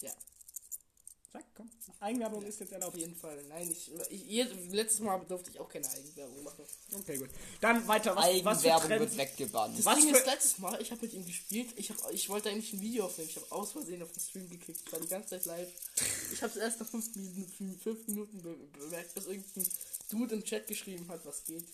Ja, 0.00 0.14
Sag, 1.34 1.44
komm. 1.54 1.70
Eigenwerbung 2.00 2.44
ist 2.44 2.60
jetzt 2.60 2.72
auf 2.72 2.80
erlaubt. 2.80 2.96
jeden 2.96 3.16
Fall. 3.16 3.42
Nein, 3.48 3.70
ich, 3.70 3.90
ich 4.10 4.46
letztes 4.70 5.00
Mal 5.00 5.20
durfte 5.28 5.50
ich 5.50 5.58
auch 5.58 5.68
keine 5.68 5.88
Eigenwerbung 5.88 6.44
machen. 6.44 6.64
Okay, 6.92 7.16
gut. 7.16 7.30
Dann 7.60 7.86
weiter. 7.88 8.14
Was, 8.14 8.24
was 8.44 8.64
Eigenwerbung 8.64 8.88
Trends? 8.88 9.16
wird 9.16 9.28
weggebannt. 9.28 9.78
Das 9.78 9.84
Was 9.84 9.96
Ding 9.98 10.14
ist, 10.14 10.26
letztes 10.26 10.58
Mal, 10.58 10.80
ich 10.80 10.90
habe 10.92 11.02
mit 11.02 11.12
ihm 11.12 11.26
gespielt, 11.26 11.70
ich, 11.76 11.90
hab, 11.90 11.96
ich 12.12 12.28
wollte 12.28 12.50
eigentlich 12.50 12.72
ein 12.72 12.80
Video 12.80 13.06
aufnehmen, 13.06 13.28
ich 13.30 13.36
habe 13.36 13.46
aus 13.50 13.72
Versehen 13.72 14.02
auf 14.02 14.12
den 14.12 14.20
Stream 14.20 14.48
geklickt, 14.48 14.80
ich 14.86 14.92
war 14.92 15.00
die 15.00 15.08
ganze 15.08 15.30
Zeit 15.30 15.44
live. 15.46 15.68
Ich 16.32 16.42
habe 16.42 16.52
es 16.52 16.56
erst 16.58 16.80
nach 16.80 16.88
5 16.88 17.16
Minuten, 17.16 17.80
fünf 17.82 18.06
Minuten 18.06 18.42
be 18.42 18.56
bemerkt, 18.78 19.16
dass 19.16 19.26
irgendein 19.26 19.66
Dude 20.10 20.34
im 20.34 20.44
Chat 20.44 20.66
geschrieben 20.66 21.08
hat, 21.08 21.24
was 21.24 21.44
geht. 21.44 21.64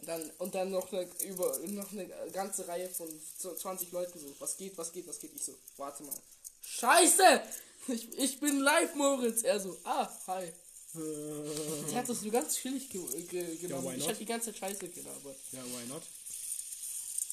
Und 0.00 0.08
dann, 0.08 0.30
und 0.38 0.54
dann 0.54 0.70
noch 0.70 0.92
eine, 0.92 1.08
über, 1.24 1.58
noch 1.68 1.92
eine 1.92 2.06
ganze 2.32 2.66
Reihe 2.66 2.88
von 2.88 3.08
so 3.38 3.54
20 3.54 3.92
Leuten 3.92 4.18
so, 4.18 4.34
was 4.38 4.56
geht, 4.56 4.76
was 4.76 4.92
geht, 4.92 5.06
was 5.06 5.18
geht. 5.18 5.34
Ich 5.34 5.44
so, 5.44 5.56
warte 5.76 6.02
mal. 6.02 6.14
Scheiße! 6.62 7.42
Ich, 7.88 8.18
ich 8.18 8.40
bin 8.40 8.60
live, 8.60 8.94
Moritz. 8.94 9.42
Er 9.42 9.60
so, 9.60 9.76
ah, 9.84 10.08
hi. 10.26 10.52
Der 10.94 11.98
hat 11.98 12.08
das 12.08 12.20
so 12.20 12.30
ganz 12.30 12.56
chillig 12.56 12.88
ge 12.88 13.00
ge 13.24 13.56
genommen. 13.56 13.88
why 13.88 13.96
ich 13.96 14.08
hab 14.08 14.16
die 14.16 14.24
ganze 14.24 14.52
Zeit 14.52 14.58
Scheiße 14.58 14.88
gelabert. 14.88 15.36
Ja, 15.52 15.64
why 15.64 15.86
not? 15.88 16.02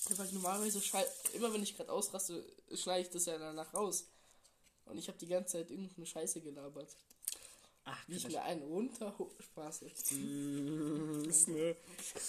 Ja, 0.10 0.18
weil 0.18 0.28
normalerweise 0.32 0.82
schrei 0.82 1.06
immer 1.34 1.54
wenn 1.54 1.62
ich 1.62 1.78
gerade 1.78 1.92
ausraste, 1.92 2.44
schneide 2.74 3.04
ich 3.04 3.10
das 3.12 3.26
ja 3.26 3.38
danach 3.38 3.72
raus. 3.74 4.06
Und 4.86 4.98
ich 4.98 5.08
habe 5.08 5.18
die 5.20 5.28
ganze 5.28 5.54
Zeit 5.60 5.70
irgendeine 5.70 6.08
Scheiße 6.08 6.42
gelabert. 6.42 6.90
Ach, 7.86 7.98
Wie 8.08 8.16
ich 8.16 8.28
mir 8.28 8.42
einen 8.42 8.64
runter 8.64 9.16
Spaß 9.40 9.82
jetzt. 9.82 10.12
ne. 11.48 11.76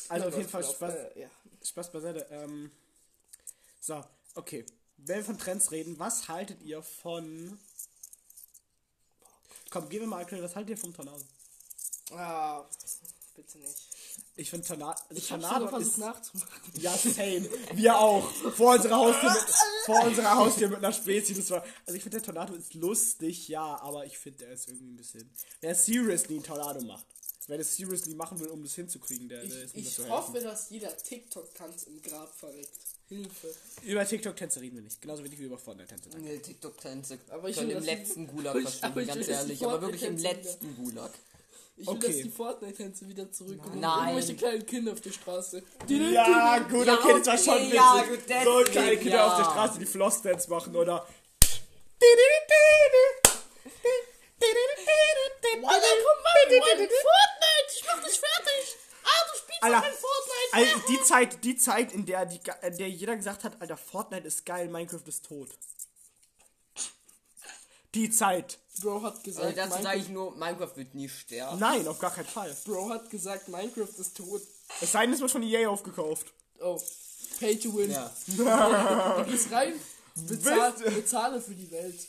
Also 0.09 0.29
auf 0.29 0.37
jeden 0.37 0.49
Fall 0.49 0.65
Spaß, 0.65 0.95
Äh, 0.95 1.21
ja. 1.23 1.31
Spaß 1.63 1.93
beiseite. 1.93 2.27
Ähm, 2.31 2.71
so, 3.81 4.05
okay. 4.35 4.65
Wenn 4.99 5.17
wir 5.17 5.25
von 5.25 5.39
Trends 5.39 5.71
reden, 5.73 5.99
was 5.99 6.29
haltet 6.29 6.63
ihr 6.63 6.83
von. 6.83 7.59
Komm, 9.73 9.89
gehen 9.89 10.01
wir 10.01 10.07
mal 10.07 10.21
aktuell, 10.21 10.43
was 10.43 10.55
haltet 10.55 10.71
ihr 10.71 10.77
vom 10.77 10.93
Tornado? 10.93 11.25
Ah, 12.11 12.63
bitte 13.35 13.57
nicht. 13.57 13.89
Ich 14.37 14.51
finde 14.51 14.67
Tornado. 14.67 15.01
Ich 15.15 15.33
habe 15.33 15.41
Tornado 15.41 15.69
versucht 15.69 15.93
ist. 15.93 15.99
nachzumachen. 15.99 16.73
Ja, 16.75 16.95
same. 16.95 17.49
Wir 17.73 17.99
auch. 17.99 18.31
Vor 18.55 18.75
unserer 18.75 18.97
Haustür 18.97 19.31
mit, 19.31 19.55
vor 19.87 20.05
unserer 20.05 20.37
Haustür 20.37 20.69
mit 20.69 20.77
einer 20.79 20.93
Spezi. 20.93 21.33
Das 21.33 21.49
war, 21.51 21.65
also 21.87 21.97
ich 21.97 22.03
finde, 22.03 22.19
der 22.19 22.23
Tornado 22.23 22.53
ist 22.53 22.75
lustig, 22.75 23.49
ja, 23.49 23.81
aber 23.81 24.05
ich 24.05 24.19
finde, 24.19 24.41
der 24.41 24.53
ist 24.53 24.69
irgendwie 24.69 24.91
ein 24.91 24.97
bisschen. 24.97 25.31
Wer 25.63 25.75
seriously 25.75 26.35
einen 26.35 26.45
Tornado 26.45 26.83
macht. 26.83 27.07
Wer 27.47 27.57
das 27.57 27.75
seriously 27.75 28.15
machen 28.15 28.39
will, 28.41 28.49
um 28.49 28.63
das 28.63 28.75
hinzukriegen, 28.75 29.27
der, 29.29 29.43
der 29.47 29.65
ist 29.65 29.75
Ich, 29.75 29.99
mir 29.99 30.05
ich 30.05 30.11
hoffe, 30.11 30.39
dass 30.39 30.69
jeder 30.69 30.95
TikTok-Tanz 30.95 31.85
im 31.85 32.03
Grab 32.03 32.31
verreckt. 32.35 32.92
Hilfe. 33.13 33.55
Über 33.83 34.07
TikTok-Tänze 34.07 34.61
reden 34.61 34.77
wir 34.77 34.83
nicht. 34.83 35.01
Genauso 35.01 35.25
wenig 35.25 35.39
wie 35.39 35.45
über 35.45 35.59
Fortnite-Tänze. 35.59 36.09
Nee, 36.19 36.39
TikTok-Tänze 36.39 37.19
Aber 37.31 37.49
ich 37.49 37.61
will, 37.61 37.71
im 37.71 37.83
letzten 37.85 38.27
Gulag 38.33 38.55
will, 38.55 39.07
ganz 39.07 39.29
ehrlich. 39.29 39.65
Aber 39.65 39.81
wirklich 39.83 40.03
im 40.05 40.17
letzten 40.17 40.75
Gulag. 40.77 41.11
Ich 41.77 41.87
will, 41.87 41.95
Okay. 41.95 42.07
dass 42.09 42.17
die 42.17 42.31
Fortnite-Tänze 42.31 43.09
wieder 43.09 43.31
zurückkommen. 43.33 43.81
Nein. 43.81 44.09
Irgendwelche 44.15 44.37
kleinen 44.37 44.67
Kinder 44.67 44.93
auf 44.93 45.01
der 45.01 45.13
Straße. 45.13 45.63
Ja, 45.89 46.59
gut, 46.61 46.87
Ja, 46.87 46.95
okay, 46.99 47.15
das 47.19 47.27
war 47.27 47.39
schon 47.39 47.63
witzig. 47.63 47.75
ja, 47.75 48.05
gut, 48.09 48.21
so 48.45 48.71
kleine 48.71 48.97
Kinder 48.97 49.17
ja. 49.17 49.27
auf 49.27 49.37
der 49.37 49.45
Straße, 49.45 49.79
die 49.79 49.87
Flossdance 49.87 50.49
machen, 50.51 50.75
oder? 50.77 51.07
Alter, 55.65 55.87
komm 56.05 56.23
mal, 56.23 56.59
Mann, 56.59 56.89
Fortnite! 56.89 57.71
Ich 57.75 57.85
mach 57.87 58.03
dich 58.05 58.19
fertig! 58.19 58.77
Ah, 59.05 59.23
du 59.31 59.39
spielst 59.39 59.63
Alter, 59.63 59.83
Alter, 60.53 60.81
die 60.89 61.03
Zeit, 61.03 61.45
die 61.45 61.57
Zeit, 61.57 61.93
in 61.93 62.07
der, 62.07 62.27
die, 62.27 62.41
in 62.63 62.77
der 62.77 62.91
jeder 62.91 63.17
gesagt 63.17 63.45
hat, 63.45 63.61
Alter, 63.61 63.77
Fortnite 63.77 64.27
ist 64.27 64.47
geil, 64.47 64.69
Minecraft 64.69 65.07
ist 65.07 65.27
tot. 65.27 65.51
Die 67.95 68.11
Zeit. 68.11 68.59
Bro 68.81 69.03
hat 69.03 69.15
Also 69.15 69.23
gesagt, 69.23 69.59
dazu 69.59 69.71
sage 69.71 69.83
Minecraft, 69.83 70.03
ich 70.03 70.09
nur, 70.09 70.37
Minecraft 70.37 70.77
wird 70.77 70.95
nie 70.95 71.09
sterben. 71.09 71.59
Nein, 71.59 71.87
auf 71.87 71.99
gar 71.99 72.15
keinen 72.15 72.27
Fall. 72.27 72.57
Bro 72.65 72.89
hat 72.91 73.11
gesagt, 73.11 73.49
Minecraft 73.49 73.99
ist 73.99 74.17
tot. 74.17 74.43
Es 74.81 74.93
sei 74.93 75.05
denn, 75.05 75.15
es 75.15 75.21
wird 75.21 75.31
von 75.31 75.43
EA 75.43 75.69
aufgekauft. 75.69 76.33
Oh, 76.61 76.81
pay 77.39 77.59
to 77.59 77.75
win. 77.77 77.91
Ja. 77.91 78.11
Du 79.25 79.31
gehst 79.31 79.51
rein, 79.53 79.75
bezahl, 80.15 80.73
bezahle 80.73 81.41
für 81.41 81.55
die 81.55 81.71
Welt. 81.71 82.07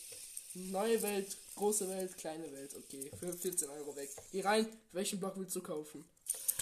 Neue 0.53 1.01
Welt, 1.01 1.35
Große 1.55 1.87
Welt, 1.87 2.17
kleine 2.17 2.51
Welt, 2.51 2.75
okay. 2.75 3.11
Für 3.19 3.31
14 3.31 3.69
Euro 3.69 3.95
weg. 3.95 4.09
Geh 4.31 4.41
rein, 4.41 4.67
welchen 4.91 5.19
Block 5.19 5.33
willst 5.37 5.55
du 5.55 5.61
kaufen? 5.61 6.03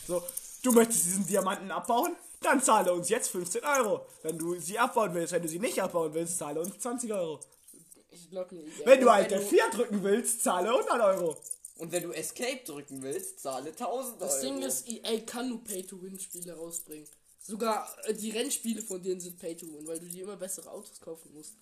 So, 0.06 0.22
du 0.62 0.72
möchtest 0.72 1.05
diesen 1.05 1.28
Diamanten 1.28 1.72
abbauen? 1.72 2.16
Dann 2.41 2.62
zahle 2.62 2.93
uns 2.93 3.09
jetzt 3.09 3.30
15 3.30 3.64
Euro. 3.64 4.05
Wenn 4.24 4.38
du 4.38 4.59
sie 4.59 4.80
abbauen 4.80 5.14
willst, 5.14 5.34
wenn 5.34 5.43
du 5.43 5.47
sie 5.47 5.59
nicht 5.59 5.82
abbauen 5.82 6.14
willst, 6.14 6.38
zahle 6.38 6.59
uns 6.59 6.78
20 6.80 7.14
Euro. 7.14 7.39
Ich 8.09 8.30
glaub 8.30 8.51
mir. 8.51 8.64
Wenn 8.84 8.99
du 8.99 9.12
halt 9.12 9.32
F4 9.32 9.72
drücken 9.72 10.03
willst, 10.03 10.43
zahle 10.43 10.70
100 10.70 10.99
Euro. 11.01 11.38
Und 11.78 11.91
wenn 11.91 12.03
du 12.03 12.12
Escape 12.12 12.62
drücken 12.66 13.01
willst, 13.01 13.39
zahle 13.39 13.70
1000 13.70 13.82
Euro. 13.89 14.20
Das 14.20 14.41
Ding 14.41 14.62
ist, 14.62 14.88
EA 14.88 15.20
kann 15.22 15.49
nur 15.49 15.64
Pay-to-Win-Spiele 15.64 16.53
rausbringen. 16.53 17.07
Sogar 17.39 17.88
äh, 18.05 18.14
die 18.14 18.30
Rennspiele 18.30 18.82
von 18.82 19.01
denen 19.01 19.20
sind 19.20 19.39
Pay-to-Win, 19.39 19.88
weil 19.88 19.99
du 19.99 20.05
dir 20.05 20.24
immer 20.24 20.38
bessere 20.38 20.70
Autos 20.70 20.99
kaufen 20.99 21.34
musst. 21.34 21.55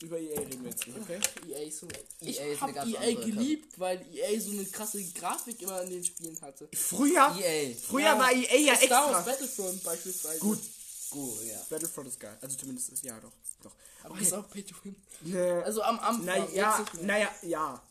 Über 0.00 0.18
EA 0.18 0.40
reden 0.40 0.62
wir 0.64 0.70
jetzt 0.70 0.86
nicht, 0.86 0.98
okay? 0.98 1.20
EA 1.48 1.58
ist 1.68 1.78
so. 1.80 1.88
Ich 2.20 2.38
EA 2.40 2.46
ist 2.52 2.60
hab 2.60 2.68
eine 2.68 2.74
ganz 2.76 2.94
EA 2.94 3.14
geliebt, 3.24 3.78
weil 3.78 4.06
EA 4.14 4.40
so 4.40 4.50
eine 4.50 4.64
krasse 4.66 5.02
Grafik 5.12 5.60
immer 5.62 5.82
in 5.82 5.90
den 5.90 6.04
Spielen 6.04 6.40
hatte. 6.40 6.68
Früher, 6.74 7.36
EA. 7.40 7.74
früher 7.76 8.18
war 8.18 8.32
EA 8.32 8.56
ja 8.58 8.76
Star 8.76 9.10
Wars 9.12 9.26
extra. 9.26 9.32
Battlefront 9.32 9.82
beispielsweise. 9.84 10.38
Gut, 10.40 10.60
Gut, 11.10 11.42
ja. 11.44 11.62
Battlefront 11.68 12.08
ist 12.08 12.18
geil. 12.20 12.38
Also 12.40 12.56
zumindest 12.56 12.88
ist, 12.90 13.04
ja 13.04 13.18
doch. 13.20 13.32
doch. 13.62 13.72
Aber 14.04 14.18
ist 14.18 14.32
auch 14.32 14.48
Pay-to-Win. 14.48 14.96
Nee. 15.22 15.38
Also 15.38 15.82
am 15.82 16.00
Anfang. 16.00 16.24
naja, 16.24 16.84
naja, 17.02 17.30
ja. 17.42 17.82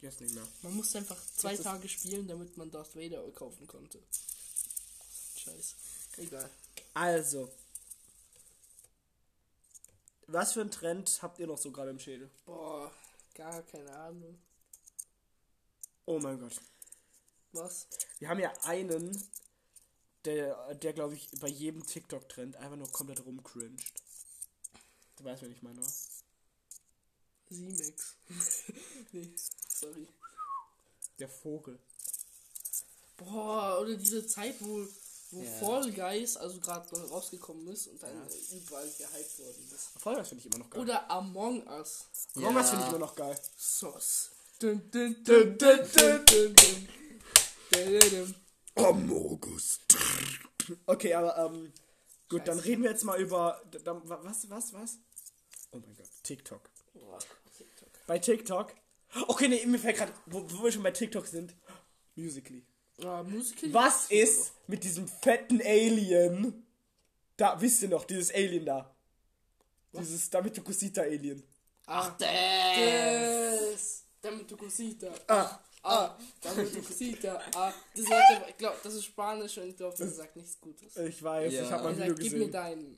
Jetzt 0.00 0.20
nicht 0.20 0.34
mehr. 0.34 0.46
Man 0.62 0.74
musste 0.74 0.98
einfach 0.98 1.16
zwei 1.36 1.50
Jetzt 1.50 1.60
ist- 1.60 1.64
Tage 1.64 1.88
spielen, 1.88 2.26
damit 2.28 2.56
man 2.56 2.70
Darth 2.70 2.94
Vader 2.96 3.22
kaufen 3.32 3.66
konnte. 3.66 3.98
Scheiße. 5.36 5.74
Egal. 6.18 6.50
Also. 6.94 7.50
Was 10.26 10.52
für 10.52 10.62
ein 10.62 10.70
Trend 10.70 11.18
habt 11.22 11.38
ihr 11.38 11.46
noch 11.46 11.58
so 11.58 11.70
gerade 11.70 11.90
im 11.90 11.98
Schädel? 11.98 12.30
Boah, 12.46 12.90
gar 13.34 13.62
keine 13.62 13.94
Ahnung. 13.94 14.38
Oh 16.06 16.18
mein 16.18 16.38
Gott. 16.38 16.60
Was? 17.52 17.86
Wir 18.18 18.28
haben 18.28 18.40
ja 18.40 18.52
einen, 18.64 19.22
der, 20.24 20.74
der 20.74 20.92
glaube 20.92 21.14
ich, 21.14 21.30
bei 21.40 21.48
jedem 21.48 21.86
TikTok-Trend 21.86 22.56
einfach 22.56 22.76
nur 22.76 22.90
komplett 22.90 23.24
rumcringed. 23.24 24.02
Du 25.16 25.24
weißt, 25.24 25.42
wen 25.42 25.52
ich 25.52 25.62
meine, 25.62 25.80
oder? 25.80 25.92
Z-Max. 27.48 28.16
nee, 29.12 29.30
sorry. 29.68 30.08
Der 31.18 31.28
Vogel. 31.28 31.78
Boah, 33.16 33.78
oder 33.80 33.96
diese 33.96 34.26
Zeit, 34.26 34.56
wo, 34.60 34.86
wo 35.30 35.42
Ja. 35.42 35.50
Fall 35.58 35.92
Guys, 35.92 36.36
also 36.36 36.60
gerade 36.60 36.86
neu 36.94 37.04
rausgekommen 37.06 37.66
ist 37.68 37.88
und 37.88 38.02
dann 38.02 38.10
äh, 38.10 38.56
überall 38.56 38.86
gehypt 38.86 39.38
worden 39.38 39.70
ist. 39.74 39.88
Voll, 39.98 40.16
das 40.16 40.28
finde 40.28 40.40
ich 40.46 40.52
immer 40.52 40.64
noch 40.64 40.70
geil. 40.70 40.80
Oder 40.82 41.10
Among 41.10 41.66
Us. 41.66 42.06
Warum 42.34 42.54
das 42.54 42.66
Ja. 42.66 42.70
finde 42.70 42.84
ich 42.84 42.90
immer 42.90 42.98
noch 43.06 43.14
geil? 43.14 43.38
Sauce. 43.56 44.30
Dun. 44.60 44.82
Amogus. 48.76 49.80
Okay, 50.86 51.14
aber 51.14 51.36
ähm, 51.38 51.72
gut, 52.28 52.46
dann 52.46 52.58
reden 52.58 52.82
wir 52.82 52.90
jetzt 52.90 53.04
mal 53.04 53.20
über 53.20 53.62
dann, 53.84 54.00
was, 54.08 54.48
was, 54.50 54.72
was? 54.72 54.98
Oh 55.72 55.78
mein 55.78 55.94
Gott, 55.96 56.08
TikTok. 56.22 56.70
TikTok. 57.56 57.88
Bei 58.06 58.18
TikTok. 58.18 58.74
Okay, 59.28 59.48
nee, 59.48 59.64
mir 59.66 59.78
fällt 59.78 59.96
gerade, 59.96 60.12
wo, 60.26 60.42
wo 60.50 60.64
wir 60.64 60.72
schon 60.72 60.82
bei 60.82 60.90
TikTok 60.90 61.26
sind. 61.26 61.54
Musically. 62.14 62.64
Ah, 63.02 63.22
Musik. 63.22 63.72
Was 63.72 64.06
ist 64.10 64.52
mit 64.66 64.84
diesem 64.84 65.08
fetten 65.08 65.60
Alien? 65.62 66.64
Da, 67.36 67.60
wisst 67.60 67.82
ihr 67.82 67.88
noch, 67.88 68.04
dieses 68.04 68.32
Alien 68.32 68.64
da. 68.66 68.94
Dieses 69.92 70.30
Damit 70.30 70.62
Kusita 70.64 71.02
Alien. 71.02 71.42
Ach, 71.86 72.16
der. 72.16 73.60
das. 73.72 74.04
Damit 74.22 74.50
du 74.50 74.56
cosita. 74.56 75.12
Ah, 75.28 75.58
Ah, 75.86 76.16
damit. 76.40 76.68
Ah, 77.54 77.72
das 77.94 78.06
sagt 78.06 78.22
aber, 78.36 78.48
ich 78.48 78.56
glaube, 78.56 78.78
das 78.82 78.94
ist 78.94 79.04
Spanisch 79.04 79.58
und 79.58 79.68
ich 79.68 79.76
glaube, 79.76 79.94
das 79.98 80.16
sagt 80.16 80.34
nichts 80.34 80.58
Gutes. 80.58 80.96
ich 80.96 81.22
weiß, 81.22 81.52
Ja. 81.52 81.62
ich 81.62 81.70
habe 81.70 81.82
mal 81.84 81.90
Er 81.90 81.94
ein 81.94 81.96
Video 81.98 82.08
sagt, 82.14 82.20
gib 82.22 82.32
mir 82.32 82.38
gesehen. 82.38 82.52
deinen. 82.52 82.96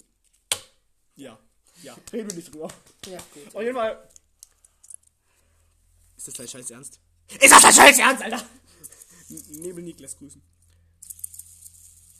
Ja, 1.16 1.36
ja, 1.82 1.96
reden 2.12 2.30
wir 2.30 2.36
nicht 2.36 2.54
drüber. 2.54 2.68
Ja, 3.06 3.18
gut. 3.34 3.56
Auf 3.56 3.60
jeden 3.62 3.74
Fall. 3.74 4.08
Ist 6.16 6.28
das 6.28 6.34
dein 6.34 6.46
Scheiß 6.48 6.70
Ernst? 6.70 7.00
Ist 7.40 7.50
das 7.52 7.62
dein 7.62 7.72
Scheiß 7.72 7.98
Ernst, 7.98 8.22
Alter? 8.22 8.46
Nebel 9.28 9.82
Niklas 9.82 10.16
grüßen. 10.18 10.42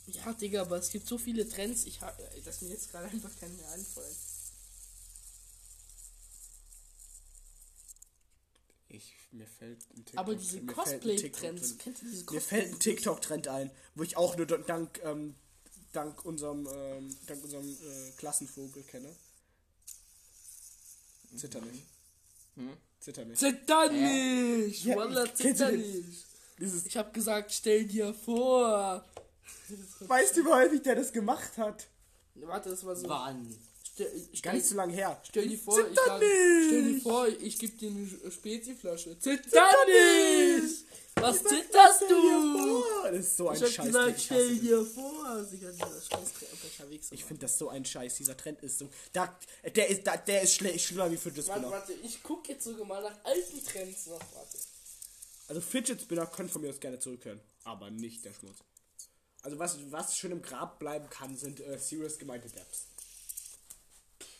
Ja, 0.07 0.33
Digga, 0.33 0.61
aber 0.61 0.77
es 0.77 0.89
gibt 0.89 1.07
so 1.07 1.17
viele 1.17 1.47
Trends, 1.47 1.85
ich 1.85 1.99
hab, 2.01 2.17
äh, 2.19 2.41
dass 2.41 2.61
mir 2.61 2.69
jetzt 2.69 2.91
gerade 2.91 3.07
einfach 3.11 3.35
keinen 3.39 3.57
mehr 3.57 3.69
einfallen. 3.71 4.15
Ich, 8.89 9.13
mir 9.31 9.47
fällt 9.47 9.81
ein 9.91 10.05
TikTok. 10.05 10.19
Aber 10.19 10.35
diese 10.35 10.65
Cosplay-Trends, 10.65 11.77
kennt 11.77 12.01
ihr 12.01 12.09
diese 12.09 12.31
Mir 12.31 12.41
fällt 12.41 12.73
ein 12.73 12.79
TikTok-Trend 12.79 13.47
ein, 13.49 13.69
wo 13.95 14.03
ich 14.03 14.15
auch 14.15 14.37
nur 14.37 14.45
dank, 14.45 14.99
ähm, 15.03 15.35
dank 15.91 16.23
unserem, 16.23 16.67
ähm, 16.73 17.17
dank 17.27 17.43
unserem 17.43 17.69
äh, 17.69 18.11
Klassenvogel 18.15 18.83
kenne. 18.83 19.13
Zitter 21.35 21.59
nicht. 21.61 21.83
Zitter 22.99 23.25
nicht. 23.25 23.39
Zitter 23.39 23.91
nicht! 23.91 24.85
Ja, 24.85 24.95
Wallah, 24.95 25.33
zitter 25.35 25.71
nicht! 25.71 26.25
Dieses, 26.59 26.85
Ich 26.85 26.97
hab 26.97 27.13
gesagt, 27.13 27.51
stell 27.51 27.85
dir 27.85 28.13
vor! 28.13 29.03
weißt 29.99 30.37
du, 30.37 30.45
wie 30.45 30.49
häufig 30.49 30.81
der 30.81 30.95
das 30.95 31.11
gemacht 31.13 31.57
hat? 31.57 31.87
Warte, 32.35 32.69
das 32.69 32.85
war 32.85 32.95
so. 32.95 33.07
Wann? 33.09 33.55
Stell, 33.83 34.11
Gar 34.41 34.53
nicht 34.53 34.65
so 34.65 34.75
lange 34.75 34.93
her. 34.93 35.19
stell 35.23 35.47
dir 35.47 35.57
vor, 35.57 35.79
ich 35.79 35.87
Zitter 35.87 36.01
sag, 36.05 36.17
stell 36.17 36.83
dir 36.83 36.91
nicht! 36.91 37.03
vor, 37.03 37.27
ich 37.27 37.59
geb 37.59 37.79
dir 37.79 37.89
eine 37.89 38.31
Speziflasche. 38.31 39.17
Zitter 39.19 39.69
nicht! 39.87 40.85
Was 41.15 41.43
zitterst 41.43 42.01
du? 42.07 42.83
Das 43.03 43.15
ist 43.15 43.37
so 43.37 43.49
ein 43.49 43.55
Ich 43.55 43.63
hab 43.63 43.69
Scheiß. 43.71 43.85
gesagt, 43.87 44.17
ich 44.17 44.25
stell 44.25 44.37
hasse 44.45 44.53
das. 44.53 44.61
dir 44.61 44.85
vor! 44.85 45.47
Ich 47.11 47.25
finde 47.25 47.41
das 47.41 47.57
so 47.57 47.69
ein 47.69 47.85
Scheiß. 47.85 48.15
Dieser 48.15 48.37
Trend 48.37 48.61
ist 48.61 48.77
so. 48.79 48.89
Da, 49.13 49.35
der 49.75 49.89
ist, 49.89 50.05
da, 50.05 50.15
der 50.17 50.43
ist 50.43 50.53
schle 50.53 50.77
schlimmer 50.77 51.09
wie 51.11 51.17
Fidget 51.17 51.47
Warte, 51.47 51.61
Spinner. 51.61 51.71
warte, 51.71 51.93
ich 51.93 52.21
guck 52.21 52.47
jetzt 52.49 52.65
sogar 52.65 52.85
mal 52.85 53.01
nach 53.01 53.17
alten 53.23 53.63
Trends 53.65 54.05
noch. 54.07 54.19
Warte. 54.35 54.57
Also 55.47 55.61
Fidget 55.61 56.01
Spinner 56.01 56.27
können 56.27 56.49
von 56.49 56.61
mir 56.61 56.69
aus 56.69 56.79
gerne 56.79 56.99
zurückkehren. 56.99 57.41
Aber 57.63 57.89
nicht 57.89 58.25
der 58.25 58.33
Schmutz. 58.33 58.63
Also 59.43 59.59
was, 59.59 59.91
was 59.91 60.17
schön 60.17 60.31
im 60.31 60.41
Grab 60.41 60.79
bleiben 60.79 61.09
kann, 61.09 61.37
sind 61.37 61.59
äh, 61.59 61.77
serious 61.77 62.17
gemeinte 62.17 62.49
Dabs. 62.49 62.87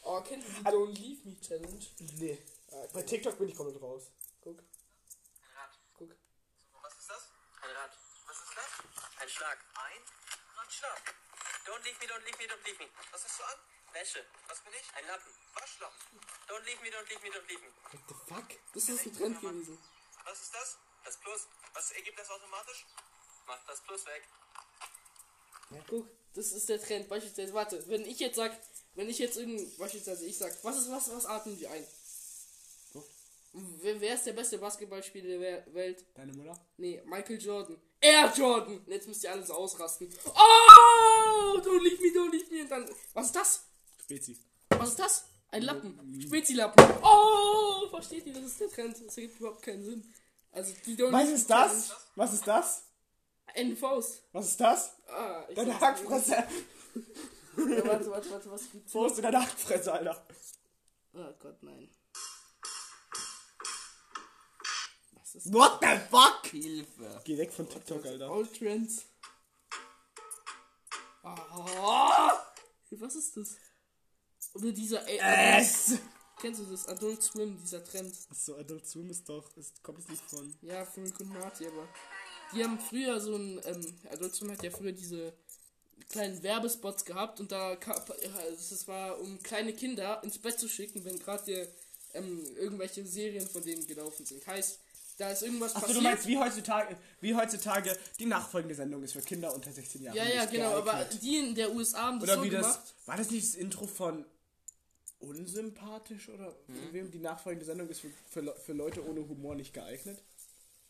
Oh, 0.04 0.22
kennt 0.22 0.44
ihr 0.44 0.50
die 0.50 0.64
Don't 0.64 0.94
Leave 0.94 1.30
Me 1.30 1.40
Challenge? 1.40 1.86
Nee. 2.20 2.38
Bei 2.94 3.02
TikTok 3.02 3.38
bin 3.38 3.50
ich 3.50 3.56
komplett 3.56 3.82
raus. 3.82 4.12
Guck. 4.42 4.64
Guck. 5.94 6.16
Was 6.82 6.94
ist 7.00 7.10
das? 7.10 7.24
Ein 7.62 7.72
Rad. 7.76 7.92
Was 8.28 8.38
ist 8.38 8.56
das? 8.56 9.22
Ein 9.22 9.30
Schlag. 9.30 9.58
Ein 9.76 10.02
Ratschlag. 10.58 11.16
Don't 11.66 11.84
leave 11.84 12.00
me, 12.00 12.08
don't 12.08 12.24
leave 12.24 12.38
me, 12.38 12.46
don't 12.48 12.64
leave 12.66 12.80
me. 12.80 12.88
Was 13.12 13.24
hast 13.24 13.40
du 13.40 13.44
an? 13.44 13.60
Wäsche. 13.94 14.26
Was 14.48 14.64
bin 14.64 14.74
ich? 14.74 14.88
Ein 14.96 15.08
Lappen. 15.08 15.32
Waschlappen. 15.56 16.20
Don't 16.48 16.64
leave 16.66 16.82
me, 16.82 16.90
don't 16.90 17.10
leave 17.10 17.22
me, 17.24 17.30
don't 17.30 17.48
leave 17.48 17.62
me. 17.62 17.72
What 17.92 18.02
the 18.08 18.16
fuck? 18.28 18.48
Das 18.74 18.90
ist 18.90 19.06
ein 19.06 19.14
Trend 19.16 19.42
gewesen. 19.42 19.78
Was 20.24 20.42
ist 20.42 20.54
das? 20.54 20.78
Das 21.08 21.18
Plus. 21.22 21.48
Was 21.74 21.92
ergibt 21.92 22.20
das 22.20 22.30
automatisch? 22.30 22.86
Mach 23.48 23.66
das 23.66 23.82
Plus 23.82 24.06
weg. 24.08 24.24
Guck, 25.90 26.06
das 26.34 26.52
ist 26.52 26.68
der 26.68 26.82
Trend. 26.82 27.08
Beispielsweise, 27.08 27.54
warte, 27.54 27.88
wenn 27.88 28.06
ich 28.06 28.20
jetzt 28.20 28.36
sag, 28.36 28.52
wenn 28.96 29.08
ich 29.08 29.18
jetzt 29.20 29.38
irgend, 29.38 29.78
beispielsweise 29.78 30.26
ich 30.26 30.38
sag, 30.38 30.52
was 30.66 30.78
ist 30.78 30.92
was, 30.92 31.10
was 31.10 31.26
atmen 31.26 31.58
die 31.58 31.66
ein? 31.68 31.86
Luft. 32.94 33.10
Wer, 33.54 34.02
wer 34.02 34.16
ist 34.16 34.26
der 34.26 34.34
beste 34.34 34.58
Basketballspieler 34.58 35.40
der 35.40 35.40
We- 35.66 35.74
Welt? 35.74 36.06
Deine 36.14 36.34
Mutter? 36.34 36.60
Nee, 36.76 37.02
Michael 37.06 37.42
Jordan. 37.42 37.82
Air 38.02 38.34
Jordan! 38.36 38.84
Jetzt 38.88 39.08
müsst 39.08 39.24
ihr 39.24 39.32
alles 39.32 39.50
ausrasten. 39.50 40.14
Oh! 40.26 41.58
Leave 41.82 42.02
me, 42.02 42.10
don't 42.10 42.32
leave 42.32 42.54
me. 42.54 42.62
Und 42.64 42.70
dann, 42.70 42.90
was 43.14 43.28
ist 43.28 43.36
das? 43.36 43.64
Spezi. 44.04 44.38
Was 44.70 44.90
ist 44.90 45.00
das? 45.00 45.26
Ein 45.52 45.62
Lappen. 45.64 46.22
Spezilappen. 46.22 46.86
Oh! 47.02 47.88
Versteht 47.92 48.26
ihr, 48.26 48.34
das 48.34 48.44
ist 48.44 48.60
der 48.60 48.70
Trend. 48.70 48.98
Das 49.06 49.18
ergibt 49.18 49.40
überhaupt 49.40 49.62
keinen 49.64 49.84
Sinn. 49.86 50.14
Also, 50.58 50.74
Was 51.12 51.30
ist 51.30 51.50
das? 51.52 51.92
Was 52.16 52.34
ist 52.34 52.48
das? 52.48 52.84
Faust. 53.80 54.24
Was 54.32 54.48
ist 54.48 54.60
das? 54.60 54.96
Ah, 55.08 55.46
ich 55.48 55.56
Deine 55.56 55.80
Hackfresse. 55.80 56.32
Ja, 56.32 57.86
warte, 57.86 58.10
warte, 58.10 58.32
warte, 58.32 58.52
was 58.52 58.72
gibt's? 58.72 58.94
Wo 58.94 59.06
ist 59.06 59.24
deine 59.24 59.40
Hackfresse, 59.40 59.94
Alter? 59.94 60.28
Oh 61.14 61.34
Gott, 61.40 61.62
nein. 61.62 61.92
Was 65.14 65.36
ist 65.36 65.54
What 65.54 65.80
the 65.80 66.00
fuck? 66.10 66.48
Hilfe. 66.48 67.22
Geh 67.24 67.38
weg 67.38 67.54
von 67.54 67.70
TikTok, 67.70 68.04
Alter. 68.08 68.32
All 68.32 68.48
Trends. 68.48 69.06
Ah, 71.22 72.44
was 72.90 73.16
ist 73.16 73.38
das? 73.38 73.58
Oder 74.56 74.72
dieser 74.72 75.08
Es! 75.08 76.00
Kennst 76.40 76.60
du 76.62 76.66
das 76.66 76.88
Adult 76.88 77.24
Swim, 77.24 77.58
dieser 77.62 77.84
Trend? 77.84 78.14
So, 78.32 78.56
Adult 78.58 78.86
Swim 78.86 79.10
ist 79.10 79.28
doch, 79.28 79.56
ist, 79.58 79.82
kommt 79.82 80.00
es 80.00 80.08
nicht 80.08 80.24
von. 80.30 80.54
Ja, 80.62 80.86
von 80.86 81.04
Rick 81.04 81.20
und 81.20 81.30
Marty, 81.34 81.66
aber 81.66 81.88
die 82.54 82.64
haben 82.64 82.80
früher 82.80 83.20
so 83.20 83.36
ein, 83.36 83.60
ähm, 83.66 83.96
Adult 84.12 84.36
Swim 84.36 84.52
hat 84.52 84.64
ja 84.64 84.70
früher 84.72 84.92
diese 84.92 85.34
kleinen 86.10 86.42
Werbespots 86.44 87.04
gehabt 87.06 87.40
und 87.40 87.52
da 87.52 87.76
das 87.76 88.88
war 88.88 89.20
um 89.20 89.42
kleine 89.42 89.74
Kinder 89.74 90.22
ins 90.24 90.38
Bett 90.38 90.60
zu 90.60 90.70
schicken, 90.70 91.04
wenn 91.04 91.20
gerade 91.20 91.68
ähm, 92.14 92.46
irgendwelche 92.56 93.06
Serien 93.06 93.48
von 93.48 93.64
denen 93.64 93.86
gelaufen 93.86 94.26
sind. 94.26 94.46
Heißt, 94.46 94.80
da 95.18 95.32
ist 95.32 95.42
irgendwas 95.42 95.76
Achso, 95.76 95.88
passiert. 95.88 95.98
du 95.98 96.04
meinst, 96.10 96.28
wie 96.28 96.38
heutzutage, 96.38 96.98
wie 97.20 97.36
heutzutage 97.36 97.98
die 98.20 98.28
nachfolgende 98.28 98.76
Sendung 98.76 99.04
ist 99.04 99.14
für 99.14 99.22
Kinder 99.22 99.54
unter 99.54 99.72
16 99.72 100.04
Jahren. 100.04 100.16
ja, 100.16 100.26
ja, 100.26 100.46
genau, 100.46 100.76
aber 100.76 100.92
geeignet. 100.92 101.24
die 101.24 101.38
in 101.38 101.56
der 101.56 101.74
USA 101.74 102.04
haben 102.04 102.20
das 102.20 102.30
Oder 102.30 102.38
so 102.38 102.44
wie 102.44 102.50
gemacht. 102.50 102.80
das. 102.84 103.08
War 103.08 103.18
das 103.18 103.32
nicht 103.32 103.48
das 103.48 103.56
Intro 103.56 103.88
von 103.88 104.24
Unsympathisch 105.20 106.30
oder 106.30 106.56
Mhm. 106.68 106.76
von 106.76 106.94
wem 106.94 107.12
die 107.12 107.20
nachfolgende 107.20 107.66
Sendung 107.66 107.90
ist 107.90 108.02
für, 108.02 108.12
für, 108.30 108.56
für 108.56 108.74
Leute 108.74 109.06
ohne 109.08 109.28
Humor 109.28 109.56
nicht 109.56 109.74
geeignet? 109.74 110.22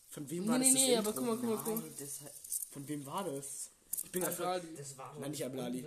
Von 0.09 0.29
wem 0.29 0.43
Nee, 0.43 0.49
war 0.49 0.57
nee, 0.59 0.65
das? 0.65 0.73
das 0.73 0.81
nee, 0.83 0.93
Intro? 0.95 1.09
aber 1.09 1.17
guck 1.17 1.25
mal, 1.27 1.37
guck 1.37 1.49
mal, 1.49 1.63
guck 1.63 1.99
mal. 1.99 2.31
Von 2.71 2.87
wem 2.87 3.05
war 3.05 3.23
das? 3.23 3.69
Ich 4.03 4.11
bin 4.11 4.23
einfach. 4.23 4.61
Das 4.77 4.97
war 4.97 5.13
doch 5.13 5.19
Nein, 5.19 5.31
nicht 5.31 5.43
Ablali. 5.45 5.83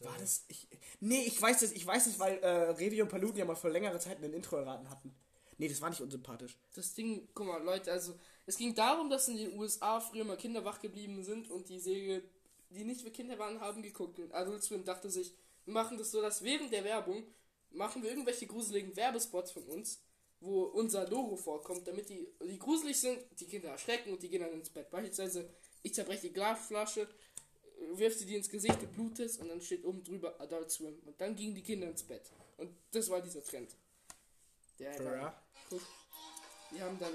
War 0.00 0.18
das? 0.18 0.44
Ich, 0.48 0.68
nee, 1.00 1.22
ich 1.22 1.40
weiß 1.40 1.60
das, 1.60 1.72
ich 1.72 1.84
weiß 1.86 2.04
das, 2.04 2.18
weil 2.18 2.38
äh, 2.38 2.48
Revi 2.70 3.02
und 3.02 3.08
Paluten 3.08 3.36
ja 3.38 3.44
mal 3.44 3.56
vor 3.56 3.70
längerer 3.70 3.98
Zeit 3.98 4.22
ein 4.22 4.32
Intro 4.32 4.56
erraten 4.56 4.88
hatten. 4.88 5.14
Nee, 5.58 5.68
das 5.68 5.80
war 5.80 5.90
nicht 5.90 6.00
unsympathisch. 6.00 6.56
Das 6.74 6.94
Ding, 6.94 7.28
guck 7.34 7.46
mal, 7.46 7.62
Leute, 7.62 7.92
also 7.92 8.14
es 8.46 8.56
ging 8.56 8.74
darum, 8.74 9.10
dass 9.10 9.28
in 9.28 9.36
den 9.36 9.58
USA 9.58 10.00
früher 10.00 10.24
mal 10.24 10.36
Kinder 10.36 10.64
wach 10.64 10.80
geblieben 10.80 11.22
sind 11.22 11.50
und 11.50 11.68
die 11.68 11.78
Serie, 11.78 12.22
die 12.70 12.84
nicht 12.84 13.02
für 13.02 13.10
Kinder 13.10 13.38
waren, 13.38 13.60
haben 13.60 13.82
geguckt. 13.82 14.18
Und 14.18 14.32
Adult 14.34 14.62
Swim 14.62 14.84
dachte 14.84 15.10
sich, 15.10 15.34
wir 15.64 15.74
machen 15.74 15.98
das 15.98 16.10
so, 16.10 16.20
dass 16.22 16.42
während 16.42 16.72
der 16.72 16.84
Werbung 16.84 17.24
machen 17.74 18.02
wir 18.02 18.10
irgendwelche 18.10 18.46
gruseligen 18.46 18.94
Werbespots 18.96 19.52
von 19.52 19.64
uns, 19.64 20.02
wo 20.40 20.64
unser 20.64 21.08
Logo 21.08 21.36
vorkommt, 21.36 21.86
damit 21.86 22.08
die, 22.08 22.26
die 22.44 22.58
gruselig 22.58 22.98
sind, 23.00 23.18
die 23.38 23.46
Kinder 23.46 23.70
erschrecken 23.70 24.12
und 24.12 24.22
die 24.22 24.28
gehen 24.28 24.42
dann 24.42 24.52
ins 24.52 24.70
Bett. 24.70 24.90
Beispielsweise, 24.90 25.48
ich 25.82 25.94
zerbreche 25.94 26.28
die 26.28 26.32
Glasflasche, 26.32 27.08
wirf 27.94 28.16
sie 28.16 28.26
dir 28.26 28.38
ins 28.38 28.48
Gesicht, 28.48 28.80
du 28.82 28.86
blutest 28.86 29.40
und 29.40 29.48
dann 29.48 29.60
steht 29.60 29.84
oben 29.84 30.02
drüber 30.02 30.40
Adult 30.40 30.70
Swim. 30.70 30.98
Und 31.04 31.20
dann 31.20 31.36
gingen 31.36 31.54
die 31.54 31.62
Kinder 31.62 31.88
ins 31.88 32.02
Bett. 32.02 32.30
Und 32.56 32.70
das 32.90 33.08
war 33.08 33.20
dieser 33.20 33.44
Trend. 33.44 33.74
Der 34.78 35.04
war, 35.04 35.42
guck, 35.68 35.82
die 36.72 36.82
haben 36.82 36.98
dann 36.98 37.12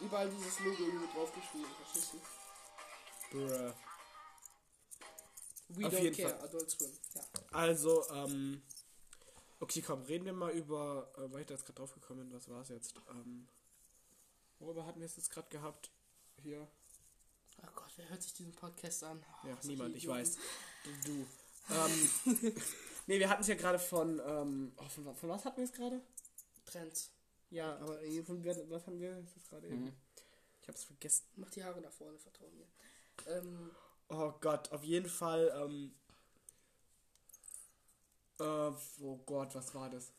überall 0.00 0.30
dieses 0.30 0.58
Logo 0.60 0.84
irgendwie 0.84 1.12
draufgeschrieben, 1.12 1.66
verstehst 1.82 2.12
du? 2.12 3.36
Bruh. 3.38 3.72
We 5.68 5.86
Auf 5.86 5.92
don't 5.92 6.02
jeden 6.02 6.16
care, 6.16 6.30
Fall. 6.30 6.48
Adult 6.48 6.70
Swim. 6.70 6.90
Ja. 7.14 7.22
Also, 7.52 8.08
ähm. 8.12 8.62
Okay, 9.58 9.80
komm, 9.82 10.02
reden 10.02 10.24
wir 10.26 10.32
mal 10.32 10.52
über. 10.52 11.10
Äh, 11.16 11.32
weil 11.32 11.40
ich 11.40 11.46
da 11.46 11.54
jetzt 11.54 11.64
gerade 11.64 11.78
drauf 11.78 11.92
gekommen 11.94 12.20
bin, 12.28 12.32
was 12.36 12.48
war 12.48 12.60
es 12.62 12.68
jetzt? 12.68 12.94
Ähm. 13.10 13.48
Worüber 14.58 14.86
hatten 14.86 15.00
wir 15.00 15.06
es 15.06 15.16
jetzt 15.16 15.30
gerade 15.30 15.48
gehabt? 15.48 15.90
Hier. 16.42 16.66
Oh 17.62 17.68
Gott, 17.74 17.90
wer 17.96 18.08
hört 18.08 18.22
sich 18.22 18.32
diesen 18.34 18.52
Podcast 18.52 19.02
an? 19.04 19.22
Oh, 19.42 19.48
Ja, 19.48 19.58
niemand, 19.64 19.96
ich 19.96 20.04
Idioten. 20.04 20.20
weiß. 20.20 20.38
Du. 21.04 21.26
Ähm, 21.68 22.10
nee, 23.06 23.18
wir 23.18 23.28
hatten 23.28 23.42
es 23.42 23.48
ja 23.48 23.54
gerade 23.54 23.78
von, 23.78 24.20
ähm, 24.24 24.72
oh, 24.76 24.88
von, 24.88 25.14
von 25.14 25.28
was 25.28 25.44
hatten 25.44 25.56
wir 25.58 25.64
es 25.64 25.72
gerade? 25.72 26.00
Trends. 26.64 27.10
Ja, 27.50 27.76
aber 27.78 28.02
äh, 28.02 28.22
von 28.22 28.44
was 28.44 28.86
haben 28.86 29.00
wir 29.00 29.18
jetzt 29.18 29.48
gerade 29.48 29.66
eben? 29.68 29.92
Ich 30.62 30.68
hab's 30.68 30.84
vergessen. 30.84 31.24
Mach 31.36 31.50
die 31.50 31.64
Haare 31.64 31.80
nach 31.80 31.92
vorne, 31.92 32.18
vertrau 32.18 32.48
mir. 32.50 32.66
Ähm, 33.26 33.70
Oh 34.08 34.32
Gott, 34.40 34.70
auf 34.72 34.84
jeden 34.84 35.08
Fall, 35.08 35.52
ähm, 35.56 35.92
äh, 38.38 38.72
oh 39.02 39.16
Gott, 39.26 39.54
was 39.54 39.74
war 39.74 39.90
das? 39.90 40.12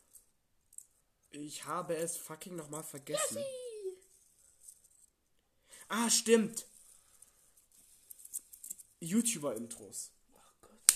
Ich 1.32 1.66
habe 1.66 1.96
es 1.96 2.18
fucking 2.18 2.56
nochmal 2.56 2.84
vergessen. 2.84 3.42
Ah, 5.90 6.10
stimmt. 6.10 6.66
YouTuber-Intros. 9.00 10.12
oh 10.34 10.40
Gott. 10.62 10.96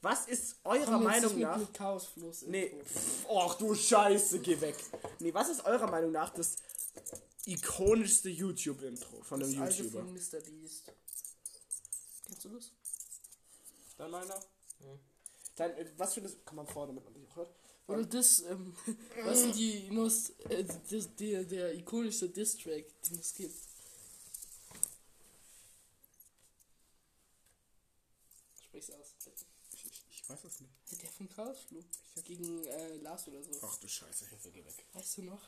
Was 0.00 0.28
ist 0.28 0.56
eurer 0.64 0.84
Komm 0.84 1.04
Meinung 1.04 1.38
nach... 1.40 1.56
mit 1.58 1.74
Chaosfluss. 1.74 2.42
Nee, 2.42 2.74
pff, 2.84 3.26
ach 3.28 3.54
du 3.56 3.74
Scheiße, 3.74 4.38
geh 4.40 4.60
weg. 4.60 4.76
Nee, 5.18 5.34
was 5.34 5.48
ist 5.48 5.64
eurer 5.64 5.90
Meinung 5.90 6.12
nach 6.12 6.30
das 6.30 6.56
ikonischste 7.44 8.30
YouTube-Intro 8.30 9.22
von 9.22 9.42
einem 9.42 9.52
Das 9.52 9.60
alte 9.62 9.82
YouTuber? 9.82 10.04
von 10.04 10.12
Mr. 10.14 10.40
Beast. 10.40 10.92
Kennst 12.26 12.44
du 12.44 12.48
das? 12.50 12.72
Dein 13.96 14.10
meiner? 14.10 14.40
Dein, 15.56 15.70
äh, 15.76 15.90
was 15.96 16.14
für 16.14 16.20
das... 16.20 16.36
Komm 16.44 16.56
mal 16.56 16.66
vor, 16.66 16.86
damit 16.86 17.04
man 17.04 17.14
dich 17.14 17.28
auch 17.28 17.36
hört. 17.36 17.54
Oder 17.86 18.04
das, 18.04 18.40
ähm, 18.40 18.74
was 19.24 19.40
sind 19.40 19.56
die 19.56 19.90
most, 19.90 20.40
äh, 20.50 20.64
das, 20.64 21.14
der, 21.16 21.44
der 21.44 21.74
ikonischste 21.74 22.28
Diss-Track, 22.30 22.86
den 23.02 23.18
es 23.18 23.34
gibt? 23.34 23.54
Sprich's 28.54 28.90
aus. 28.90 29.14
Ich, 29.72 29.84
ich, 29.84 30.02
ich 30.10 30.30
weiß 30.30 30.44
es 30.44 30.60
nicht. 30.60 30.72
Der 31.02 31.10
von 31.10 31.28
Chaosflug. 31.28 31.84
Gegen 32.24 32.64
äh, 32.64 32.96
Lars 32.98 33.28
oder 33.28 33.42
so. 33.42 33.50
Ach 33.62 33.76
du 33.76 33.86
Scheiße, 33.86 34.28
Hilfe, 34.28 34.50
geh 34.50 34.64
weg. 34.64 34.86
Weißt 34.94 35.18
du 35.18 35.22
noch? 35.22 35.42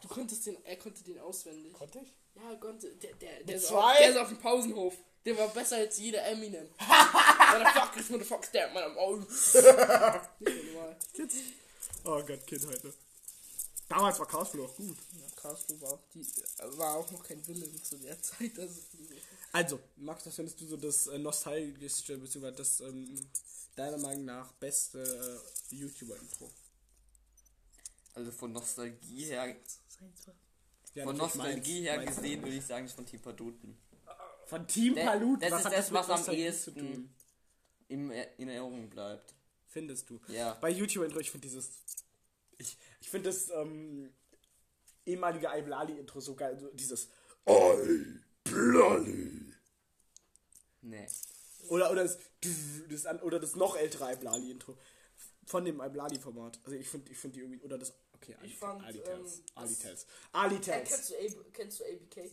Du 0.00 0.08
konntest 0.08 0.46
den, 0.46 0.62
er 0.64 0.76
konnte 0.76 1.02
den 1.02 1.18
auswendig. 1.18 1.72
Konnte 1.72 2.00
ich? 2.00 2.12
Ja, 2.36 2.54
konnte. 2.56 2.94
Der, 2.96 3.14
der, 3.14 3.42
der, 3.44 3.56
ist 3.56 3.66
zwei? 3.66 3.92
auf, 3.92 3.98
der 3.98 4.10
ist 4.10 4.16
auf 4.16 4.28
dem 4.28 4.38
Pausenhof. 4.38 4.94
Der 5.24 5.36
war 5.38 5.48
besser 5.48 5.76
als 5.76 5.96
jeder 5.98 6.24
Eminem. 6.26 6.68
Motherfucker, 6.78 8.02
motherfucker, 8.10 8.46
stab 8.46 8.74
man 8.74 8.82
am 8.84 8.98
Augen. 8.98 9.26
Normal. 10.40 10.96
Oh 12.04 12.22
Gott, 12.22 12.46
Kindheit, 12.46 12.84
ne? 12.84 12.92
Damals 13.88 14.18
war 14.18 14.26
Chaosflow 14.26 14.64
auch 14.64 14.76
gut. 14.76 14.96
Ja, 15.12 15.26
Chaosflug 15.36 15.80
war 15.82 15.92
auch, 15.92 16.00
die, 16.14 16.20
äh, 16.20 16.78
war 16.78 16.96
auch 16.96 17.10
noch 17.10 17.22
kein 17.22 17.46
Villain 17.46 17.82
zu 17.82 17.96
der 17.98 18.20
Zeit. 18.20 18.58
Also, 18.58 18.80
Also, 19.52 19.80
Max, 19.96 20.26
was 20.26 20.34
findest 20.36 20.60
du 20.60 20.66
so 20.66 20.76
das 20.76 21.06
äh, 21.06 21.18
nostalgischste, 21.18 22.16
beziehungsweise 22.18 22.56
das 22.56 22.80
ähm, 22.80 23.18
deiner 23.76 23.98
Meinung 23.98 24.24
nach 24.26 24.52
beste 24.52 25.02
äh, 25.70 25.74
YouTuber-Intro? 25.74 26.50
Also 28.14 28.30
von 28.32 28.52
Nostalgie 28.52 29.24
her, 29.26 29.54
Ja, 30.94 31.04
von 31.04 31.16
Nostalgie 31.16 31.80
meins- 31.80 31.88
her 31.88 31.96
meins- 31.98 32.16
gesehen 32.16 32.42
würde 32.42 32.56
ich 32.56 32.64
sagen, 32.66 32.86
ist 32.86 32.94
von 32.94 33.06
Team 33.06 33.20
Paduten. 33.20 33.76
Von 34.46 34.66
Team 34.66 34.94
Palut, 34.94 35.42
das 35.42 35.50
was 35.52 35.60
ist 35.60 35.66
hat 35.66 35.72
das, 35.72 35.92
was 35.92 36.10
am 36.28 36.34
ehesten- 36.34 36.74
zu 36.74 36.78
tun? 36.80 37.14
Im, 37.88 38.10
in 38.10 38.48
Erinnerung 38.48 38.88
bleibt. 38.90 39.34
Findest 39.66 40.08
du? 40.10 40.20
Ja. 40.28 40.54
Bei 40.60 40.70
YouTube-Intro, 40.70 41.20
ich 41.20 41.30
finde 41.30 41.46
dieses. 41.46 41.70
Ich, 42.58 42.76
ich 43.00 43.10
finde 43.10 43.28
das 43.30 43.50
ähm, 43.50 44.12
ehemalige 45.04 45.48
Iblali-Intro 45.48 46.20
so 46.20 46.34
geil. 46.34 46.58
So 46.58 46.70
dieses. 46.72 47.08
Iblali. 48.46 49.52
Nee. 50.82 51.06
Oder, 51.68 51.90
oder, 51.90 52.02
das, 52.04 52.18
das, 52.88 53.22
oder 53.22 53.40
das 53.40 53.56
noch 53.56 53.76
ältere 53.76 54.12
Iblali-Intro. 54.12 54.76
Von 55.46 55.64
dem 55.64 55.80
Iblali-Format. 55.80 56.58
Also 56.64 56.76
ich 56.76 56.88
finde 56.88 57.10
ich 57.12 57.18
find 57.18 57.36
die 57.36 57.40
irgendwie. 57.40 57.60
Oder 57.62 57.78
das. 57.78 57.92
Okay, 58.14 58.34
Ali, 58.40 58.50
fand, 58.50 58.82
Ali 58.84 58.98
ähm, 59.00 59.04
Tales. 59.04 59.42
Ali 59.54 59.74
Tales. 59.76 60.06
Ali 60.32 60.56
Äh, 60.56 60.60
Tales. 60.60 60.88
kennst, 60.88 61.10
du 61.10 61.44
kennst 61.52 61.80
du 61.80 61.84
ABK? 61.84 62.30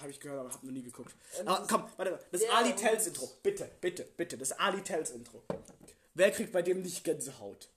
Habe 0.00 0.10
ich 0.10 0.20
gehört, 0.20 0.40
aber 0.40 0.52
habe 0.52 0.66
noch 0.66 0.72
nie 0.72 0.82
geguckt. 0.82 1.14
Ah, 1.46 1.58
das- 1.60 1.68
komm, 1.68 1.84
warte 1.96 2.12
mal. 2.12 2.20
Das 2.32 2.40
der- 2.40 2.54
Ali 2.54 2.74
Tells 2.74 3.06
Intro. 3.06 3.30
Bitte, 3.42 3.70
bitte, 3.80 4.04
bitte. 4.16 4.36
Das 4.38 4.52
Ali 4.52 4.82
Tells 4.82 5.10
Intro. 5.10 5.42
Wer 6.14 6.30
kriegt 6.30 6.52
bei 6.52 6.62
dem 6.62 6.82
nicht 6.82 7.02
Gänsehaut? 7.04 7.68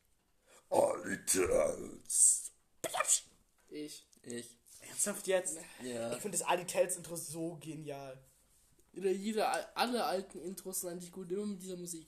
Ali 0.70 1.18
Tells. 1.26 2.52
Ich. 3.70 4.06
Ich. 4.24 4.58
Ernsthaft 4.82 5.28
jetzt? 5.28 5.58
Ja. 5.84 6.12
Ich 6.14 6.20
finde 6.22 6.38
das 6.38 6.48
Ali 6.48 6.66
Tells 6.66 6.96
Intro 6.98 7.16
so 7.16 7.58
genial. 7.62 8.18
Oder 8.96 9.12
jede, 9.12 9.46
alle 9.76 10.04
alten 10.04 10.40
Intros 10.40 10.82
sind 10.82 10.90
eigentlich 10.90 11.12
gut, 11.12 11.32
immer 11.32 11.46
mit 11.46 11.62
dieser 11.62 11.76
Musik. 11.78 12.08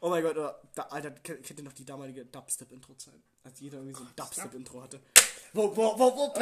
Oh 0.00 0.08
mein 0.08 0.22
Gott, 0.22 0.36
oder, 0.36 0.60
da, 0.74 0.82
Alter, 0.84 1.10
kennt 1.10 1.42
kennt 1.44 1.60
ihr 1.60 1.64
noch 1.64 1.72
die 1.74 1.84
damalige 1.84 2.24
Dubstep-Intro-Zeit? 2.24 3.20
Als 3.44 3.60
jeder 3.60 3.78
irgendwie 3.78 3.94
so 3.98 4.02
ein 4.04 4.12
Dubstep-Intro 4.16 4.82
hatte. 4.82 5.00
Wo, 5.52 5.76
wo, 5.76 5.98
wo, 5.98 6.16
wo, 6.16 6.32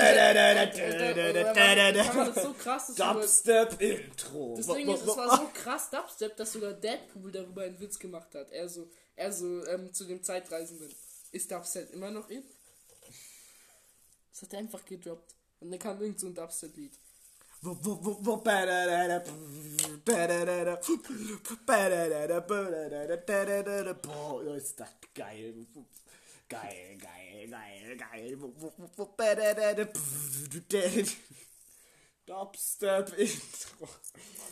so 2.34 2.52
krass, 2.52 2.94
Dubstep-Intro. 2.94 4.54
Ding 4.56 4.88
ist, 4.88 5.00
es 5.02 5.16
war 5.16 5.38
so 5.38 5.48
krass 5.54 5.88
Dubstep, 5.90 6.36
dass 6.36 6.52
sogar 6.52 6.74
Deadpool 6.74 7.32
darüber 7.32 7.62
einen 7.62 7.80
Witz 7.80 7.98
gemacht 7.98 8.34
hat. 8.34 8.50
Er 8.50 8.68
so, 8.68 8.90
er 9.16 9.32
so 9.32 9.66
ähm, 9.66 9.92
zu 9.94 10.04
dem 10.04 10.22
Zeitreisenden. 10.22 10.94
Ist 11.32 11.50
Dubstep 11.50 11.92
immer 11.94 12.10
noch 12.10 12.28
in? 12.28 12.42
Das 14.32 14.42
hat 14.42 14.52
er 14.52 14.58
einfach 14.58 14.84
gedroppt. 14.84 15.34
Und 15.60 15.70
dann 15.70 15.78
kam 15.78 16.00
irgend 16.00 16.20
so 16.20 16.26
ein 16.26 16.34
Dubstep-Lied. 16.34 16.92
Boah, 23.94 24.54
ist 24.54 24.78
das 24.78 24.90
geil. 25.14 25.66
Geil, 26.48 26.96
geil, 26.98 27.48
geil, 27.48 27.96
geil. 27.96 28.38
Dubstep-Intro. 32.26 33.88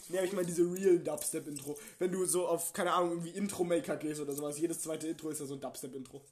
Ne, 0.09 0.25
ich 0.25 0.33
meine 0.33 0.47
diese 0.47 0.63
real 0.63 0.99
Dubstep-Intro. 0.99 1.79
Wenn 1.99 2.13
du 2.13 2.25
so 2.27 2.47
auf, 2.49 2.73
keine 2.73 2.93
Ahnung, 2.93 3.11
irgendwie 3.11 3.31
Intro-Maker 3.31 3.97
gehst 3.97 4.21
oder 4.21 4.35
sowas, 4.35 4.59
jedes 4.59 4.81
zweite 4.81 5.09
Intro 5.09 5.31
ist 5.31 5.41
ja 5.41 5.47
so 5.47 5.55
ein 5.55 5.61
Dubstep-Intro. 5.61 6.25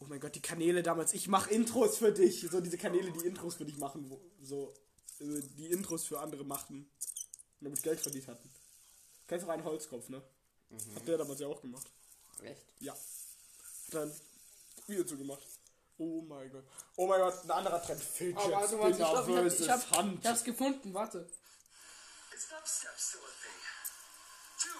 Oh 0.00 0.04
mein 0.06 0.20
Gott, 0.20 0.34
die 0.34 0.42
Kanäle 0.42 0.82
damals. 0.82 1.14
Ich 1.14 1.28
mache 1.28 1.50
Intros 1.50 1.98
für 1.98 2.12
dich. 2.12 2.46
So 2.50 2.60
diese 2.60 2.76
Kanäle, 2.76 3.10
die 3.12 3.26
Intros 3.26 3.54
für 3.54 3.64
dich 3.64 3.78
machen. 3.78 4.10
So, 4.42 4.74
äh, 5.20 5.40
die 5.56 5.66
Intros 5.66 6.04
für 6.04 6.20
andere 6.20 6.44
machten. 6.44 6.90
Damit 7.60 7.82
Geld 7.82 8.00
verdient 8.00 8.28
hatten. 8.28 8.50
Kennst 9.26 9.46
du 9.46 9.50
einen 9.50 9.64
Holzkopf, 9.64 10.08
ne? 10.10 10.22
Hat 10.94 11.08
der 11.08 11.18
damals 11.18 11.40
ja 11.40 11.46
auch 11.46 11.62
gemacht. 11.62 11.90
Echt? 12.42 12.62
Ja. 12.80 12.92
Hat 12.92 13.00
dann 13.90 14.20
Video 14.86 15.04
zu 15.04 15.16
gemacht. 15.16 15.42
Oh 15.98 16.22
mein 16.22 16.50
Gott. 16.50 16.64
Oh 16.96 17.06
mein 17.06 17.20
Gott, 17.20 17.44
ein 17.44 17.50
anderer 17.50 17.82
Trend. 17.82 18.02
Fidget 18.02 18.36
Aber 18.36 18.52
warte, 18.52 18.78
warte, 18.78 18.90
ich 18.90 18.96
Spinner 18.96 19.10
glaube, 19.12 19.30
ich, 19.30 19.36
hab, 19.36 19.42
versus 19.42 19.60
ich, 19.60 19.70
hab, 19.70 19.90
Hand. 19.92 20.18
ich 20.20 20.26
hab's 20.26 20.44
gefunden, 20.44 20.94
warte. 20.94 21.30
Is 22.34 22.48
dubstep 22.48 22.98
still 22.98 23.20
a 23.20 23.30
thing? 23.38 23.60
Two, 24.58 24.74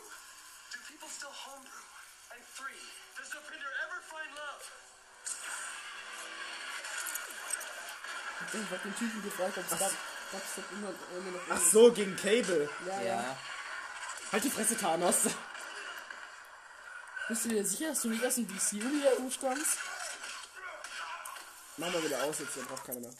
do 0.73 0.79
people 0.89 1.09
still 1.09 1.31
homebrew? 1.31 1.71
And 2.35 2.43
three, 2.59 2.83
does 3.17 3.31
Dopinder 3.31 3.71
ever 3.87 4.03
find 4.11 4.31
love? 4.35 4.65
Ich 8.53 8.71
hab 8.71 8.83
den 8.83 8.97
Typen 8.97 9.23
gefragt, 9.23 9.59
ob 9.59 9.69
Dubstep 9.69 10.73
immer, 10.73 10.89
immer 11.17 11.31
noch 11.31 11.43
Ach 11.51 11.61
so, 11.61 11.93
gegen 11.93 12.17
Cable. 12.17 12.69
Ja, 12.87 13.01
ja. 13.01 13.23
Ja. 13.23 13.39
Halt 14.33 14.43
die 14.43 14.51
Fresse, 14.51 14.77
Thanos. 14.77 15.27
Bist 17.29 17.45
du 17.47 17.49
dir 17.49 17.65
sicher, 17.65 17.89
dass 17.89 18.03
du 18.03 18.11
nicht 18.11 18.23
erst 18.23 18.39
ein 18.39 18.47
DC 18.47 18.73
wieder 18.73 19.19
umstammst? 19.19 19.79
Mach 21.77 21.93
mal 21.93 22.05
wieder 22.05 22.23
aus, 22.23 22.39
jetzt 22.39 22.57
dann 22.57 22.67
braucht 22.67 22.85
keiner 22.85 23.01
mehr. 23.01 23.15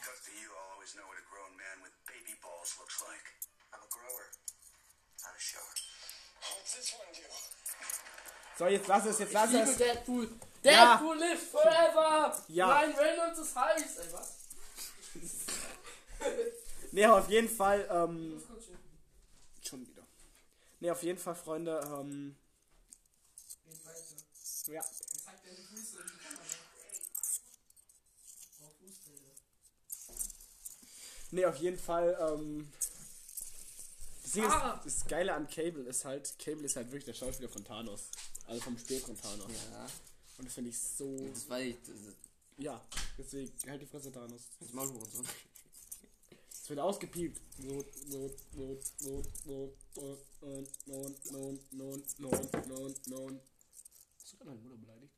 So, 8.57 8.67
jetzt 8.67 8.87
lass 8.87 9.05
es, 9.05 9.19
jetzt 9.19 9.33
lass 9.33 9.51
ich 9.51 9.59
es. 9.59 9.77
Deadpool. 9.77 10.29
Deadpool 10.63 11.19
ja. 11.19 11.27
live 11.27 11.51
forever! 11.51 12.43
Ja. 12.47 12.67
Nein, 12.67 12.95
Reynolds 12.95 13.39
ist 13.39 13.55
heiß, 13.55 13.97
ey, 13.97 14.13
was? 14.13 14.37
nee, 16.91 17.05
auf 17.05 17.27
jeden 17.29 17.49
Fall, 17.49 17.87
ähm. 17.91 18.41
Schon 19.61 19.85
wieder. 19.85 20.03
Nee, 20.79 20.91
auf 20.91 21.03
jeden 21.03 21.19
Fall, 21.19 21.35
Freunde, 21.35 21.81
ähm. 21.99 22.37
Ja. 24.67 24.83
Nee, 31.31 31.45
auf 31.45 31.57
jeden 31.57 31.77
Fall, 31.77 32.17
ähm. 32.31 32.71
Das, 34.23 34.31
Ding 34.31 34.43
Ah. 34.45 34.81
ist, 34.85 35.01
das 35.01 35.07
Geile 35.07 35.33
an 35.33 35.47
Cable 35.47 35.83
ist 35.83 36.03
halt, 36.05 36.33
Cable 36.39 36.63
ist 36.65 36.75
halt 36.75 36.87
wirklich 36.87 37.05
der 37.05 37.13
Schauspieler 37.13 37.49
von 37.49 37.63
Thanos. 37.63 38.09
Also 38.47 38.61
vom 38.61 38.77
späteren 38.77 39.19
Thanos. 39.19 39.51
Ja. 39.71 39.87
Und 40.37 40.45
das 40.45 40.53
finde 40.53 40.69
ich 40.71 40.79
so. 40.79 41.27
Das 41.29 41.47
war 41.49 41.59
ich. 41.61 41.77
Das 41.81 41.89
ist 41.95 42.15
Ja, 42.57 42.81
deswegen, 43.17 43.51
halt 43.69 43.81
die 43.81 43.85
Fresse 43.85 44.11
Thanos. 44.11 44.41
das 44.59 44.71
Maul 44.73 44.87
und 44.89 45.11
so. 45.11 45.23
Es 46.51 46.69
wird 46.69 46.79
ausgepiept. 46.79 47.39
Not, 47.59 47.85
Not, 48.07 48.31
Not, 48.53 48.79
Not, 49.01 49.25
Not, 49.45 49.71
Not, 49.95 50.27
Not, 50.85 51.31
Not, 51.31 51.71
Not, 51.71 52.19
Not, 52.19 52.19
Not, 52.19 52.67
Not, 52.67 53.07
Not. 53.07 53.41
Hast 54.35 54.41
du 54.41 54.43
gerade 54.43 54.57
meine 54.57 54.65
Mutter 54.65 54.77
beleidigt? 54.77 55.13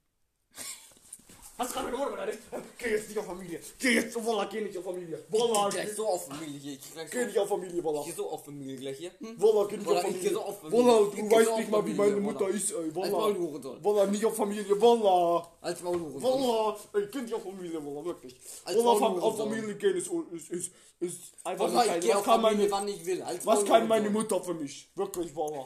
Hast 1.57 1.69
du 1.69 1.73
gerade 1.73 1.85
meine 1.85 1.97
Mutter 1.97 2.11
beleidigt? 2.11 2.39
Geh 2.77 2.89
jetzt 2.91 3.09
nicht 3.09 3.17
auf 3.17 3.25
Familie. 3.25 3.59
Geh 3.79 3.93
jetzt, 3.95 4.25
Walla, 4.25 4.45
geh 4.45 4.61
nicht 4.61 4.77
auf 4.77 4.83
Familie. 4.83 5.25
Walla, 5.29 5.69
Gleich 5.69 5.87
geh, 5.87 5.93
so 5.93 6.07
auf 6.07 6.27
Familie 6.27 6.59
hier. 6.59 6.73
Ich 6.73 6.93
gleich 6.93 7.09
geh 7.09 7.25
nicht 7.25 7.39
auf 7.39 7.49
Familie, 7.49 7.83
Walla. 7.83 7.99
Ich 8.01 8.05
geh 8.07 8.11
so 8.11 8.29
auf 8.29 8.45
Familie 8.45 8.77
gleich 8.77 8.97
hier. 8.97 9.11
Hm? 9.19 9.41
Walla, 9.41 9.65
geh 9.67 9.77
nicht 9.77 9.87
Walla, 9.87 9.97
auf 9.97 10.03
Familie. 10.05 10.29
geh 10.29 10.35
so 10.35 10.41
auf 10.41 10.59
Familie. 10.61 10.85
Walla, 10.85 10.99
du 10.99 11.11
geh 11.11 11.35
weißt 11.35 11.45
so 11.47 11.57
nicht 11.57 11.71
mal, 11.71 11.85
wie 11.85 11.95
Familie, 11.95 12.11
meine 12.11 12.21
Mutter 12.21 12.39
Walla. 12.41 12.55
ist, 12.55 12.71
ey. 12.71 12.77
Als 12.77 12.95
Walla. 12.95 13.09
Maulhurensohn. 13.09 13.83
Walla, 13.83 14.05
nicht 14.05 14.25
auf 14.25 14.35
Familie. 14.35 14.81
Walla. 14.81 15.51
Als 15.61 15.81
Maulhurensohn. 15.81 16.23
Walla. 16.23 16.77
Ey, 16.93 17.07
geh 17.11 17.21
nicht 17.21 17.33
auf 17.33 17.43
Familie, 17.43 17.85
Walla, 17.85 18.05
wirklich. 18.05 18.35
Als 18.65 18.77
Walla, 18.77 19.07
auf, 19.07 19.37
Familie 19.37 19.75
gehen 19.75 19.95
ist, 19.95 20.11
ist, 20.31 20.49
ist, 20.51 20.71
ist 20.99 21.21
einfach 21.43 21.73
Walla, 21.73 21.95
ich 21.95 22.01
geh 22.05 22.13
auf 22.13 22.23
Familie, 22.23 22.57
meine, 22.57 22.71
wann 22.71 22.87
ich 22.87 23.03
will. 23.03 23.21
Als 23.23 23.45
was 23.47 23.65
kann 23.65 23.87
meine. 23.87 24.11
Mutter 24.11 24.43
für 24.43 24.53
mich? 24.53 24.91
Wirklich, 24.95 25.35
Walla. 25.35 25.65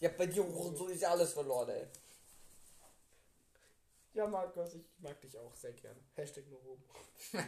Ja, 0.00 0.08
bei 0.08 0.26
dir 0.26 0.42
Hurensohn 0.42 0.90
ist 0.90 1.02
ja 1.02 1.10
alles 1.10 1.32
verloren, 1.32 1.68
ey. 1.68 1.86
Ja, 4.14 4.26
Markus, 4.26 4.74
ich 4.74 4.82
mag 4.98 5.20
dich 5.20 5.36
auch 5.36 5.54
sehr 5.54 5.72
gerne. 5.72 6.00
Hashtag 6.14 6.48
nur 6.48 6.60
Homo. 6.64 6.82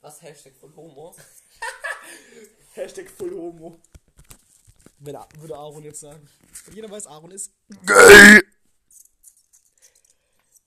Was 0.00 0.20
Hashtag 0.20 0.54
von 0.56 0.74
Homo? 0.76 1.16
Hashtag 2.74 3.08
Full 3.08 3.30
Homo. 3.30 3.80
Würde, 4.98 5.26
würde 5.38 5.56
Aaron 5.56 5.84
jetzt 5.84 6.00
sagen. 6.00 6.28
Und 6.66 6.74
jeder 6.74 6.90
weiß, 6.90 7.06
Aaron 7.06 7.30
ist 7.30 7.52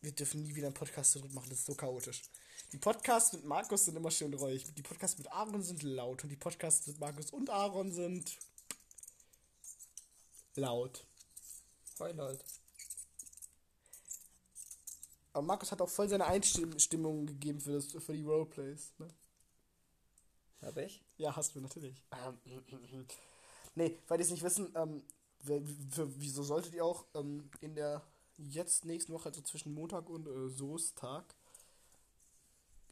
Wir 0.02 0.12
dürfen 0.14 0.44
nie 0.44 0.56
wieder 0.56 0.68
einen 0.68 0.74
Podcast 0.74 1.12
zurück 1.12 1.34
machen, 1.34 1.50
das 1.50 1.60
ist 1.60 1.66
so 1.66 1.76
chaotisch. 1.76 2.24
Die 2.72 2.78
Podcasts 2.78 3.34
mit 3.34 3.44
Markus 3.44 3.86
sind 3.86 3.98
immer 3.98 4.12
schön 4.12 4.34
ruhig. 4.34 4.66
Die 4.76 4.82
Podcasts 4.82 5.18
mit 5.18 5.30
Aaron 5.32 5.62
sind 5.62 5.84
laut. 5.84 6.24
Und 6.24 6.30
die 6.30 6.36
Podcasts 6.36 6.88
mit 6.88 7.00
Markus 7.00 7.32
und 7.32 7.50
Aaron 7.50 7.92
sind 7.92 8.38
laut. 10.58 11.06
Heul 12.00 12.18
halt. 12.18 12.44
Aber 15.34 15.46
Markus 15.46 15.72
hat 15.72 15.82
auch 15.82 15.90
voll 15.90 16.10
seine 16.10 16.26
Einstimmung 16.26 17.26
gegeben 17.28 17.60
für, 17.60 17.74
das, 17.74 17.92
für 17.92 18.14
die 18.14 18.24
Roleplays. 18.24 18.94
Ne? 18.98 19.08
Hab 20.62 20.78
ich? 20.78 21.04
Ja, 21.18 21.36
hast 21.36 21.56
du 21.56 21.62
natürlich. 21.62 22.04
Ähm, 22.12 22.38
nee, 23.76 23.98
weil 24.08 24.18
die 24.18 24.24
es 24.24 24.32
nicht 24.32 24.44
wissen, 24.44 24.74
ähm, 24.76 25.04
wieso 25.42 26.44
solltet 26.44 26.74
ihr 26.74 26.84
auch 26.84 27.06
ähm, 27.14 27.50
in 27.62 27.76
der 27.76 28.02
jetzt 28.38 28.86
nächsten 28.86 29.14
Woche, 29.14 29.30
also 29.30 29.42
zwischen 29.42 29.74
Montag 29.74 30.10
und 30.10 30.28
äh, 30.28 30.50
Soestag, 30.50 31.36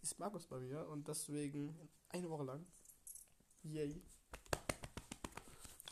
ist 0.01 0.19
Markus 0.19 0.45
bei 0.45 0.59
mir 0.59 0.87
und 0.87 1.07
deswegen 1.07 1.75
eine 2.09 2.29
Woche 2.29 2.43
lang. 2.43 2.65
Yay. 3.63 4.01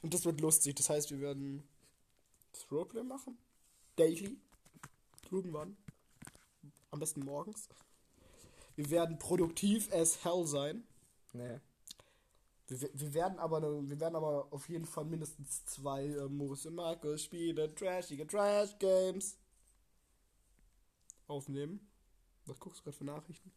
Und 0.03 0.13
das 0.13 0.25
wird 0.25 0.41
lustig. 0.41 0.75
Das 0.75 0.89
heißt, 0.89 1.09
wir 1.09 1.21
werden 1.21 1.63
das 2.51 2.69
Roleplay 2.69 3.03
machen. 3.03 3.37
Daily. 3.95 4.37
Irgendwann. 5.31 5.75
Am 6.91 6.99
besten 6.99 7.21
morgens. 7.21 7.69
Wir 8.75 8.89
werden 8.91 9.17
produktiv 9.17 9.91
as 9.93 10.23
hell 10.23 10.45
sein. 10.45 10.83
Nee. 11.31 11.59
Wir, 12.67 12.89
wir 12.93 13.13
werden 13.13 13.39
aber 13.39 13.59
ne, 13.59 13.89
wir 13.89 13.99
werden 13.99 14.15
aber 14.15 14.47
auf 14.51 14.67
jeden 14.69 14.85
Fall 14.85 15.05
mindestens 15.05 15.65
zwei 15.65 16.05
äh, 16.05 16.27
Moos 16.27 16.65
und 16.65 16.75
Markus 16.75 17.23
spielen 17.23 17.75
trashige 17.75 18.27
Trash 18.27 18.77
Games 18.79 19.37
aufnehmen. 21.27 21.87
Was 22.45 22.59
guckst 22.59 22.79
du 22.79 22.83
gerade 22.83 22.97
für 22.97 23.05
Nachrichten? 23.05 23.51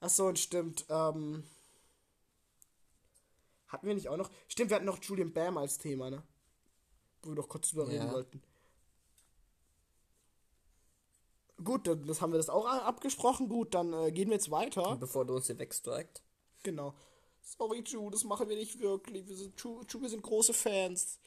Achso, 0.00 0.28
und 0.28 0.38
stimmt, 0.38 0.86
ähm. 0.88 1.44
Hatten 3.68 3.86
wir 3.86 3.94
nicht 3.94 4.08
auch 4.08 4.16
noch. 4.16 4.30
Stimmt, 4.48 4.70
wir 4.70 4.76
hatten 4.76 4.86
noch 4.86 5.02
Julian 5.02 5.32
Bam 5.32 5.58
als 5.58 5.78
Thema, 5.78 6.10
ne? 6.10 6.22
Wo 7.22 7.30
wir 7.30 7.36
doch 7.36 7.48
kurz 7.48 7.70
drüber 7.70 7.88
reden 7.88 8.06
Ja. 8.06 8.12
wollten. 8.12 8.42
Gut, 11.62 11.86
dann 11.88 12.06
das 12.06 12.20
haben 12.20 12.32
wir 12.32 12.36
das 12.38 12.48
auch 12.50 12.64
abgesprochen. 12.66 13.48
Gut, 13.48 13.74
dann 13.74 13.92
äh, 13.92 14.12
gehen 14.12 14.28
wir 14.28 14.34
jetzt 14.36 14.50
weiter. 14.50 14.96
Bevor 14.96 15.24
du 15.24 15.34
uns 15.34 15.46
hier 15.46 15.58
wegstrikt. 15.58 16.22
Genau. 16.62 16.94
Sorry, 17.42 17.82
Ju, 17.84 18.10
das 18.10 18.24
machen 18.24 18.48
wir 18.48 18.56
nicht 18.56 18.78
wirklich. 18.78 19.26
Wir 19.28 19.36
sind, 19.36 19.60
Ju, 19.60 19.82
Ju, 19.88 20.00
wir 20.00 20.08
sind 20.08 20.22
große 20.22 20.54
Fans. 20.54 21.18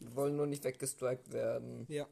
Wir 0.00 0.14
wollen 0.16 0.36
nur 0.36 0.46
nicht 0.46 0.64
weggestrikt 0.64 1.32
werden. 1.32 1.86
Ja. 1.88 2.08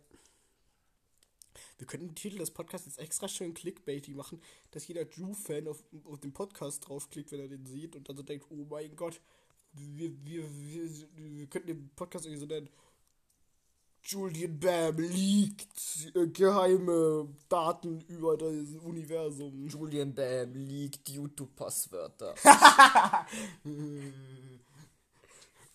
Wir 1.82 1.88
könnten 1.88 2.10
den 2.10 2.14
Titel 2.14 2.38
des 2.38 2.52
Podcasts 2.52 2.86
jetzt 2.86 3.00
extra 3.00 3.26
schön 3.26 3.54
clickbaity 3.54 4.14
machen, 4.14 4.40
dass 4.70 4.86
jeder 4.86 5.02
Ju-Fan 5.02 5.66
auf, 5.66 5.82
auf 6.04 6.20
den 6.20 6.32
Podcast 6.32 6.86
draufklickt, 6.86 7.32
wenn 7.32 7.40
er 7.40 7.48
den 7.48 7.66
sieht 7.66 7.96
und 7.96 8.08
dann 8.08 8.16
so 8.16 8.22
denkt, 8.22 8.46
oh 8.50 8.64
mein 8.70 8.94
Gott, 8.94 9.20
wir, 9.72 10.12
wir, 10.24 10.44
wir, 10.62 10.88
wir 11.16 11.46
könnten 11.48 11.66
den 11.66 11.90
Podcast 11.96 12.24
irgendwie 12.24 12.38
so 12.38 12.46
nennen. 12.46 12.68
Julian 14.04 14.60
Bam 14.60 14.96
liegt 14.96 16.12
äh, 16.14 16.28
geheime 16.28 17.28
Daten 17.48 18.00
über 18.02 18.36
das 18.36 18.76
Universum. 18.80 19.66
Julian 19.66 20.14
Bam 20.14 20.54
liegt 20.54 21.08
YouTube-Passwörter. 21.08 22.36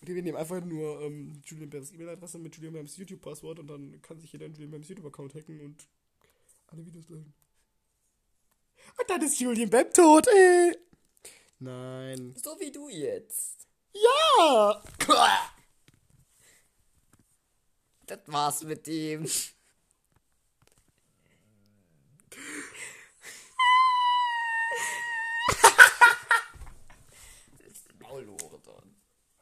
Okay, 0.00 0.14
wir 0.14 0.22
nehmen 0.22 0.38
einfach 0.38 0.64
nur 0.64 1.02
ähm, 1.02 1.42
Julian 1.44 1.68
Bams 1.68 1.92
E-Mail-Adresse 1.92 2.38
mit 2.38 2.54
Julian 2.54 2.72
Bams 2.72 2.96
YouTube-Passwort 2.96 3.58
und 3.58 3.66
dann 3.66 4.00
kann 4.00 4.18
sich 4.20 4.32
jeder 4.32 4.46
in 4.46 4.54
Julian 4.54 4.70
Bams 4.70 4.88
YouTube-Account 4.88 5.34
hacken 5.34 5.60
und 5.60 5.88
alle 6.68 6.84
Videos 6.86 7.08
löschen. 7.08 7.34
Und 8.98 9.10
dann 9.10 9.22
ist 9.22 9.40
Julian 9.40 9.70
Bam 9.70 9.92
tot, 9.92 10.26
ey! 10.28 10.76
Nein. 11.60 12.34
so 12.42 12.58
wie 12.60 12.70
du 12.70 12.88
jetzt. 12.88 13.66
Ja! 13.92 14.82
Das 18.06 18.20
war's 18.26 18.62
mit 18.62 18.88
ihm. 18.88 19.28
Maulhurensohn. 28.00 28.96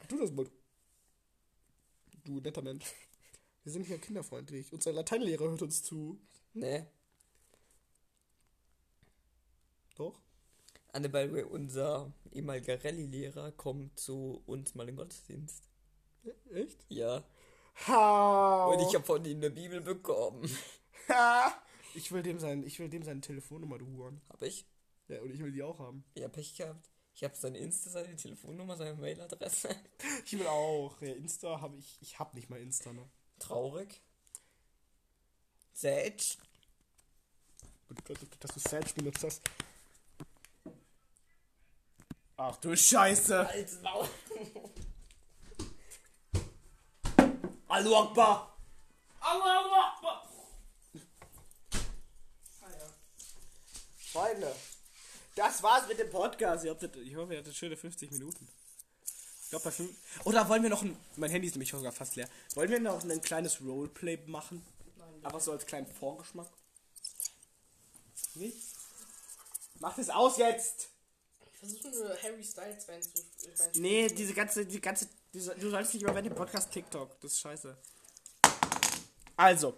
Tu 0.09 0.18
das 0.18 0.33
mal. 0.33 0.51
Du 2.24 2.41
netter 2.41 2.62
Mensch. 2.62 2.93
Wir 3.62 3.72
sind 3.72 3.87
hier 3.87 3.99
kinderfreundlich. 3.99 4.72
Unser 4.72 4.93
Lateinlehrer 4.93 5.49
hört 5.49 5.62
uns 5.62 5.83
zu. 5.83 6.20
Nee. 6.55 6.87
Doch? 9.97 10.21
Way, 10.93 11.43
unser 11.43 12.13
ehemaliger 12.33 12.83
Rallye-Lehrer 12.83 13.53
kommt 13.53 13.99
zu 14.01 14.43
uns 14.47 14.75
mal 14.75 14.85
in 14.85 14.95
den 14.95 14.97
Gottesdienst. 14.97 15.69
Echt? 16.53 16.87
Ja. 16.89 17.23
Ha. 17.87 18.67
Und 18.67 18.81
ich 18.81 18.95
habe 18.95 19.05
von 19.05 19.25
ihm 19.25 19.39
eine 19.39 19.51
Bibel 19.51 19.81
bekommen. 19.81 20.49
Ich 21.95 22.13
will 22.13 22.23
dem 22.23 22.39
sein, 22.39 22.63
ich 22.63 22.79
will 22.79 22.89
dem 22.89 23.03
seine 23.03 23.21
Telefonnummer, 23.21 23.79
du 23.79 23.87
Huren. 23.87 24.23
Hab 24.29 24.43
ich? 24.43 24.67
Ja, 25.09 25.21
und 25.21 25.31
ich 25.31 25.41
will 25.41 25.53
die 25.53 25.63
auch 25.63 25.79
haben. 25.79 26.05
Ja, 26.17 26.29
Pech 26.29 26.57
gehabt. 26.57 26.91
Ich 27.15 27.25
habe 27.25 27.35
seine 27.35 27.59
Insta, 27.59 27.91
seine 27.91 28.17
Telefonnummer, 28.17 28.77
seine 28.77 28.95
Mailadresse. 28.95 29.75
Ich 30.25 30.39
will 30.39 30.47
auch. 30.47 31.01
Ja, 31.01 31.13
Insta 31.13 31.61
habe 31.61 31.79
ich, 31.79 31.99
ich 32.01 32.19
hab 32.19 32.35
nicht 32.35 32.51
mal 32.51 32.61
Insta, 32.61 32.93
ne? 32.93 33.09
Traurig. 33.39 34.03
Sage. 35.73 36.17
Gott, 38.05 38.21
dass 38.41 38.51
du 38.53 38.61
Sage 38.61 38.93
benutzt 38.95 39.25
hast. 39.25 39.43
Ach 42.39 42.57
du 42.59 42.76
Scheiße. 42.76 43.49
Als 43.49 43.80
Maul. 43.80 44.07
Hallo 47.68 47.97
Akbar. 47.97 48.53
Freunde, 54.12 54.55
das 55.34 55.62
war's 55.62 55.89
mit 55.89 55.99
dem 55.99 56.11
Podcast. 56.11 56.64
Ihr 56.64 56.76
ich 56.82 57.16
hoffe, 57.16 57.32
ihr 57.32 57.39
hattet 57.41 57.57
schöne 57.57 57.76
50 57.76 58.12
Minuten. 58.12 58.47
Ich 59.43 59.51
glaube, 59.51 59.64
bei 59.64 59.70
fünf. 59.70 59.97
Oder 60.24 60.47
wollen 60.49 60.62
wir 60.62 60.70
noch 60.70 60.82
ein. 60.82 60.97
Mein 61.16 61.30
Handy 61.30 61.49
ist 61.49 61.55
nämlich 61.55 61.70
sogar 61.70 61.93
fast 61.93 62.16
leer. 62.16 62.28
Wollen 62.55 62.70
wir 62.70 62.80
noch 62.80 63.03
ein 63.03 63.22
kleines 63.22 63.62
Roleplay 63.62 64.18
machen? 64.26 64.64
Einfach 65.22 65.41
so 65.41 65.53
als 65.53 65.64
kleinen 65.64 65.87
Vorgeschmack. 65.87 66.49
Nicht? 68.34 68.59
Macht 69.80 69.99
es 69.99 70.11
aus 70.11 70.37
jetzt! 70.37 70.96
Ich 71.67 71.83
versuche 71.83 72.05
nur 72.05 72.23
Harry 72.23 72.45
Styles 72.45 72.89
rein 72.89 73.03
zu. 73.03 73.11
Rein 73.59 73.71
Nee, 73.75 74.07
diese 74.09 74.35
ganze, 74.35 74.64
die 74.64 74.81
ganze, 74.81 75.09
diese, 75.33 75.55
du 75.57 75.69
sollst 75.71 75.95
nicht 75.95 76.03
über 76.03 76.23
den 76.23 76.35
Podcast 76.35 76.71
TikTok, 76.71 77.21
das 77.21 77.33
ist 77.33 77.41
scheiße. 77.41 77.77
Also, 79.37 79.77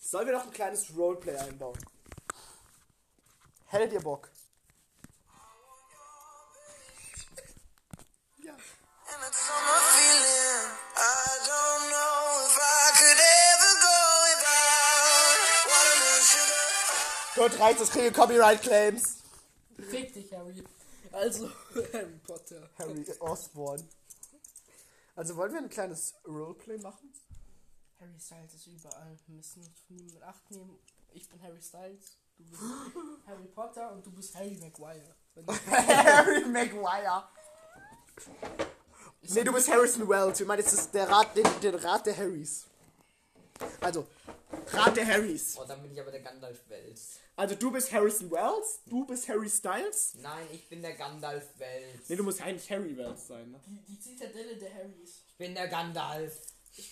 sollen 0.00 0.26
wir 0.26 0.34
noch 0.34 0.44
ein 0.44 0.50
kleines 0.50 0.94
Roleplay 0.96 1.36
einbauen? 1.36 1.78
Hättet 3.66 3.92
ihr 3.92 4.00
Bock? 4.00 4.28
And 9.06 9.22
that 9.22 9.34
summer 9.34 9.80
feeling, 9.94 10.66
I 10.96 11.38
don't 11.46 11.90
know 11.90 12.46
if 12.46 12.56
I 12.58 12.90
could 12.98 13.20
ever 13.20 13.74
go 13.84 13.98
without 14.26 15.38
watermelon 15.70 16.22
sugar. 16.24 16.64
Gott 17.36 17.60
reicht, 17.60 17.80
das 17.80 17.90
kriege 17.90 18.10
Copyright 18.10 18.62
Claims. 18.62 19.18
Fick 19.88 20.12
dich, 20.12 20.32
Harry. 20.32 20.64
Also, 21.14 21.48
Harry 21.92 22.18
Potter. 22.26 22.68
Harry 22.76 23.06
Osborn. 23.20 23.88
Also 25.14 25.36
wollen 25.36 25.52
wir 25.52 25.60
ein 25.60 25.68
kleines 25.68 26.14
Roleplay 26.26 26.76
machen? 26.78 27.12
Harry 28.00 28.18
Styles 28.18 28.54
ist 28.54 28.66
überall. 28.66 29.16
Wir 29.26 29.36
müssen 29.36 29.62
uns 29.62 29.80
von 29.86 29.96
ihm 29.96 30.08
in 30.08 30.22
Acht 30.24 30.50
nehmen. 30.50 30.76
Ich 31.12 31.28
bin 31.28 31.40
Harry 31.40 31.62
Styles, 31.62 32.18
du 32.36 32.44
bist 32.44 32.62
Harry 33.26 33.46
Potter 33.46 33.92
und 33.92 34.04
du 34.04 34.10
bist 34.10 34.34
Harry 34.34 34.58
Maguire. 34.60 35.14
Harry 35.70 36.44
Maguire. 36.46 37.28
Nee, 39.22 39.44
du 39.44 39.52
bist 39.52 39.70
Harrison 39.70 40.08
Wells. 40.08 40.40
Wir 40.40 40.46
meinen, 40.46 40.58
jetzt 40.58 40.72
ist 40.72 40.92
der 40.92 41.08
Rat, 41.08 41.36
den, 41.36 41.46
den 41.62 41.76
Rat 41.76 42.06
der 42.06 42.16
Harrys. 42.16 42.66
Also, 43.80 44.08
Rat 44.72 44.96
der 44.96 45.06
Harrys. 45.06 45.56
Oh, 45.58 45.64
dann 45.66 45.82
bin 45.82 45.92
ich 45.92 46.00
aber 46.00 46.10
der 46.10 46.20
Gandalf 46.20 46.62
Wels. 46.68 47.18
Also 47.36 47.54
du 47.56 47.70
bist 47.72 47.92
Harrison 47.92 48.30
Wells, 48.30 48.80
du 48.86 49.04
bist 49.04 49.28
Harry 49.28 49.48
Styles. 49.50 50.14
Nein, 50.22 50.46
ich 50.52 50.68
bin 50.68 50.82
der 50.82 50.94
Gandalf 50.94 51.44
Wels. 51.58 52.08
Nee, 52.08 52.16
du 52.16 52.22
musst 52.22 52.40
eigentlich 52.40 52.70
Harry 52.70 52.96
Wells 52.96 53.26
sein, 53.26 53.50
ne? 53.50 53.60
Die, 53.66 53.80
die 53.92 53.98
Zitadelle 54.00 54.56
der 54.56 54.72
Harrys. 54.72 55.22
Ich 55.28 55.36
bin 55.36 55.54
der 55.54 55.68
Gandalf. 55.68 56.40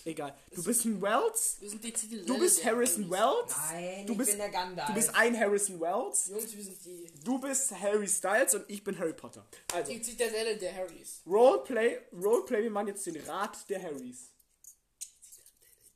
Egal. 0.05 0.33
Du 0.51 0.63
bist 0.63 0.85
ein 0.85 1.01
Wells, 1.01 1.57
Wir 1.59 1.69
sind 1.69 1.83
die 1.83 1.93
Zitadelle 1.93 2.25
du 2.25 2.39
bist 2.39 2.63
Harrison. 2.63 3.09
Wells. 3.09 3.53
Nein, 3.69 4.05
du 4.07 4.13
ich 4.13 4.17
bist, 4.17 4.29
bin 4.31 4.39
der 4.39 4.49
Gandalf. 4.49 4.87
Du 4.87 4.93
bist 4.93 5.15
ein 5.15 5.37
Harrison 5.39 5.81
Wells, 5.81 6.27
Jungs, 6.27 6.55
wir 6.55 6.63
sind 6.63 6.85
die, 6.85 7.11
du 7.23 7.39
bist 7.39 7.71
Harry 7.81 8.07
Styles 8.07 8.55
und 8.55 8.63
ich 8.69 8.83
bin 8.83 8.97
Harry 8.97 9.13
Potter. 9.13 9.45
Also, 9.73 9.91
die 9.91 10.01
Zitadelle 10.01 10.57
der 10.57 10.73
Harrys. 10.73 11.21
Roleplay, 11.25 11.99
Roleplay, 12.13 12.63
wir 12.63 12.71
machen 12.71 12.87
jetzt 12.87 13.05
den 13.05 13.17
Rat 13.25 13.69
der 13.69 13.81
Harrys. 13.83 14.32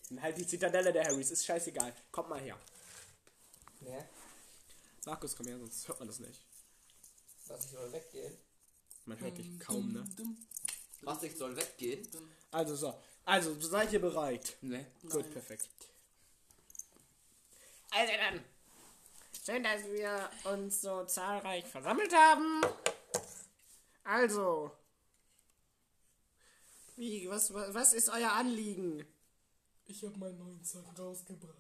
Und 0.10 0.22
halt 0.22 0.38
die 0.38 0.48
Zitadelle 0.48 0.94
der 0.94 1.06
Harrys, 1.06 1.32
ist 1.32 1.46
scheißegal. 1.46 1.94
Kommt 2.12 2.30
mal 2.30 2.40
her. 2.40 2.58
Ne? 3.82 4.08
Markus, 5.06 5.36
komm 5.36 5.48
her, 5.48 5.58
sonst 5.58 5.88
hört 5.88 6.00
man 6.00 6.08
das 6.08 6.20
nicht. 6.20 6.42
Was, 7.48 7.66
ich 7.66 7.72
soll 7.72 7.92
weggehen? 7.92 8.38
Man 9.06 9.20
hört 9.20 9.38
dich 9.38 9.60
kaum, 9.60 9.94
ne? 9.94 10.06
Was, 11.02 11.24
ich 11.24 11.36
soll 11.38 11.56
weggehen? 11.56 12.08
Also 12.52 12.76
so. 12.76 13.02
Also, 13.26 13.60
seid 13.60 13.92
ihr 13.94 14.02
bereit? 14.02 14.58
Ne. 14.62 14.86
Gut, 15.10 15.32
perfekt. 15.32 15.70
Also 17.92 18.14
dann. 18.14 18.44
Schön, 19.46 19.64
dass 19.64 19.84
wir 19.86 20.30
uns 20.52 20.82
so 20.82 21.06
zahlreich 21.06 21.66
versammelt 21.66 22.14
haben. 22.14 22.62
Also. 24.04 24.72
Wie, 26.98 27.30
was, 27.30 27.54
was 27.54 27.74
was 27.74 27.94
ist 27.94 28.10
euer 28.10 28.32
Anliegen? 28.32 29.06
Ich 29.90 30.04
habe 30.04 30.18
meinen 30.18 30.38
neuen 30.38 30.64
Song 30.66 30.86
rausgebracht. 30.98 31.56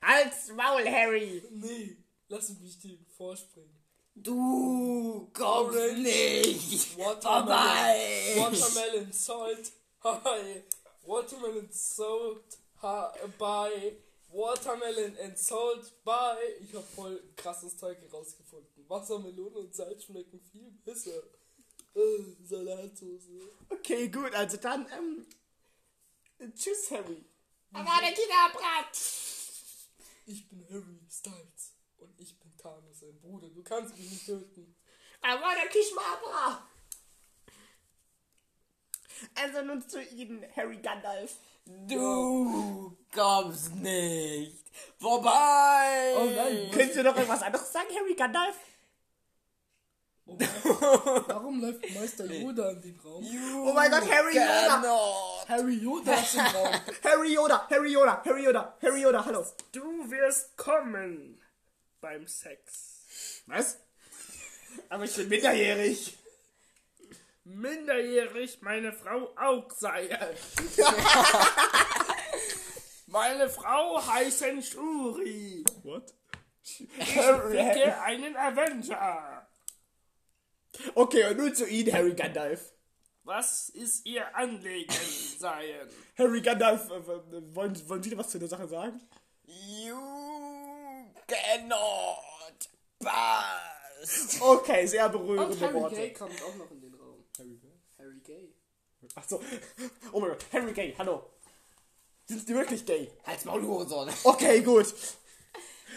Halt's 0.00 0.48
Maul, 0.52 0.84
Harry! 0.88 1.42
Nee, 1.50 1.96
lass 2.28 2.48
mich 2.60 2.78
dir 2.78 2.98
vorspringen. 3.16 3.76
Du 4.14 5.28
kommst 5.32 5.96
nicht 5.96 6.98
Watermelon, 6.98 7.20
vorbei. 7.20 8.34
Watermelon 8.36 9.12
Salt, 9.12 9.72
hi. 10.04 10.62
Watermelon 11.04 11.68
Salt, 11.70 12.58
hi, 12.82 13.28
bye. 13.38 13.96
Watermelon 14.28 15.16
and 15.18 15.36
Salt, 15.38 15.92
bye. 16.04 16.36
Ich 16.60 16.74
hab 16.74 16.84
voll 16.84 17.20
krasses 17.36 17.76
Zeug 17.76 18.00
herausgefunden. 18.00 18.88
Wassermelone 18.88 19.58
und 19.58 19.74
Salz 19.74 20.04
schmecken 20.04 20.40
viel 20.40 20.70
besser. 20.84 21.22
Äh, 21.94 22.44
Salatsauce. 22.44 23.28
Okay, 23.68 24.08
gut, 24.08 24.32
also 24.34 24.56
dann, 24.56 24.86
ähm. 24.96 25.26
Tschüss, 26.54 26.90
Harry. 26.90 27.24
Ich 30.26 30.48
bin 30.48 30.64
Harry 30.70 31.00
Styles 31.10 31.74
und 31.98 32.20
ich 32.20 32.38
bin 32.38 32.56
Thanos, 32.56 33.00
sein 33.00 33.18
Bruder. 33.20 33.48
Du 33.48 33.62
kannst 33.62 33.96
mich 33.96 34.10
nicht 34.10 34.26
töten. 34.26 34.74
Avada 35.22 35.66
Kishmabra! 35.70 36.68
Also 39.34 39.62
nun 39.62 39.88
zu 39.88 40.02
Ihnen, 40.02 40.44
Harry 40.56 40.78
Gandalf. 40.78 41.36
Du 41.64 42.96
kommst 43.14 43.74
nicht 43.76 44.64
vorbei. 44.98 46.14
Oh 46.16 46.24
nein. 46.24 46.70
Könnt 46.72 46.94
ihr 46.94 47.04
noch 47.04 47.14
irgendwas 47.14 47.42
anderes 47.42 47.72
sagen, 47.72 47.88
Harry 47.94 48.14
Gandalf? 48.14 48.56
Warum 51.26 51.60
läuft 51.60 51.94
Meister 51.94 52.24
Yoda 52.26 52.70
in 52.70 52.82
den 52.82 53.00
Raum? 53.00 53.24
Oh 53.66 53.72
mein 53.72 53.90
Gott, 53.90 54.10
Harry 54.10 54.34
Yoda! 54.34 55.44
Harry 55.48 55.74
Yoda 55.74 56.14
ist 56.14 56.34
im 56.34 56.40
Raum. 56.40 56.74
Harry 57.04 57.34
Yoda, 57.34 57.68
Harry 57.70 57.92
Yoda, 57.92 58.22
Harry 58.24 58.44
Yoda, 58.44 58.76
Harry 58.82 59.02
Yoda, 59.02 59.24
hallo. 59.24 59.46
Du 59.72 60.10
wirst 60.10 60.56
kommen 60.56 61.40
beim 62.00 62.26
Sex. 62.26 63.04
Was? 63.46 63.78
Aber 64.88 65.04
ich 65.04 65.14
bin 65.16 65.28
minderjährig. 65.28 66.18
Minderjährig 67.44 68.62
meine 68.62 68.92
Frau 68.92 69.34
auch 69.36 69.70
sei. 69.72 70.08
meine 73.06 73.48
Frau 73.48 74.06
heißen 74.06 74.62
Shuri. 74.62 75.64
What? 75.82 76.14
Bitte 77.50 78.00
einen 78.02 78.36
Avenger. 78.36 79.31
Okay, 80.94 81.30
und 81.30 81.36
nun 81.38 81.54
zu 81.54 81.66
Ihnen, 81.66 81.92
Harry 81.92 82.14
Gandalf. 82.14 82.72
Was 83.24 83.68
ist 83.68 84.04
Ihr 84.04 84.34
Anliegen 84.34 84.92
seien? 85.38 85.88
Harry 86.18 86.40
Gandalf, 86.40 86.90
äh, 86.90 87.54
wollen, 87.54 87.88
wollen 87.88 88.02
Sie 88.02 88.10
noch 88.10 88.18
was 88.18 88.30
zu 88.30 88.38
der 88.38 88.48
Sache 88.48 88.66
sagen? 88.66 89.00
You 89.44 89.96
cannot 91.26 92.68
pass. 92.98 94.40
Okay, 94.40 94.86
sehr 94.86 95.06
Und 95.06 95.12
berührende 95.12 95.60
Harry 95.60 95.74
Worte. 95.74 95.96
Gay 95.96 96.12
kommt 96.12 96.42
auch 96.42 96.54
noch 96.56 96.70
in 96.70 96.80
den 96.80 96.94
Raum. 96.94 97.24
Harry 97.38 97.56
Gay? 97.56 97.78
Harry 97.98 98.20
Gay. 98.20 98.54
Achso. 99.14 99.40
Oh 100.12 100.20
mein 100.20 100.30
Gott, 100.30 100.44
Harry 100.52 100.72
Gay, 100.72 100.94
hallo. 100.98 101.30
Sind 102.24 102.46
Sie 102.46 102.54
wirklich 102.54 102.84
gay? 102.86 103.10
Halt's 103.24 103.44
Maul, 103.44 103.62
Hurensohn. 103.62 104.08
Okay, 104.24 104.62
gut. 104.62 104.94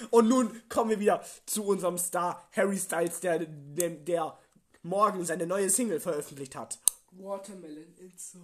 Und 0.09 0.27
nun 0.27 0.61
kommen 0.67 0.89
wir 0.89 0.99
wieder 0.99 1.23
zu 1.45 1.65
unserem 1.65 1.97
Star 1.97 2.49
Harry 2.55 2.77
Styles, 2.77 3.19
der, 3.21 3.39
der, 3.39 3.89
der 3.91 4.37
morgen 4.85 5.25
seine 5.25 5.47
neue 5.47 5.69
Single 5.69 5.99
veröffentlicht 5.99 6.55
hat. 6.55 6.79
Watermelon 7.11 7.93
Salt. 8.15 8.43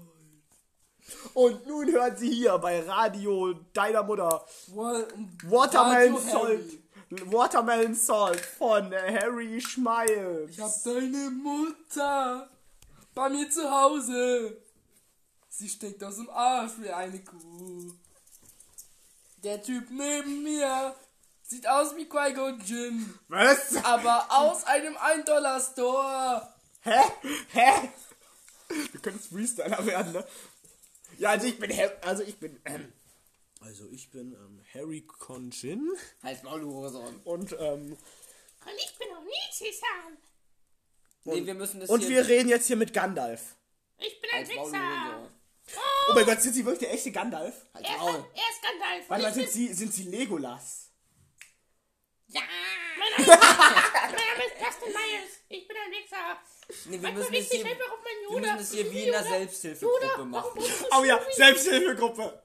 Und 1.33 1.65
nun 1.67 1.91
hören 1.91 2.15
Sie 2.17 2.31
hier 2.31 2.57
bei 2.57 2.81
Radio 2.81 3.53
Deiner 3.73 4.03
Mutter 4.03 4.45
Wa 4.67 5.03
Watermelon 5.43 6.15
Radio 6.15 6.31
Salt. 6.31 6.81
Harry. 7.11 7.31
Watermelon 7.31 7.95
Salt 7.95 8.39
von 8.39 8.93
Harry 8.93 9.59
Schmiles. 9.59 10.51
Ich 10.51 10.59
hab 10.59 10.71
deine 10.83 11.29
Mutter 11.31 12.49
bei 13.13 13.29
mir 13.29 13.49
zu 13.49 13.69
Hause. 13.69 14.57
Sie 15.49 15.67
steckt 15.67 16.03
aus 16.03 16.15
dem 16.15 16.29
Arsch 16.29 16.73
wie 16.79 16.89
eine 16.89 17.19
Kuh. 17.23 17.93
Der 19.43 19.61
Typ 19.61 19.89
neben 19.89 20.43
mir 20.43 20.95
sieht 21.51 21.67
aus 21.67 21.95
wie 21.97 22.05
Qui-Gon 22.07 22.61
Jinn, 22.61 23.13
Was? 23.27 23.75
aber 23.83 24.25
aus 24.31 24.63
einem 24.63 24.95
1-Dollar-Store. 24.95 26.47
Hä? 26.83 26.99
Hä? 27.51 27.89
Wir 28.69 29.01
können 29.01 29.19
Freestyler 29.19 29.85
werden, 29.85 30.13
ne? 30.13 30.25
Ja, 31.17 31.31
also 31.31 31.45
ich 31.47 31.59
bin 31.59 31.71
also 32.03 32.23
ich 32.23 32.39
bin 32.39 32.59
ähm, 32.63 32.93
also 33.59 33.85
ich 33.91 34.09
bin 34.09 34.31
ähm, 34.33 34.61
Harry 34.73 35.01
Conjin 35.01 35.89
Halt 36.23 36.41
Maul, 36.43 36.61
du 36.61 36.73
Horizon. 36.73 37.17
und 37.25 37.51
ähm, 37.59 37.91
Und 37.91 38.77
ich 38.77 38.97
bin 38.97 39.09
auch 39.09 39.23
nie 39.23 39.51
Cäsar. 39.51 40.11
Nee, 41.25 41.45
wir 41.45 41.53
müssen 41.53 41.81
das 41.81 41.89
und 41.89 41.99
hier... 41.99 42.09
wir 42.11 42.27
reden 42.29 42.47
jetzt 42.49 42.67
hier 42.67 42.77
mit 42.77 42.93
Gandalf. 42.93 43.57
Ich 43.97 44.21
bin 44.21 44.29
ein 44.31 44.47
Halt 44.47 44.55
Maul, 44.55 44.71
du 44.71 44.77
Wichser. 44.77 45.05
Horizon. 45.09 45.31
Oh 46.09 46.13
mein 46.15 46.25
Gott, 46.25 46.41
sind 46.41 46.53
Sie 46.53 46.65
wirklich 46.65 46.79
der 46.79 46.93
echte 46.93 47.11
Gandalf? 47.11 47.65
Halt 47.73 47.85
Er 47.85 47.97
Maul. 47.97 48.15
er 48.15 48.49
ist 48.49 48.61
Gandalf. 48.63 49.09
Warte 49.09 49.23
mal, 49.23 49.33
sind 49.33 49.49
Sie 49.49 49.73
sind 49.73 49.93
Sie 49.93 50.03
Legolas? 50.03 50.90
Ja. 52.34 52.41
Mein 52.97 53.25
Name, 53.27 53.39
mein 53.41 54.11
Name 54.11 54.45
ist 54.45 54.55
Dustin 54.65 54.93
Myers. 54.93 55.32
Ich 55.49 55.67
bin 55.67 55.77
ein 55.77 55.91
Wichser. 55.91 56.39
Nee, 56.86 57.01
wir 57.01 57.11
müssen 57.11 57.34
hier... 57.34 57.65
einfach 57.65 57.91
auf 57.91 57.99
meinen 58.03 58.43
Wir 58.43 58.53
müssen 58.53 58.59
es 58.63 58.71
hier 58.71 58.91
wie 58.91 59.03
in 59.03 59.13
einer 59.15 59.27
Selbsthilfegruppe 59.27 60.25
machen. 60.25 60.63
Oh 60.97 61.03
ja? 61.03 61.19
Selbsthilfegruppe. 61.32 62.41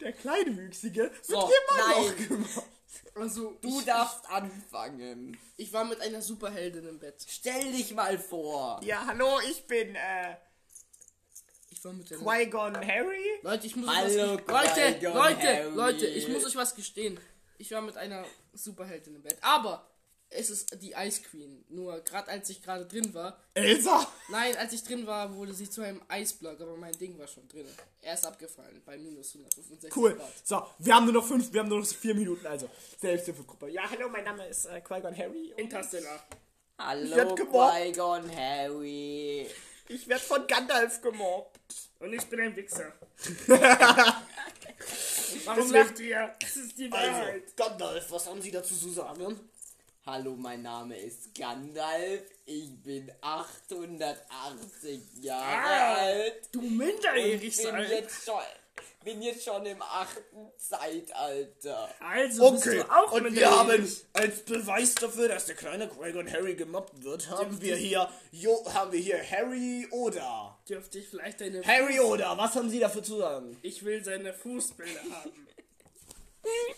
Der 0.00 0.12
kleine 0.12 0.56
Wüchsige 0.56 1.02
wird 1.04 1.24
So, 1.24 1.34
immer 1.34 1.78
nein. 1.78 2.04
noch 2.06 2.16
gemobbt. 2.28 2.68
Also, 3.16 3.58
Du 3.60 3.78
ich, 3.80 3.84
darfst 3.86 4.28
anfangen. 4.28 5.38
ich 5.56 5.72
war 5.72 5.84
mit 5.84 6.00
einer 6.00 6.20
Superheldin 6.22 6.86
im 6.88 6.98
Bett. 6.98 7.24
Stell 7.28 7.72
dich 7.72 7.92
mal 7.92 8.18
vor. 8.18 8.80
Ja, 8.84 9.04
hallo, 9.06 9.40
ich 9.48 9.66
bin 9.66 9.94
äh, 9.94 10.36
Ich 11.70 11.84
war 11.84 11.92
mit 11.92 12.10
der 12.10 12.18
Qui-Gon 12.18 12.76
Harry. 12.76 13.38
Leute, 13.42 13.66
ich 13.66 13.76
muss 13.76 13.88
Hallo, 13.88 14.34
euch 14.34 14.42
was 14.46 14.76
Leute, 14.76 15.08
Leute, 15.08 15.46
Harry. 15.46 15.70
Leute, 15.74 16.06
ich 16.06 16.28
muss 16.28 16.44
euch 16.44 16.56
was 16.56 16.74
gestehen. 16.74 17.18
Ich 17.64 17.70
war 17.70 17.80
mit 17.80 17.96
einer 17.96 18.26
Superheldin 18.52 19.16
im 19.16 19.22
Bett, 19.22 19.38
aber 19.40 19.88
es 20.28 20.50
ist 20.50 20.82
die 20.82 20.92
Ice 20.92 21.22
Queen. 21.22 21.64
Nur 21.70 21.98
gerade 22.00 22.28
als 22.28 22.50
ich 22.50 22.62
gerade 22.62 22.84
drin 22.84 23.14
war, 23.14 23.40
Elsa. 23.54 24.06
nein, 24.28 24.54
als 24.58 24.74
ich 24.74 24.84
drin 24.84 25.06
war, 25.06 25.34
wurde 25.34 25.54
sie 25.54 25.70
zu 25.70 25.80
einem 25.80 26.02
Eisblock, 26.08 26.60
aber 26.60 26.76
mein 26.76 26.92
Ding 26.92 27.18
war 27.18 27.26
schon 27.26 27.48
drin. 27.48 27.66
Er 28.02 28.12
ist 28.12 28.26
abgefallen 28.26 28.82
bei 28.84 28.98
minus 28.98 29.34
165 29.34 29.96
Cool. 29.96 30.14
Grad. 30.14 30.46
So, 30.46 30.66
wir 30.78 30.94
haben 30.94 31.04
nur 31.06 31.14
noch 31.14 31.26
fünf, 31.26 31.50
wir 31.54 31.60
haben 31.60 31.70
nur 31.70 31.78
noch 31.80 31.86
vier 31.86 32.14
Minuten, 32.14 32.46
also 32.46 32.68
Selbsthilfegruppe. 33.00 33.70
Ja, 33.70 33.88
hallo, 33.88 34.10
mein 34.10 34.24
Name 34.24 34.46
ist 34.46 34.66
äh, 34.66 34.82
Qui-Gon 34.82 35.16
Harry. 35.16 35.54
Interstellar. 35.56 36.22
Hallo, 36.78 37.16
werd 37.16 37.34
gemobbt. 37.34 37.76
Qui-Gon 37.76 38.36
Harry. 38.36 39.48
Ich 39.88 40.06
werde 40.06 40.22
von 40.22 40.46
Gandalf 40.46 41.00
gemobbt. 41.00 41.60
Und 42.00 42.12
ich 42.12 42.24
bin 42.26 42.40
ein 42.40 42.54
Wichser. 42.56 42.92
Warum 45.44 45.62
Deswegen- 45.62 45.84
lacht 45.86 46.00
ihr? 46.00 46.34
Das 46.40 46.56
ist 46.56 46.78
die 46.78 46.90
Wahrheit. 46.90 47.56
Gandalf, 47.56 48.10
was 48.10 48.26
haben 48.26 48.40
Sie 48.42 48.50
dazu 48.50 48.74
zu 48.74 48.90
sagen? 48.90 49.38
Hallo, 50.06 50.36
mein 50.36 50.62
Name 50.62 50.96
ist 50.98 51.34
Gandalf. 51.34 52.22
Ich 52.44 52.70
bin 52.82 53.10
880 53.22 55.00
Jahre 55.22 55.44
Ah, 55.44 55.94
alt. 55.94 56.48
Du 56.52 56.60
minderjährig 56.60 57.40
bin 57.56 57.64
sein. 57.64 57.86
jetzt 57.90 58.24
schon, 58.24 58.40
bin 59.04 59.22
jetzt 59.22 59.44
schon 59.44 59.64
im 59.66 59.80
achten 59.82 60.50
Zeitalter. 60.56 61.88
Also 62.00 62.50
bist 62.52 62.66
Okay, 62.66 62.78
du 62.78 62.90
auch 62.90 63.12
und 63.12 63.24
wir 63.24 63.30
minderjährig. 63.30 63.58
haben 63.58 63.96
als 64.14 64.40
Beweis 64.42 64.94
dafür, 64.94 65.28
dass 65.28 65.46
der 65.46 65.54
kleine 65.54 65.88
Qui-Gon 65.88 66.30
Harry 66.32 66.54
gemobbt 66.54 67.02
wird, 67.04 67.28
haben 67.30 67.60
wir 67.60 67.76
hier, 67.76 68.08
jo, 68.32 68.64
haben 68.72 68.92
wir 68.92 69.00
hier 69.00 69.18
Harry 69.30 69.86
Oda. 69.90 70.58
Dürfte 70.68 70.98
ich 70.98 71.08
vielleicht 71.08 71.40
deine... 71.40 71.62
Harry 71.62 72.00
Oda, 72.00 72.36
was 72.38 72.54
haben 72.54 72.70
Sie 72.70 72.80
dafür 72.80 73.02
zu 73.02 73.18
sagen? 73.18 73.56
Ich 73.62 73.84
will 73.84 74.02
seine 74.02 74.32
Fußbilder 74.32 75.00
haben. 75.12 75.46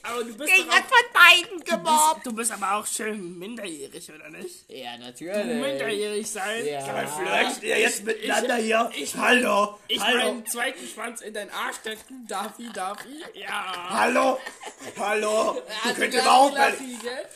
Aber 0.02 0.22
du 0.24 0.36
bist 0.36 0.50
Ich 0.56 0.68
auch... 0.68 0.74
von 0.74 1.12
beiden 1.12 1.58
Du 1.58 1.64
gemobbt. 1.64 2.14
bist, 2.14 2.26
du 2.26 2.32
bist 2.34 2.52
aber 2.52 2.72
auch 2.76 2.86
schön 2.86 3.38
minderjährig, 3.38 4.10
oder 4.12 4.28
nicht? 4.30 4.68
Ja, 4.70 4.96
Du 4.96 5.04
natürlich. 5.04 5.44
minderjährig 5.60 6.30
sein? 6.30 6.64
Ja. 6.66 6.80
Vielleicht 7.18 7.62
ihr 7.62 7.78
jetzt 7.80 8.04
miteinander 8.04 8.56
hier. 8.56 8.90
ich- 8.94 9.16
hallo, 9.16 9.78
Ich 9.88 10.00
hallo, 10.00 10.18
meinen 10.18 10.46
zweiten 10.46 10.86
Schwanz 10.86 11.20
in 11.20 11.34
deinen 11.34 11.50
Arsch 11.50 11.76
stecken. 11.76 12.26
Darf 12.28 12.52
ich, 12.58 12.70
darf 12.72 12.98
ich? 13.04 13.40
Ja. 13.42 13.90
hallo, 13.90 14.38
hallo. 14.98 15.62
Du 15.84 15.94
könnt 15.94 16.26
auch 16.26 16.48
mit, 16.50 16.58
Lachi, 16.58 16.98
gell? 17.02 17.28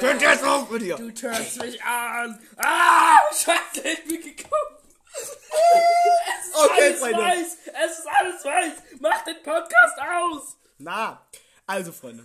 könnt 0.00 0.22
jetzt 0.22 0.44
auch 0.44 0.68
mit 0.70 0.82
dir. 0.82 0.96
Du 0.96 1.10
turnst 1.14 1.60
mich 1.62 1.82
an. 1.82 2.38
Ah, 2.56 3.18
Scheiße, 3.32 3.88
ich 3.88 4.04
bin 4.04 4.20
gekommen. 4.36 4.76
Es 5.20 6.48
ist 6.48 6.54
Okay, 6.56 6.82
alles 6.82 6.98
Freunde. 7.00 7.18
weiß. 7.18 7.56
Es 7.84 7.98
ist 7.98 8.06
alles 8.06 8.44
weiß. 8.44 8.72
Mach 9.00 9.24
den 9.24 9.42
Podcast 9.42 9.98
aus. 9.98 10.56
Na, 10.78 11.26
also 11.68 11.92
Freunde. 11.92 12.24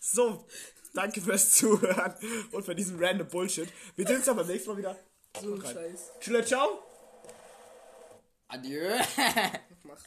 So, 0.00 0.46
danke 0.94 1.20
fürs 1.20 1.50
Zuhören 1.50 2.14
und 2.52 2.64
für 2.64 2.74
diesen 2.74 3.02
random 3.02 3.28
Bullshit. 3.28 3.68
Wir 3.96 4.06
sehen 4.06 4.16
uns 4.16 4.26
dann 4.26 4.36
beim 4.36 4.46
nächsten 4.46 4.70
Mal 4.70 4.78
wieder. 4.78 4.98
So 5.40 5.54
ein 5.54 5.60
Scheiß. 5.60 6.12
Tschüss, 6.20 6.46
ciao. 6.46 6.82
Adieu. 8.48 8.98
Mach. 9.82 9.98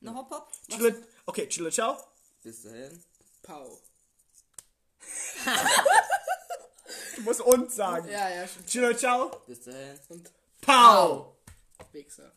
Noch 0.00 0.14
hopp, 0.14 0.30
hopp. 0.30 0.52
Tschüss. 0.68 0.94
Okay, 1.26 1.48
tschüss, 1.48 1.74
ciao. 1.74 1.98
Bis 2.42 2.62
dahin. 2.62 3.02
Pau. 3.42 3.80
Du 7.16 7.22
musst 7.22 7.40
uns 7.40 7.74
sagen. 7.74 8.08
Ja, 8.08 8.28
ja, 8.28 8.46
schon. 8.46 8.64
Tschüss, 8.66 8.98
ciao. 8.98 9.42
Bis 9.46 9.64
dahin. 9.64 9.98
Und 10.08 10.30
Pau. 10.60 11.36
Wichser. 11.92 12.32